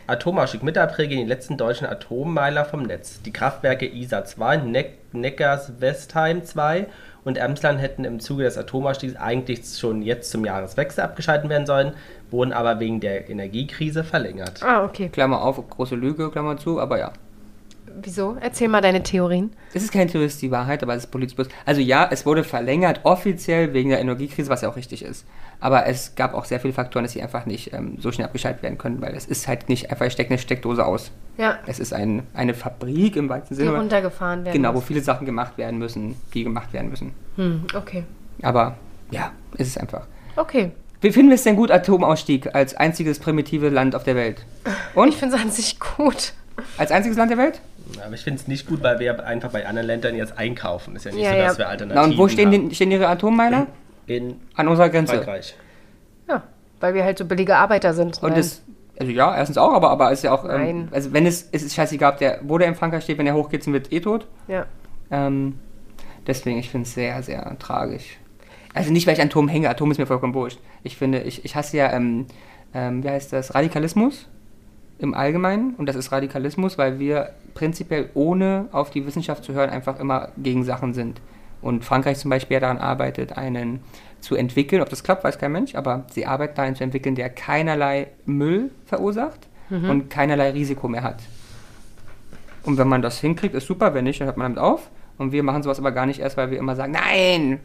Atomausstieg. 0.08 0.64
Mitte 0.64 0.82
April 0.82 1.08
gehen 1.08 1.20
die 1.20 1.26
letzten 1.26 1.58
deutschen 1.58 1.86
Atommeiler 1.86 2.66
vom 2.66 2.84
Netz. 2.84 3.22
Die 3.22 3.32
Kraftwerke 3.32 3.86
ISA 3.86 4.26
2, 4.26 4.58
Neck 4.58 4.94
Neckars-Westheim 5.14 6.44
2 6.44 6.88
und 7.24 7.38
Emsland 7.38 7.82
hätten 7.82 8.06
im 8.06 8.20
Zuge 8.20 8.44
des 8.44 8.58
Atomausstiegs 8.58 9.16
eigentlich 9.16 9.62
schon 9.78 10.02
jetzt 10.02 10.32
zum 10.32 10.46
Jahreswechsel 10.46 11.04
abgeschaltet 11.04 11.50
werden 11.50 11.66
sollen, 11.66 11.94
wurden 12.32 12.54
aber 12.54 12.80
wegen 12.80 13.00
der 13.00 13.30
Energiekrise 13.30 14.04
verlängert. 14.04 14.64
Ah, 14.64 14.84
okay. 14.84 15.10
Klammer 15.10 15.42
auf, 15.42 15.62
große 15.70 15.96
Lüge, 15.96 16.30
Klammer 16.32 16.58
zu, 16.58 16.80
aber 16.80 17.00
ja. 17.00 17.12
Wieso? 18.02 18.38
Erzähl 18.40 18.68
mal 18.68 18.82
deine 18.82 19.02
Theorien. 19.04 19.52
Es 19.74 19.84
ist 19.84 19.92
keine 19.92 20.08
Theorie, 20.10 20.26
es 20.26 20.34
ist 20.36 20.42
die 20.42 20.52
Wahrheit, 20.52 20.84
aber 20.84 20.94
es 20.96 21.06
ist 21.06 21.12
politisch 21.12 21.36
bloß. 21.36 21.48
Also 21.66 21.82
ja, 21.82 22.08
es 22.12 22.26
wurde 22.26 22.44
verlängert, 22.44 23.02
offiziell 23.04 23.74
wegen 23.74 23.90
der 23.90 24.00
Energiekrise, 24.00 24.50
was 24.50 24.62
ja 24.62 24.70
auch 24.70 24.76
richtig 24.76 25.04
ist. 25.04 25.26
Aber 25.60 25.88
es 25.88 26.14
gab 26.16 26.36
auch 26.36 26.46
sehr 26.46 26.60
viele 26.60 26.74
Faktoren, 26.74 27.04
dass 27.04 27.14
sie 27.14 27.22
einfach 27.24 27.46
nicht 27.48 27.74
ähm, 27.74 27.98
so 28.00 28.12
schnell 28.12 28.26
abgeschaltet 28.28 28.62
werden 28.62 28.78
können, 28.78 29.02
weil 29.02 29.16
es 29.16 29.26
ist 29.26 29.48
halt 29.48 29.70
nicht 29.70 29.90
einfach, 29.90 30.06
ich 30.06 30.14
stecke 30.14 30.30
eine 30.30 30.38
Steckdose 30.38 30.86
aus. 30.86 31.12
Ja, 31.38 31.58
Es 31.66 31.80
ist 31.80 31.94
ein, 31.94 32.24
eine 32.34 32.54
Fabrik 32.54 33.16
im 33.16 33.30
weitesten 33.30 33.56
die 33.56 33.62
Sinne. 33.64 33.76
runtergefahren 33.78 34.46
werden. 34.46 34.54
Genau, 34.56 34.76
wo 34.76 34.82
viele 34.82 35.02
Sachen 35.02 35.26
gemacht 35.26 35.58
werden 35.58 35.80
müssen, 35.80 36.16
die 36.34 36.44
gemacht 36.44 36.74
werden 36.74 36.90
müssen. 36.90 37.14
Hm, 37.38 37.64
okay. 37.76 38.04
Aber 38.44 38.76
ja, 39.10 39.32
es 39.58 39.68
ist 39.68 39.80
einfach. 39.80 40.06
Okay. 40.36 40.72
Wie 41.02 41.12
finden 41.12 41.30
wir 41.30 41.36
es 41.36 41.44
denn 41.44 41.56
gut, 41.56 41.70
Atomausstieg 41.72 42.54
als 42.56 42.76
einziges 42.76 43.20
primitive 43.20 43.70
Land 43.70 43.96
auf 43.96 44.04
der 44.04 44.16
Welt? 44.16 44.46
Und? 44.96 45.10
Ich 45.10 45.18
finde 45.18 45.36
es 45.36 45.42
an 45.42 45.50
sich 45.52 45.80
gut. 45.80 46.34
Als 46.78 46.92
einziges 46.92 47.18
Land 47.18 47.30
der 47.32 47.38
Welt? 47.38 47.62
Aber 48.06 48.14
ich 48.16 48.22
finde 48.22 48.40
es 48.42 48.48
nicht 48.48 48.68
gut, 48.68 48.84
weil 48.84 49.00
wir 49.00 49.26
einfach 49.26 49.52
bei 49.52 49.66
anderen 49.68 49.88
Ländern 49.88 50.16
jetzt 50.16 50.38
einkaufen. 50.38 50.96
Ist 50.96 51.06
ja 51.06 51.12
nicht 51.12 51.24
Ja, 51.24 51.32
so, 51.32 51.38
ja. 51.38 51.48
dass 51.48 51.58
wir 51.58 51.68
Alternativen 51.70 52.08
Na 52.10 52.14
und 52.14 52.18
wo 52.18 52.28
stehen, 52.28 52.52
haben. 52.54 52.70
die, 52.70 52.76
stehen 52.76 52.92
ihre 52.92 53.08
Atommeiler? 53.08 53.68
In 54.06 54.40
An 54.56 54.68
unserer 54.68 54.90
Grenze. 54.90 55.16
Frankreich. 55.16 55.56
Ja, 56.30 56.44
weil 56.80 56.94
wir 56.94 57.04
halt 57.04 57.18
so 57.18 57.26
billige 57.26 57.56
Arbeiter 57.58 57.94
sind. 57.94 58.22
Und 58.22 58.30
Nein. 58.32 58.40
das, 58.40 58.62
also 59.00 59.12
ja, 59.12 59.36
erstens 59.36 59.58
auch, 59.58 59.74
aber, 59.74 59.90
aber 59.90 60.12
ist 60.12 60.24
ja 60.24 60.32
auch, 60.34 60.44
ähm, 60.46 60.50
Nein. 60.52 60.88
also 60.92 61.14
wenn 61.14 61.26
es, 61.26 61.50
es 61.52 61.64
ist 61.64 61.76
scheißegal, 61.76 62.14
ob 62.14 62.20
der, 62.20 62.40
wo 62.44 62.58
der 62.58 62.68
in 62.68 62.76
Frankreich 62.76 63.04
steht, 63.04 63.18
wenn 63.18 63.26
der 63.26 63.36
hochgeht, 63.36 63.64
sind 63.64 63.74
wir 63.74 63.82
eh 63.92 64.00
tot. 64.00 64.28
ja. 64.48 64.66
Ähm, 65.10 65.60
deswegen, 66.26 66.58
ich 66.60 66.70
finde 66.70 66.86
es 66.86 66.94
sehr, 66.94 67.24
sehr 67.24 67.58
tragisch. 67.60 68.18
Also 68.74 68.92
nicht, 68.92 69.08
weil 69.08 69.14
ich 69.14 69.22
an 69.22 69.28
Atom 69.28 69.48
hänge, 69.48 69.70
Atom 69.70 69.90
ist 69.92 69.98
mir 69.98 70.06
vollkommen 70.06 70.34
wurscht. 70.34 70.60
Ich 70.84 70.98
finde, 70.98 71.22
ich, 71.22 71.46
ich 71.46 71.56
hasse 71.56 71.78
ja, 71.78 71.92
ähm, 71.94 72.26
ähm, 72.74 73.04
wie 73.04 73.10
heißt 73.10 73.32
das, 73.34 73.56
Radikalismus 73.56 74.28
im 75.00 75.14
Allgemeinen. 75.14 75.76
Und 75.76 75.88
das 75.88 75.96
ist 75.96 76.12
Radikalismus, 76.12 76.78
weil 76.78 77.00
wir 77.00 77.32
prinzipiell 77.54 78.10
ohne 78.14 78.68
auf 78.72 78.90
die 78.90 79.06
Wissenschaft 79.06 79.44
zu 79.44 79.54
hören 79.54 79.70
einfach 79.70 80.00
immer 80.00 80.30
gegen 80.38 80.64
Sachen 80.64 80.94
sind. 80.94 81.22
Und 81.62 81.84
Frankreich 81.84 82.20
zum 82.20 82.30
Beispiel 82.30 82.56
ja 82.56 82.62
daran 82.62 82.78
arbeitet, 82.78 83.38
einen 83.38 83.80
zu 84.22 84.36
entwickeln. 84.36 84.82
Ob 84.82 84.90
das 84.90 85.04
klappt, 85.04 85.24
weiß 85.24 85.40
kein 85.40 85.52
Mensch, 85.52 85.76
aber 85.76 86.06
sie 86.12 86.26
arbeiten 86.26 86.56
daran 86.56 86.76
zu 86.76 86.84
entwickeln, 86.84 87.16
der 87.16 87.30
keinerlei 87.30 88.08
Müll 88.26 88.72
verursacht 88.86 89.48
und 89.70 90.10
keinerlei 90.10 90.52
Risiko 90.52 90.88
mehr 90.88 91.04
hat. 91.04 91.22
Und 92.64 92.78
wenn 92.78 92.88
man 92.88 93.02
das 93.02 93.20
hinkriegt, 93.20 93.56
ist 93.56 93.68
super. 93.68 93.94
Wenn 93.94 94.06
nicht, 94.06 94.20
dann 94.22 94.28
hört 94.28 94.38
man 94.38 94.56
damit 94.56 94.60
auf. 94.60 94.90
Und 95.18 95.32
wir 95.32 95.44
machen 95.44 95.64
sowas 95.64 95.80
aber 95.80 95.92
gar 95.92 96.06
nicht 96.06 96.20
erst, 96.20 96.38
weil 96.38 96.52
wir 96.52 96.58
immer 96.58 96.76
sagen, 96.76 96.94
nein, 96.94 97.60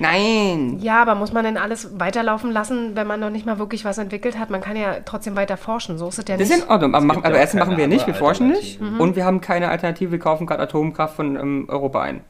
nein. 0.00 0.78
ja, 0.80 1.00
aber 1.00 1.14
muss 1.14 1.32
man 1.32 1.44
denn 1.44 1.56
alles 1.56 1.98
weiterlaufen 2.00 2.50
lassen, 2.50 2.96
wenn 2.96 3.06
man 3.06 3.20
noch 3.20 3.30
nicht 3.30 3.46
mal 3.46 3.58
wirklich 3.58 3.84
was 3.84 3.98
entwickelt 3.98 4.38
hat? 4.38 4.50
Man 4.50 4.60
kann 4.60 4.76
ja 4.76 4.96
trotzdem 5.04 5.36
weiter 5.36 5.56
forschen. 5.56 5.98
So 5.98 6.08
ist 6.08 6.18
es 6.18 6.24
ja 6.28 6.36
Das 6.36 6.48
nicht. 6.48 6.58
ist 6.58 6.64
in 6.64 6.70
Ordnung, 6.70 6.94
aber, 6.94 7.04
machen, 7.04 7.24
aber 7.24 7.38
keine 7.38 7.60
machen 7.64 7.76
wir 7.76 7.86
nicht, 7.86 8.06
wir 8.06 8.14
forschen 8.14 8.48
nicht. 8.48 8.80
Alternative. 8.80 9.02
Und 9.02 9.16
wir 9.16 9.24
haben 9.24 9.40
keine 9.40 9.68
Alternative, 9.68 10.10
wir 10.10 10.18
kaufen 10.18 10.46
gerade 10.46 10.62
Atomkraft 10.62 11.14
von 11.16 11.36
ähm, 11.36 11.66
Europa 11.68 12.02
ein. 12.02 12.20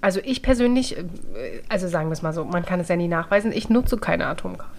Also 0.00 0.20
ich 0.22 0.42
persönlich, 0.42 0.98
äh, 0.98 1.04
also 1.68 1.88
sagen 1.88 2.08
wir 2.08 2.12
es 2.12 2.20
mal 2.22 2.32
so, 2.34 2.44
man 2.44 2.64
kann 2.66 2.78
es 2.80 2.88
ja 2.88 2.96
nie 2.96 3.08
nachweisen, 3.08 3.52
ich 3.52 3.70
nutze 3.70 3.96
keine 3.96 4.26
Atomkraft. 4.26 4.70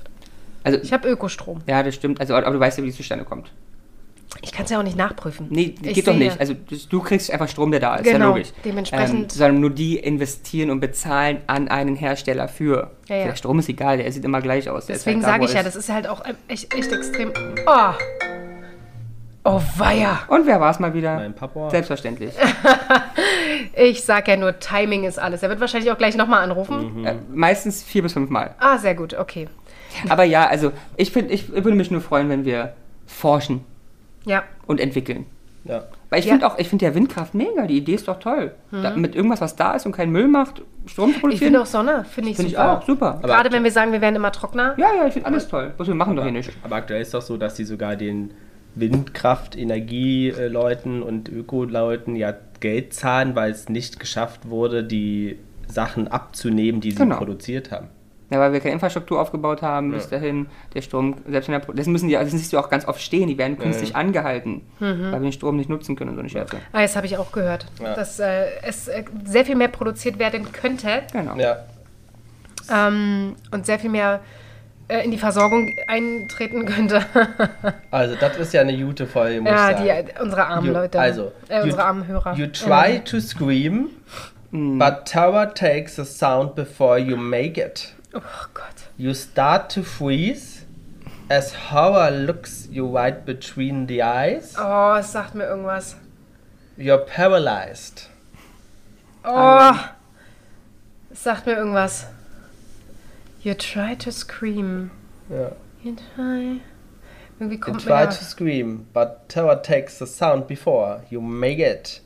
Also, 0.63 0.79
Ich 0.81 0.93
habe 0.93 1.07
Ökostrom. 1.09 1.61
ja, 1.67 1.81
das 1.83 1.95
stimmt, 1.95 2.19
also, 2.19 2.35
aber 2.35 2.51
du 2.51 2.59
weißt 2.59 2.77
ja, 2.79 2.83
wie 2.83 2.89
es 2.89 2.95
zustande 2.97 3.23
kommt. 3.25 3.51
Ich 4.41 4.51
kann 4.51 4.65
es 4.65 4.71
ja 4.71 4.77
auch 4.79 4.83
nicht 4.83 4.97
nachprüfen. 4.97 5.47
Nee, 5.49 5.73
Ich 5.81 5.93
geht 5.95 6.07
doch 6.07 6.13
sehe- 6.13 6.19
nicht. 6.27 6.39
Also 6.39 6.53
du 6.89 7.01
kriegst 7.01 7.31
einfach 7.31 7.47
Strom, 7.47 7.71
der 7.71 7.79
da 7.79 7.95
ist, 7.95 8.05
ja 8.05 8.13
Genau, 8.13 8.29
logisch. 8.29 8.49
dementsprechend- 8.63 9.23
Ähm, 9.23 9.29
sondern 9.29 9.59
nur 9.61 9.69
die 9.71 9.97
investieren 9.97 10.69
und 10.69 10.79
bezahlen 10.81 11.39
an 11.47 11.67
einen 11.67 11.95
Hersteller 11.95 12.47
für. 12.47 12.91
Ja, 13.07 13.15
ja. 13.15 13.25
Der 13.25 13.35
Strom 13.35 13.59
ist 13.59 13.69
egal, 13.69 13.97
der 13.97 14.11
sieht 14.11 14.23
immer 14.25 14.41
gleich 14.41 14.69
aus. 14.69 14.85
Deswegen 14.85 15.17
halt 15.17 15.27
da, 15.27 15.31
sage 15.31 15.45
ich 15.45 15.53
ja, 15.53 15.63
das 15.63 15.75
ist 15.75 15.89
halt 15.89 16.07
auch 16.07 16.23
ähm, 16.25 16.35
echt, 16.47 16.73
echt 16.75 16.91
extrem. 16.91 17.31
Oh! 17.65 17.93
Oh, 19.47 19.61
weia! 19.77 20.23
Und 20.27 20.47
wer 20.47 20.59
war 20.59 20.71
es 20.71 20.79
mal 20.79 20.93
wieder? 20.95 21.15
Mein 21.15 21.33
Papa. 21.35 21.69
Selbstverständlich. 21.69 22.33
Ich 23.77 24.03
sag 24.03 24.27
ja 24.27 24.37
nur, 24.37 24.59
Timing 24.59 25.03
ist 25.03 25.19
alles. 25.19 25.43
Er 25.43 25.49
wird 25.49 25.59
wahrscheinlich 25.59 25.91
auch 25.91 25.97
gleich 25.97 26.15
nochmal 26.15 26.43
anrufen. 26.43 27.05
äh, 27.05 27.15
meistens 27.33 27.83
vier 27.83 28.03
bis 28.03 28.13
fünf 28.13 28.29
Mal. 28.29 28.55
Ah, 28.59 28.77
sehr 28.77 28.95
gut, 28.95 29.13
okay. 29.13 29.47
Aber 30.09 30.23
ja, 30.23 30.47
also 30.47 30.71
ich, 30.97 31.11
find, 31.11 31.31
ich 31.31 31.49
würde 31.49 31.71
mich 31.73 31.91
nur 31.91 32.01
freuen, 32.01 32.29
wenn 32.29 32.45
wir 32.45 32.73
forschen 33.05 33.63
Ja, 34.25 34.43
und 34.67 34.79
entwickeln. 34.79 35.25
Ja. 35.63 35.85
Weil 36.11 36.19
ich 36.19 36.25
Ja. 36.25 36.33
finde 36.33 36.45
auch, 36.47 36.59
ich 36.59 36.69
finde 36.69 36.85
ja 36.85 36.93
Windkraft 36.93 37.33
mega, 37.33 37.65
die 37.65 37.77
Idee 37.77 37.95
ist 37.95 38.07
doch 38.07 38.19
toll. 38.19 38.51
Da, 38.71 38.95
mit 38.95 39.15
irgendwas, 39.15 39.41
was 39.41 39.55
da 39.55 39.73
ist 39.73 39.87
und 39.87 39.93
keinen 39.93 40.11
Müll 40.11 40.27
macht, 40.27 40.61
Strom 40.85 41.09
zu 41.09 41.15
ich 41.15 41.21
produzieren. 41.21 41.45
finde 41.47 41.61
auch 41.61 41.65
Sonne, 41.65 42.05
finde 42.05 42.29
ich 42.29 42.35
Finde 42.35 42.51
ich 42.51 42.55
super. 42.57 42.77
auch, 42.77 42.85
super. 42.85 43.19
Gerade 43.23 43.51
wenn 43.51 43.63
wir 43.63 43.71
sagen, 43.71 43.91
wir 43.91 44.01
werden 44.01 44.15
immer 44.15 44.31
trockener. 44.31 44.75
ja, 44.77 44.93
ja, 44.95 45.07
ich 45.07 45.13
finde 45.13 45.27
alles 45.27 45.47
toll. 45.47 45.73
Was 45.77 45.87
wir 45.87 45.95
machen 45.95 46.15
doch 46.15 46.21
hier 46.23 46.31
nicht. 46.31 46.51
Aber 46.63 46.75
aktuell 46.75 47.01
ist 47.01 47.15
doch 47.15 47.23
so, 47.23 47.37
dass 47.37 47.55
die 47.55 47.63
sogar 47.63 47.95
den 47.95 48.31
Windkraft-Energieleuten 48.75 51.01
und 51.01 51.29
Öko-Leuten 51.29 52.15
ja 52.15 52.33
Geld 52.59 52.93
zahlen, 52.93 53.35
weil 53.35 53.51
es 53.51 53.69
nicht 53.69 53.99
geschafft 53.99 54.49
wurde, 54.49 54.83
die 54.83 55.37
Sachen 55.67 56.07
abzunehmen, 56.07 56.81
die 56.81 56.91
sie 56.91 56.97
Genau. 56.97 57.17
produziert 57.17 57.71
haben. 57.71 57.87
Ja, 58.31 58.39
weil 58.39 58.53
wir 58.53 58.59
keine 58.59 58.73
Infrastruktur 58.73 59.21
aufgebaut 59.21 59.61
haben 59.61 59.91
bis 59.91 60.09
dahin. 60.09 60.47
Der 60.73 60.81
Strom, 60.81 61.15
selbst 61.29 61.47
wenn 61.47 61.59
der, 61.61 61.75
das 61.75 61.85
müssen 61.85 62.07
die, 62.09 62.15
das 62.15 62.31
siehst 62.31 62.51
du 62.53 62.57
auch 62.57 62.69
ganz 62.69 62.87
oft 62.87 62.99
stehen, 62.99 63.27
die 63.27 63.37
werden 63.37 63.57
künstlich 63.59 63.95
angehalten, 63.95 64.61
weil 64.79 65.11
wir 65.11 65.19
den 65.19 65.31
Strom 65.31 65.57
nicht 65.57 65.69
nutzen 65.69 65.95
können 65.95 66.09
und 66.09 66.15
so 66.15 66.21
eine 66.21 66.29
Scherze. 66.29 66.57
Ah, 66.73 66.81
das 66.81 66.95
habe 66.95 67.05
ich 67.05 67.17
auch 67.17 67.31
gehört, 67.31 67.67
Ja. 67.81 67.93
dass 67.93 68.19
äh, 68.19 68.45
es 68.63 68.87
äh, 68.87 69.03
sehr 69.25 69.45
viel 69.45 69.55
mehr 69.55 69.67
produziert 69.67 70.17
werden 70.17 70.51
könnte 70.51 71.03
Genau. 71.13 71.35
Ja. 71.35 71.57
ähm, 72.71 73.35
und 73.51 73.65
sehr 73.65 73.77
viel 73.79 73.89
mehr 73.91 74.21
äh, 74.87 75.03
in 75.05 75.11
die 75.11 75.17
Versorgung 75.17 75.71
eintreten 75.87 76.65
könnte. 76.65 77.01
Also, 77.91 78.15
das 78.19 78.37
ist 78.37 78.53
ja 78.53 78.61
eine 78.61 78.77
gute 78.77 79.07
Folge, 79.07 79.39
muss 79.41 79.49
ja, 79.51 79.71
ich 79.71 79.77
die, 79.77 79.87
sagen. 79.87 80.07
äh, 80.09 80.21
unsere 80.21 80.45
armen 80.47 80.67
You- 80.67 80.73
Leute. 80.73 80.99
also, 80.99 81.31
äh, 81.47 81.61
unsere 81.63 81.83
armen 81.85 82.07
Hörer. 82.07 82.35
You 82.35 82.47
try 82.47 82.99
to 83.05 83.19
scream, 83.21 83.89
but 84.51 85.05
tower 85.05 85.53
takes 85.53 85.95
the 85.95 86.03
sound 86.03 86.55
before 86.55 86.97
you 86.99 87.15
make 87.15 87.59
it. 87.61 87.94
Oh 88.15 88.47
Gott. 88.53 88.87
You 88.97 89.13
start 89.13 89.69
to 89.71 89.83
freeze 89.83 90.65
as 91.29 91.53
horror 91.53 92.11
looks 92.11 92.67
you 92.71 92.87
right 92.87 93.25
between 93.25 93.87
the 93.87 94.01
eyes. 94.01 94.55
Oh, 94.57 94.95
es 94.95 95.11
sagt 95.11 95.35
mir 95.35 95.45
irgendwas. 95.45 95.95
You're 96.77 97.05
paralyzed. 97.05 98.07
Oh, 99.23 99.73
es 101.11 101.23
sagt 101.23 101.45
mir 101.45 101.55
irgendwas. 101.57 102.05
You 103.41 103.53
try 103.53 103.95
to 103.95 104.11
scream. 104.11 104.91
Ja. 105.29 105.51
You 105.83 105.95
try. 106.15 106.61
Irgendwie 107.39 107.55
You 107.55 107.59
kommt 107.59 107.85
mir 107.85 107.91
try 107.91 108.05
to 108.05 108.23
scream, 108.23 108.87
but 108.93 109.27
terror 109.29 109.61
takes 109.61 109.99
the 109.99 110.07
sound 110.07 110.47
before 110.47 111.03
you 111.09 111.21
make 111.21 111.59
it. 111.59 112.01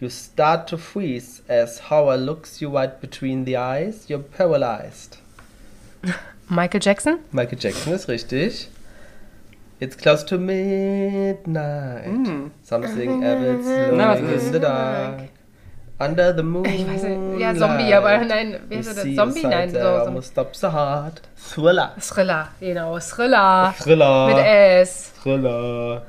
You 0.00 0.08
start 0.08 0.66
to 0.68 0.78
freeze 0.78 1.42
as 1.48 1.88
horror 1.88 2.16
looks 2.16 2.60
you 2.60 2.70
right 2.70 3.00
between 3.00 3.44
the 3.44 3.56
eyes. 3.56 4.10
You're 4.10 4.18
paralyzed. 4.18 5.18
Michael 6.48 6.80
Jackson? 6.82 7.18
Michael 7.30 7.58
Jackson 7.58 7.92
ist 7.92 8.08
richtig. 8.08 8.68
It's 9.80 9.96
close 9.96 10.24
to 10.26 10.38
midnight. 10.38 12.06
Something 12.62 13.22
evil's 13.22 13.66
Na, 13.92 14.12
was 14.12 14.20
ist 14.20 14.46
in 14.48 14.52
the 14.52 14.60
dark. 14.60 15.28
Under 15.98 16.34
the 16.36 16.42
moon. 16.42 16.64
Ich 16.64 16.86
weiß 16.86 17.02
nicht. 17.04 17.40
Ja, 17.40 17.54
Zombie, 17.54 17.92
aber 17.94 18.18
nein, 18.24 18.58
wie 18.68 18.76
heißt 18.78 19.04
der? 19.04 19.14
Zombie? 19.14 19.42
Nein, 19.46 19.70
so, 19.70 19.78
so. 19.78 19.84
Almost 19.86 20.32
stop 20.32 20.54
the 20.56 20.66
heart. 20.68 21.22
Thriller. 21.54 21.94
Thriller, 22.00 22.48
genau, 22.60 22.98
Thriller. 22.98 23.74
Thriller. 23.78 24.26
Mit 24.26 24.38
S. 24.38 25.12
Thriller. 25.22 26.02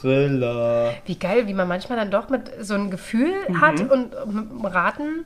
Thriller. 0.00 0.94
Wie 1.06 1.18
geil, 1.18 1.46
wie 1.46 1.54
man 1.54 1.68
manchmal 1.68 1.98
dann 1.98 2.10
doch 2.10 2.28
mit 2.28 2.50
so 2.60 2.74
ein 2.74 2.90
Gefühl 2.90 3.32
Mhm. 3.48 3.60
hat 3.60 3.80
und 3.80 4.12
mit 4.26 4.50
dem 4.50 4.64
Raten 4.64 5.24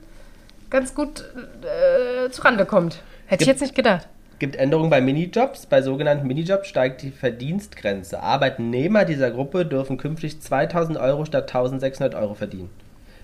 ganz 0.69 0.93
gut 0.95 1.23
äh, 1.63 2.29
zurande 2.31 2.65
kommt. 2.65 3.01
Hätte 3.27 3.43
ich 3.43 3.47
Gibt- 3.47 3.59
jetzt 3.59 3.61
nicht 3.61 3.75
gedacht. 3.75 4.07
Gibt 4.37 4.57
Änderungen 4.57 4.89
bei 4.89 4.99
Minijobs. 4.99 5.65
Bei 5.65 5.81
sogenannten 5.81 6.27
Minijobs 6.27 6.67
steigt 6.67 7.01
die 7.01 7.11
Verdienstgrenze. 7.11 8.21
Arbeitnehmer 8.21 9.05
dieser 9.05 9.31
Gruppe 9.31 9.65
dürfen 9.65 9.97
künftig 9.97 10.41
2000 10.41 10.97
Euro 10.97 11.23
statt 11.23 11.47
1600 11.47 12.15
Euro 12.15 12.33
verdienen. 12.33 12.69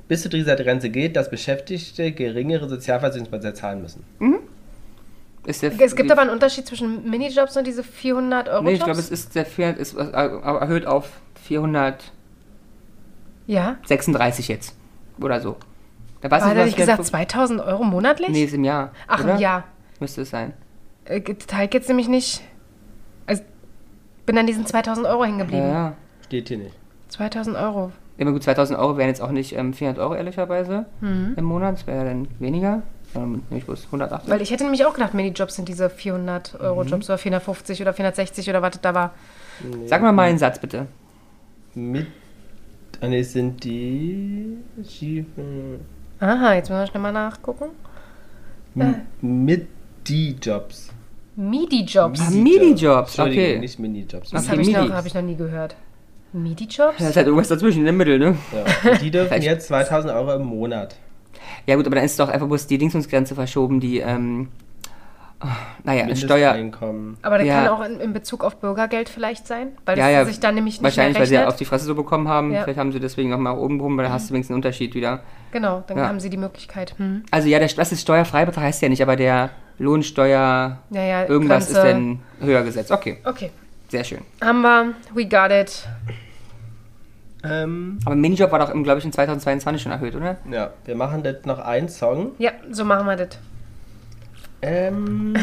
Bis 0.08 0.22
zu 0.22 0.30
dieser 0.30 0.56
Grenze 0.56 0.90
gilt, 0.90 1.16
dass 1.18 1.30
Beschäftigte 1.30 2.12
geringere 2.14 2.70
Sozialversicherungsbeitrag 2.70 3.56
zahlen 3.58 3.82
müssen. 3.82 4.04
Ist 5.46 5.64
der, 5.64 5.72
Es 5.80 5.96
gibt 5.96 6.12
aber 6.12 6.22
einen 6.22 6.30
Unterschied 6.30 6.68
zwischen 6.68 7.10
Minijobs 7.10 7.58
und 7.58 7.66
diese 7.66 7.84
400 7.84 8.48
Euro 8.48 8.64
Nee, 8.64 8.74
ich 8.74 8.84
glaube, 8.84 9.00
es 9.00 9.10
ist 9.10 9.36
der 9.36 9.46
400, 9.46 9.80
ist 9.80 9.96
äh, 9.98 10.02
erhöht 10.02 10.86
auf 10.86 11.10
436 11.44 12.12
ja. 13.48 13.78
jetzt. 14.48 14.76
Oder 15.20 15.42
so. 15.42 15.58
Da 16.22 16.30
weiß 16.30 16.44
War 16.44 16.56
ich, 16.58 16.66
nicht 16.66 16.78
gesagt 16.78 17.06
2000 17.06 17.60
Euro 17.62 17.84
monatlich? 17.84 18.30
Nee, 18.30 18.44
ist 18.44 18.54
im 18.54 18.64
Jahr. 18.64 18.92
Ach, 19.08 19.24
oder? 19.24 19.34
im 19.34 19.40
Jahr. 19.40 19.64
Müsste 20.02 20.22
es 20.24 20.30
sein. 20.32 20.52
Äh, 21.06 21.22
Teig 21.22 21.74
jetzt 21.74 21.88
nämlich 21.88 22.10
nicht. 22.10 22.42
Also, 23.28 23.44
bin 24.26 24.38
an 24.38 24.48
diesen 24.48 24.66
2000 24.66 25.08
Euro 25.08 25.24
hängen 25.24 25.38
Ja, 25.40 25.46
geblieben. 25.46 25.68
ja. 25.70 25.94
Steht 26.26 26.48
hier 26.50 26.58
nicht. 26.58 26.76
2000 27.10 27.56
Euro. 27.56 27.92
Immer 28.18 28.32
gut, 28.34 28.44
2000 28.44 28.78
Euro 28.78 28.98
wären 28.98 29.08
jetzt 29.10 29.22
auch 29.22 29.32
nicht 29.32 29.56
ähm, 29.56 29.74
400 29.74 30.04
Euro, 30.04 30.16
ehrlicherweise, 30.16 30.86
Mhm. 31.02 31.34
im 31.38 31.46
Monat. 31.46 31.76
Das 31.76 31.88
wäre 31.88 32.00
ja 32.00 32.04
dann 32.04 32.28
weniger. 32.40 32.82
Ähm, 33.16 33.44
ich 33.52 33.66
bloß 33.66 33.86
180. 33.86 34.30
Weil 34.30 34.42
ich 34.42 34.52
hätte 34.52 34.64
nämlich 34.64 34.86
auch 34.86 34.94
gedacht, 34.94 35.14
Minijobs 35.14 35.56
sind 35.56 35.68
diese 35.68 35.90
400 35.90 36.60
Euro 36.60 36.84
Jobs 36.84 37.10
oder 37.10 37.18
450 37.18 37.82
oder 37.82 37.94
460 37.94 38.50
oder 38.50 38.62
was 38.62 38.72
das 38.72 38.82
da 38.82 38.94
war. 38.94 39.12
Sag 39.86 40.02
mal 40.02 40.12
mal 40.12 40.30
einen 40.30 40.38
Satz, 40.40 40.60
bitte. 40.60 40.88
Mit. 41.76 42.08
Ah, 43.02 43.08
nee, 43.08 43.20
es 43.20 43.34
sind 43.34 43.64
die. 43.64 44.58
Schiefen- 44.84 45.80
Aha, 46.20 46.54
jetzt 46.54 46.70
müssen 46.70 46.82
wir 46.82 46.88
schnell 46.88 47.02
mal 47.04 47.12
nachgucken. 47.12 47.66
M- 48.76 49.02
Mit 49.22 49.68
die 50.08 50.36
Jobs. 50.42 50.90
MIDI-Jobs. 51.36 52.20
Ah, 52.22 52.26
Entschuldigung, 52.28 53.44
okay. 53.46 53.60
nicht 53.60 53.80
Minijobs. 53.80 54.30
Das 54.32 54.50
habe 54.50 54.62
ich, 54.62 54.72
noch- 54.72 54.90
hab 54.92 55.06
ich 55.06 55.14
noch 55.14 55.22
nie 55.22 55.36
gehört. 55.36 55.76
MIDI-Jobs? 56.34 56.98
Da 57.00 57.10
ist 57.10 57.16
halt 57.16 57.26
irgendwas 57.28 57.48
dazwischen, 57.48 57.80
in 57.80 57.86
der 57.86 57.94
Mitte, 57.94 58.20
ne? 58.20 58.36
Ja. 58.52 58.92
Und 58.92 59.02
die 59.02 59.12
dürfen 59.12 59.28
Vielleicht- 59.30 59.46
jetzt 59.46 59.68
2000 59.68 60.14
Euro 60.14 60.34
im 60.36 60.44
Monat. 60.46 60.96
Ja 61.66 61.76
gut, 61.76 61.86
aber 61.88 61.96
dann 61.96 62.06
ist 62.06 62.20
doch 62.20 62.30
einfach 62.30 62.48
bloß 62.48 62.68
die 62.68 62.78
Dingsungsgrenze 62.78 63.34
verschoben, 63.36 63.80
die, 63.80 64.00
ähm, 64.00 64.50
oh, 65.44 65.48
naja, 65.84 66.04
Steuer... 66.16 66.54
Mindesteinkommen. 66.54 67.18
Aber 67.22 67.38
der 67.38 67.48
Ja. 67.48 67.64
kann 67.64 67.68
auch 67.70 67.84
in, 67.86 68.00
in 68.00 68.14
Bezug 68.14 68.44
auf 68.44 68.58
Bürgergeld 68.58 69.10
vielleicht 69.10 69.48
sein, 69.48 69.70
weil 69.86 69.98
Ja, 69.98 70.06
das 70.06 70.14
ja, 70.14 70.26
sich 70.26 70.40
dann 70.40 70.56
nämlich 70.56 70.76
nicht 70.76 70.84
Wahrscheinlich, 70.84 71.14
mehr 71.16 71.22
weil 71.22 71.28
sie 71.28 71.34
ja 71.36 71.40
rechnet. 71.42 71.54
auf 71.54 71.58
die 71.60 71.66
Fresse 71.66 71.86
so 71.86 71.96
bekommen 71.96 72.28
haben. 72.28 72.54
Ja. 72.54 72.64
Vielleicht 72.64 72.80
haben 72.80 72.92
sie 72.92 73.00
deswegen 73.00 73.30
nochmal 73.30 73.58
oben 73.58 73.80
rum, 73.80 73.98
weil 73.98 74.06
da 74.06 74.12
hast 74.12 74.30
du 74.30 74.34
wenigstens 74.34 74.54
einen 74.54 74.58
Unterschied 74.64 74.94
wieder. 74.96 75.22
Genau, 75.52 75.84
dann 75.88 75.98
Ja. 75.98 76.08
haben 76.08 76.20
sie 76.20 76.30
die 76.30 76.38
Möglichkeit. 76.38 76.94
Hm. 76.98 77.24
Also 77.32 77.48
ja, 77.48 77.60
der, 77.60 77.68
das 77.70 77.92
ist 77.92 78.02
Steuerfreibetrag, 78.02 78.64
heißt 78.66 78.82
ja 78.82 78.90
nicht, 78.90 79.02
aber 79.02 79.16
der 79.16 79.50
Lohnsteuer, 79.82 80.78
Ja, 80.92 81.02
ja, 81.04 81.26
irgendwas 81.28 81.66
Grenze. 81.66 81.80
ist 81.80 81.84
dann 81.94 82.20
höher 82.40 82.62
gesetzt. 82.64 82.92
Okay, 82.92 83.18
Okay, 83.24 83.50
sehr 83.90 84.04
schön. 84.04 84.22
haben 84.42 84.62
wir. 84.62 84.94
We 85.14 85.26
got 85.26 85.52
it. 85.52 85.88
Ähm, 87.44 87.98
Aber 88.06 88.16
Minijob 88.16 88.52
war 88.52 88.60
doch, 88.60 88.72
glaube 88.84 89.00
ich, 89.00 89.06
in 89.06 89.12
2022 89.12 89.82
schon 89.82 89.92
erhöht, 89.92 90.16
oder? 90.16 90.38
ja, 90.52 90.70
wir 90.86 90.96
machen 90.96 91.24
jetzt 91.24 91.46
noch 91.48 91.58
einen 91.60 91.90
Song. 91.90 92.34
Ja, 92.38 92.52
so 92.70 92.86
machen 92.86 93.08
wir 93.08 93.16
das. 93.16 93.40
Ähm, 94.62 95.34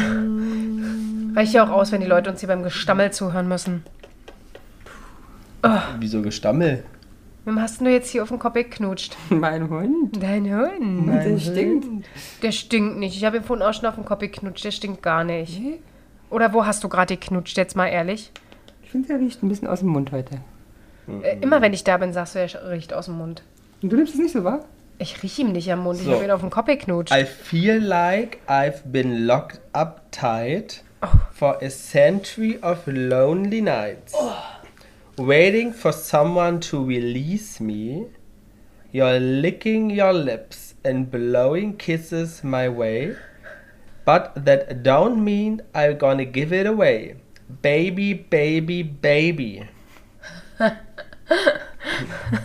Reicht 1.35 1.53
ja 1.53 1.65
auch 1.65 1.71
aus, 1.71 1.91
wenn 1.91 1.99
die 1.99 2.07
Leute 2.07 2.29
uns 2.29 2.39
hier 2.39 2.47
beim 2.47 2.63
Gestammel 2.63 3.11
zuhören 3.11 3.49
müssen. 3.49 3.83
wieso 5.99 6.21
Gestammel? 6.21 6.83
Wem 7.49 7.59
hast 7.59 7.79
denn 7.79 7.85
du 7.85 7.91
jetzt 7.91 8.11
hier 8.11 8.21
auf 8.21 8.29
den 8.29 8.37
Kopf 8.37 8.53
geknutscht? 8.53 9.17
Mein 9.29 9.67
Hund. 9.71 10.21
Dein 10.21 10.45
Hund. 10.55 11.07
Der 11.11 11.39
stinkt. 11.39 12.05
Der 12.43 12.51
stinkt 12.51 12.97
nicht. 12.99 13.17
Ich 13.17 13.25
habe 13.25 13.37
ihm 13.37 13.43
vorhin 13.43 13.65
auch 13.65 13.73
schon 13.73 13.87
auf 13.87 13.95
den 13.95 14.05
Kopf 14.05 14.19
geknutscht. 14.19 14.63
Der 14.65 14.69
stinkt 14.71 15.01
gar 15.01 15.23
nicht. 15.23 15.59
Oder 16.29 16.53
wo 16.53 16.63
hast 16.67 16.83
du 16.83 16.89
gerade 16.89 17.17
geknutscht, 17.17 17.57
jetzt 17.57 17.75
mal 17.75 17.87
ehrlich? 17.87 18.31
Ich 18.83 18.91
finde, 18.91 19.07
der 19.07 19.19
riecht 19.19 19.41
ein 19.41 19.49
bisschen 19.49 19.67
aus 19.67 19.79
dem 19.79 19.89
Mund 19.89 20.11
heute. 20.11 20.41
Äh, 21.23 21.37
immer 21.41 21.59
wenn 21.63 21.73
ich 21.73 21.83
da 21.83 21.97
bin, 21.97 22.13
sagst 22.13 22.35
du, 22.35 22.39
er 22.39 22.69
riecht 22.69 22.93
aus 22.93 23.05
dem 23.05 23.17
Mund. 23.17 23.41
Und 23.81 23.91
du 23.91 23.95
nimmst 23.95 24.13
es 24.13 24.19
nicht 24.19 24.33
so 24.33 24.43
wahr? 24.43 24.65
Ich 24.99 25.23
rieche 25.23 25.41
ihm 25.41 25.51
nicht 25.51 25.71
am 25.71 25.79
Mund. 25.79 25.97
Ich 25.99 26.05
So. 26.05 26.13
habe 26.13 26.25
ihn 26.25 26.29
auf 26.29 26.41
den 26.41 26.51
Kopf 26.51 26.67
geknutscht. 26.67 27.11
I 27.15 27.25
feel 27.25 27.79
like 27.79 28.37
I've 28.47 28.83
been 28.85 29.25
locked 29.25 29.59
up 29.73 30.03
tight 30.11 30.83
Oh. 31.01 31.07
for 31.31 31.57
a 31.63 31.69
century 31.71 32.59
of 32.61 32.85
lonely 32.85 33.61
nights. 33.61 34.13
Waiting 35.19 35.73
for 35.73 35.91
someone 35.91 36.61
to 36.61 36.81
release 36.81 37.59
me. 37.59 38.05
You're 38.93 39.19
licking 39.19 39.89
your 39.89 40.13
lips 40.13 40.75
and 40.85 41.11
blowing 41.11 41.75
kisses 41.75 42.41
my 42.41 42.69
way. 42.69 43.17
But 44.05 44.45
that 44.45 44.81
don't 44.81 45.21
mean 45.21 45.61
I'm 45.75 45.97
gonna 45.97 46.23
give 46.23 46.53
it 46.53 46.65
away. 46.65 47.17
Baby, 47.61 48.13
baby, 48.13 48.81
baby. 48.81 49.67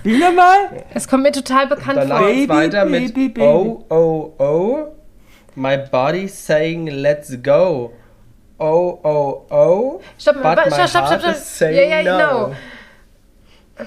Wie 0.03 0.18
nochmal? 0.18 0.85
Es 0.93 1.07
kommt 1.07 1.22
mir 1.22 1.31
total 1.31 1.68
bekannt 1.68 1.99
Danach 1.99 2.18
vor. 2.18 2.27
geht's 2.27 2.49
Baby, 2.49 2.59
weiter 2.59 2.85
mit 2.87 3.14
baby, 3.14 3.29
baby. 3.29 3.41
Oh, 3.43 3.87
oh, 3.89 4.35
oh. 4.41 4.97
My 5.55 5.77
body's 5.77 6.35
saying 6.35 6.87
let's 6.87 7.41
go. 7.41 7.93
Oh, 8.61 9.01
oh, 9.05 9.47
oh. 9.51 10.01
Stopp, 10.17 10.37
but 10.43 10.57
my 10.57 10.65
stopp, 10.69 10.89
stopp, 10.89 11.07
stopp, 11.07 11.25
is 11.35 11.37
stopp. 11.43 11.59
saying 11.59 11.91
Ja, 11.91 11.99
ja, 11.99 12.19
no. 12.19 12.49
no. 12.49 12.55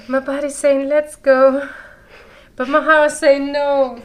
My 0.08 0.20
body's 0.20 0.54
saying 0.54 0.88
let's 0.88 1.16
go. 1.16 1.66
But 2.56 2.68
my 2.68 2.80
heart 2.82 3.10
is 3.12 3.18
saying 3.18 3.52
no. 3.52 3.98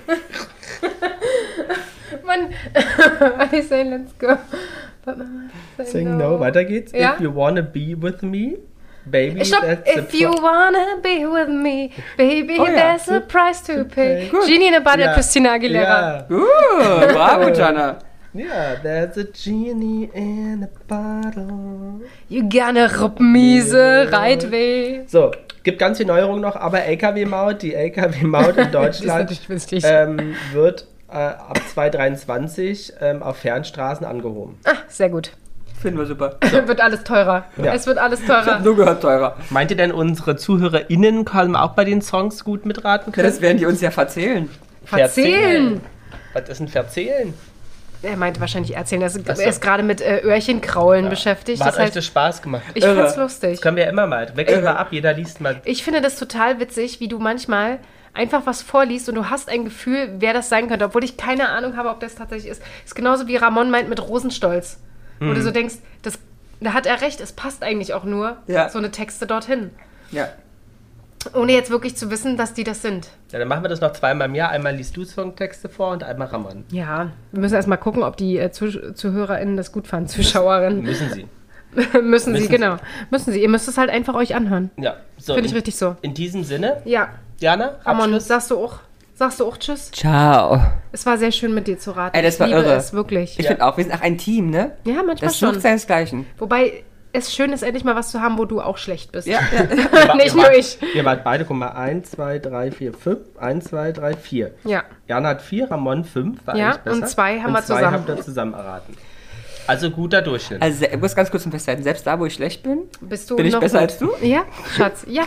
Man, 2.23 2.55
my 2.75 3.29
body's 3.37 3.67
saying 3.69 3.89
let's 3.91 4.13
go. 4.13 4.37
But 5.03 5.17
my 5.17 5.25
heart 5.25 5.51
is 5.79 5.91
saying 5.91 6.07
Saying 6.07 6.17
no. 6.17 6.35
Weiter 6.37 6.63
geht's. 6.63 6.93
Ja. 6.93 7.15
If 7.15 7.21
you 7.21 7.31
wanna 7.31 7.61
be 7.63 7.95
with 7.95 8.23
me, 8.23 8.57
baby, 9.09 9.43
Stopp, 9.43 9.83
if 9.85 10.13
you 10.13 10.31
wanna 10.31 10.99
be 11.03 11.25
with 11.25 11.49
me, 11.49 11.91
baby, 12.15 12.55
Oh 12.59 12.65
ja. 12.65 12.71
there's 12.71 13.09
a 13.09 13.19
price 13.19 13.59
to 13.67 13.83
pay. 13.83 14.29
Gut. 14.31 14.47
Genie 14.47 14.67
in 14.67 14.75
a 14.75 14.81
Bottle, 14.81 15.05
Ja. 15.07 15.13
Christina 15.13 15.49
Aguilera. 15.59 16.25
Ja. 16.29 16.35
Uh, 16.35 17.11
bravo, 17.11 17.49
Jana. 17.59 17.99
Yeah, 18.35 18.75
there's 18.81 19.15
a 19.17 19.25
genie 19.25 20.09
in 20.11 20.63
a 20.63 20.69
bottle. 20.87 22.01
You 22.29 22.49
gonna 22.49 22.87
Ruppenmiese, 22.87 24.11
Reitweh. 24.11 25.03
So, 25.05 25.29
gibt 25.61 25.77
ganz 25.77 25.97
viel 25.99 26.07
Neuerungen 26.07 26.41
noch, 26.41 26.55
aber 26.55 26.81
LKW-Maut, 26.81 27.61
die 27.61 27.75
LKW-Maut 27.75 28.57
in 28.57 28.71
Deutschland 28.71 29.39
ähm, 29.83 30.35
wird 30.51 30.87
äh, 31.11 31.13
ab 31.15 31.59
2023 31.73 32.93
ähm, 33.01 33.21
auf 33.21 33.37
Fernstraßen 33.37 34.03
angehoben. 34.03 34.57
Ah, 34.65 34.77
sehr 34.87 35.09
gut. 35.09 35.33
Finden 35.79 35.99
wir 35.99 36.07
super. 36.07 36.37
Wird 36.65 36.81
alles 36.81 37.03
teurer. 37.03 37.45
Ja. 37.57 37.73
Es 37.73 37.85
wird 37.85 37.99
alles 37.99 38.21
Ich 38.21 38.29
hab 38.29 38.45
teurer. 38.45 38.59
nur 38.63 38.75
gehört, 38.75 39.01
teurer. 39.03 39.35
Meint 39.51 39.69
ihr 39.69 39.77
denn, 39.77 39.91
unsere 39.91 40.37
ZuhörerInnen 40.37 41.23
können 41.25 41.55
auch 41.55 41.73
bei 41.73 41.85
den 41.85 42.01
Songs 42.01 42.43
gut 42.43 42.65
mitraten 42.65 43.11
können? 43.11 43.27
das 43.27 43.41
werden 43.41 43.59
die 43.59 43.67
uns 43.67 43.79
ja 43.81 43.91
verzählen. 43.91 44.49
Verzählen. 44.85 45.81
Was 46.33 46.49
ist 46.49 46.61
ein 46.61 46.67
Verzählen? 46.67 47.33
Er 48.03 48.17
meinte 48.17 48.39
wahrscheinlich 48.41 48.75
erzählen. 48.75 49.01
Er 49.01 49.07
ist, 49.07 49.27
er 49.27 49.47
ist 49.47 49.61
gerade 49.61 49.81
mit 49.81 50.01
äh, 50.01 50.19
Öhrchenkraulen 50.19 51.09
beschäftigt. 51.09 51.61
Hat 51.61 51.69
Das 51.69 51.75
euch 51.77 51.81
heißt, 51.85 51.95
das 51.95 52.05
Spaß 52.05 52.41
gemacht? 52.41 52.63
ich 52.73 52.83
Irre. 52.83 52.95
fand's 52.97 53.15
lustig. 53.15 53.51
Das 53.51 53.61
können 53.61 53.77
wir 53.77 53.85
ja 53.85 53.89
immer 53.89 54.07
mal. 54.07 54.35
Wechseln 54.35 54.61
wir 54.63 54.77
ab, 54.77 54.89
jeder 54.91 55.13
liest 55.13 55.39
mal. 55.41 55.61
Ich 55.63 55.83
finde 55.83 56.01
das 56.01 56.17
total 56.19 56.59
witzig, 56.59 56.99
wie 56.99 57.07
du 57.07 57.17
manchmal 57.19 57.79
einfach 58.13 58.45
was 58.45 58.61
vorliest 58.61 59.09
und 59.09 59.15
du 59.15 59.29
hast 59.29 59.49
ein 59.49 59.63
Gefühl, 59.63 60.15
wer 60.19 60.33
das 60.33 60.49
sein 60.49 60.67
könnte, 60.67 60.85
obwohl 60.85 61.03
ich 61.03 61.17
keine 61.17 61.49
Ahnung 61.49 61.77
habe, 61.77 61.89
ob 61.89 61.99
das 62.01 62.15
tatsächlich 62.15 62.51
ist. 62.51 62.61
Ist 62.85 62.93
genauso 62.95 63.27
wie 63.27 63.37
Ramon 63.37 63.71
meint 63.71 63.89
mit 63.89 64.01
Rosenstolz. 64.07 64.79
Wo 65.19 65.27
Hm. 65.27 65.35
du 65.35 65.41
so 65.41 65.51
denkst, 65.51 65.75
das, 66.01 66.19
da 66.59 66.73
hat 66.73 66.85
er 66.85 67.01
recht, 67.01 67.21
es 67.21 67.31
passt 67.31 67.63
eigentlich 67.63 67.93
auch 67.93 68.03
nur 68.03 68.37
Ja. 68.47 68.69
so 68.69 68.77
eine 68.79 68.91
Texte 68.91 69.25
dorthin. 69.25 69.71
Ja. 70.11 70.27
Ohne 71.33 71.51
jetzt 71.53 71.69
wirklich 71.71 71.95
zu 71.95 72.09
wissen, 72.11 72.37
dass 72.37 72.53
die 72.53 72.63
das 72.63 72.81
sind. 72.81 73.09
Ja, 73.31 73.39
dann 73.39 73.47
machen 73.47 73.63
wir 73.63 73.69
das 73.69 73.81
noch 73.81 73.93
zweimal 73.93 74.27
im 74.27 74.35
Jahr. 74.35 74.49
Einmal 74.49 74.75
liest 74.75 74.95
du 74.97 75.03
Songtexte 75.05 75.69
vor 75.69 75.91
und 75.91 76.03
einmal 76.03 76.27
Ramon. 76.27 76.65
Ja, 76.71 77.11
wir 77.31 77.41
müssen 77.41 77.55
erst 77.55 77.67
mal 77.67 77.77
gucken, 77.77 78.03
ob 78.03 78.17
die 78.17 78.37
äh, 78.37 78.51
Zuh 78.51 78.93
ZuhörerInnen 78.93 79.57
das 79.57 79.71
gut 79.71 79.87
fanden, 79.87 80.07
Zuschauerinnen. 80.09 80.81
Müssen 80.83 81.09
sie. 81.11 81.27
müssen, 81.75 82.09
Müssen 82.09 82.35
sie, 82.35 82.41
sie. 82.43 82.47
genau. 82.49 82.77
Müssen 83.09 83.31
sie. 83.33 83.41
Ihr 83.41 83.49
müsst 83.49 83.67
es 83.67 83.77
halt 83.77 83.89
einfach 83.89 84.13
euch 84.15 84.35
anhören. 84.35 84.69
Ja, 84.77 84.97
so. 85.17 85.33
Finde 85.33 85.47
ich 85.47 85.51
in, 85.53 85.57
richtig 85.57 85.75
so. 85.75 85.95
in 86.01 86.13
diesem 86.13 86.43
Sinne, 86.43 86.81
Ja, 86.85 87.09
Diana, 87.41 87.79
Ramon, 87.83 88.03
Abschluss. 88.05 88.27
sagst 88.27 88.51
du 88.51 88.57
auch, 88.59 88.75
sagst 89.15 89.39
du 89.39 89.45
auch 89.47 89.57
Tschüss? 89.57 89.89
Ciao. 89.91 90.61
Es 90.91 91.05
war 91.07 91.17
sehr 91.17 91.31
schön 91.31 91.53
mit 91.53 91.67
dir 91.67 91.79
zu 91.79 91.91
raten. 91.91 92.15
Ey, 92.15 92.21
das 92.23 92.39
war 92.39 92.47
ich 92.47 92.53
liebe 92.53 92.65
irre. 92.67 92.75
es 92.77 92.93
wirklich. 92.93 93.39
Ich 93.39 93.47
finde 93.47 93.65
auch, 93.65 93.75
wir 93.77 93.83
sind 93.85 93.93
auch 93.95 94.01
ein 94.01 94.17
Team, 94.19 94.49
ne? 94.51 94.71
ja, 94.85 94.93
manchmal 94.95 95.15
Das 95.17 95.39
schon. 95.39 95.51
sucht 95.53 95.61
seinesgleichen. 95.63 96.27
Wobei 96.37 96.83
es 97.13 97.33
schön 97.33 97.53
ist, 97.53 97.61
endlich 97.63 97.83
mal 97.83 97.95
was 97.95 98.11
zu 98.11 98.21
haben, 98.21 98.37
wo 98.37 98.45
du 98.45 98.59
auch 98.59 98.77
schlecht 98.77 99.11
bist. 99.11 99.27
Ja, 99.27 99.39
ja. 100.07 100.15
Nicht 100.15 100.35
nur 100.35 100.51
ich. 100.51 100.77
Ihr 100.95 101.05
wart 101.05 101.23
beide, 101.23 101.45
guck 101.45 101.55
mal, 101.57 101.69
1, 101.69 102.11
2, 102.11 102.39
3, 102.39 102.71
4, 102.71 102.93
5. 102.93 103.17
1, 103.39 103.65
2, 103.65 103.91
3, 103.91 104.13
4. 104.15 104.51
Ja. 104.65 104.83
Jana 105.07 105.29
hat 105.29 105.41
4, 105.41 105.71
Ramon 105.71 106.03
5. 106.03 106.45
War 106.45 106.55
Ja, 106.55 106.77
und 106.85 107.07
zwei 107.07 107.39
haben 107.39 107.47
und 107.47 107.53
wir 107.53 107.61
zwei 107.63 107.75
zusammen. 107.77 107.93
habt 107.93 108.09
ihr 108.09 108.21
zusammen 108.21 108.53
erraten. 108.53 108.97
Also 109.65 109.89
guter 109.91 110.21
Durchschnitt. 110.21 110.61
Also 110.61 110.83
ich 110.83 110.97
muss 110.99 111.15
ganz 111.15 111.31
kurz 111.31 111.43
zum 111.43 111.53
Festhalten, 111.53 111.83
selbst 111.83 112.05
da, 112.05 112.19
wo 112.19 112.25
ich 112.25 112.33
schlecht 112.33 112.63
bin, 112.63 112.81
Bist 112.99 113.29
du 113.29 113.37
bin 113.37 113.45
ich 113.45 113.53
noch 113.53 113.61
besser 113.61 113.79
gut? 113.79 113.89
als 113.89 113.97
du? 113.97 114.11
Ja, 114.21 114.43
Schatz. 114.75 115.05
Ja, 115.07 115.23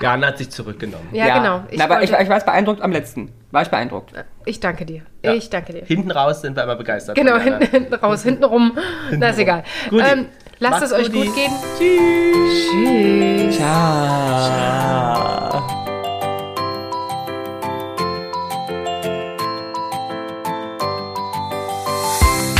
Jana 0.00 0.26
hat 0.26 0.36
sich 0.38 0.50
zurückgenommen. 0.50 1.08
ja, 1.12 1.38
genau. 1.38 1.64
Na, 1.72 1.84
aber 1.84 2.02
ich, 2.02 2.12
ich 2.12 2.28
war 2.28 2.38
beeindruckt 2.40 2.82
am 2.82 2.92
letzten. 2.92 3.32
War 3.50 3.62
ich 3.62 3.68
beeindruckt. 3.68 4.12
ich 4.44 4.60
danke 4.60 4.84
dir. 4.84 5.02
Ja. 5.24 5.32
Ich 5.32 5.48
danke 5.48 5.72
dir. 5.72 5.84
Hinten 5.86 6.10
raus 6.10 6.42
sind 6.42 6.54
wir 6.56 6.64
immer 6.64 6.76
begeistert. 6.76 7.16
Genau, 7.16 7.38
hinten, 7.38 7.64
hinten 7.66 7.94
raus, 7.94 8.22
hinten 8.22 8.44
rum. 8.44 8.76
Na, 9.12 9.30
ist 9.30 9.38
egal. 9.38 9.62
Guti. 9.88 10.04
Ähm, 10.04 10.26
lasst 10.62 10.80
Macht's 10.80 10.92
es 10.92 10.98
euch 10.98 11.12
gut 11.12 11.34
gehen. 11.34 11.52
Tschüss. 11.76 12.70
Tschüss. 12.70 13.56
Ciao. 13.56 15.02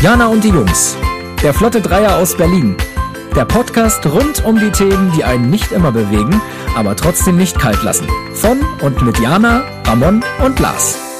Jana 0.03 0.26
und 0.26 0.42
die 0.42 0.48
Jungs. 0.48 0.96
Der 1.42 1.55
Flotte 1.55 1.80
Dreier 1.80 2.16
aus 2.16 2.36
Berlin. 2.36 2.76
Der 3.36 3.44
Podcast 3.44 4.05
rund 4.05 4.44
um 4.44 4.59
die 4.59 4.70
Themen, 4.70 5.12
die 5.16 5.24
einen 5.24 5.48
nicht 5.48 5.72
immer 5.72 5.92
bewegen, 5.92 6.42
aber 6.76 6.96
trotzdem 6.96 7.36
nicht 7.36 7.59
kalt 7.59 7.82
lassen. 7.82 8.09
Von 8.34 8.61
und 8.82 9.00
mit 9.03 9.18
Jana, 9.20 9.62
Ramon 9.86 10.24
und 10.44 10.59
Lars. 10.59 11.12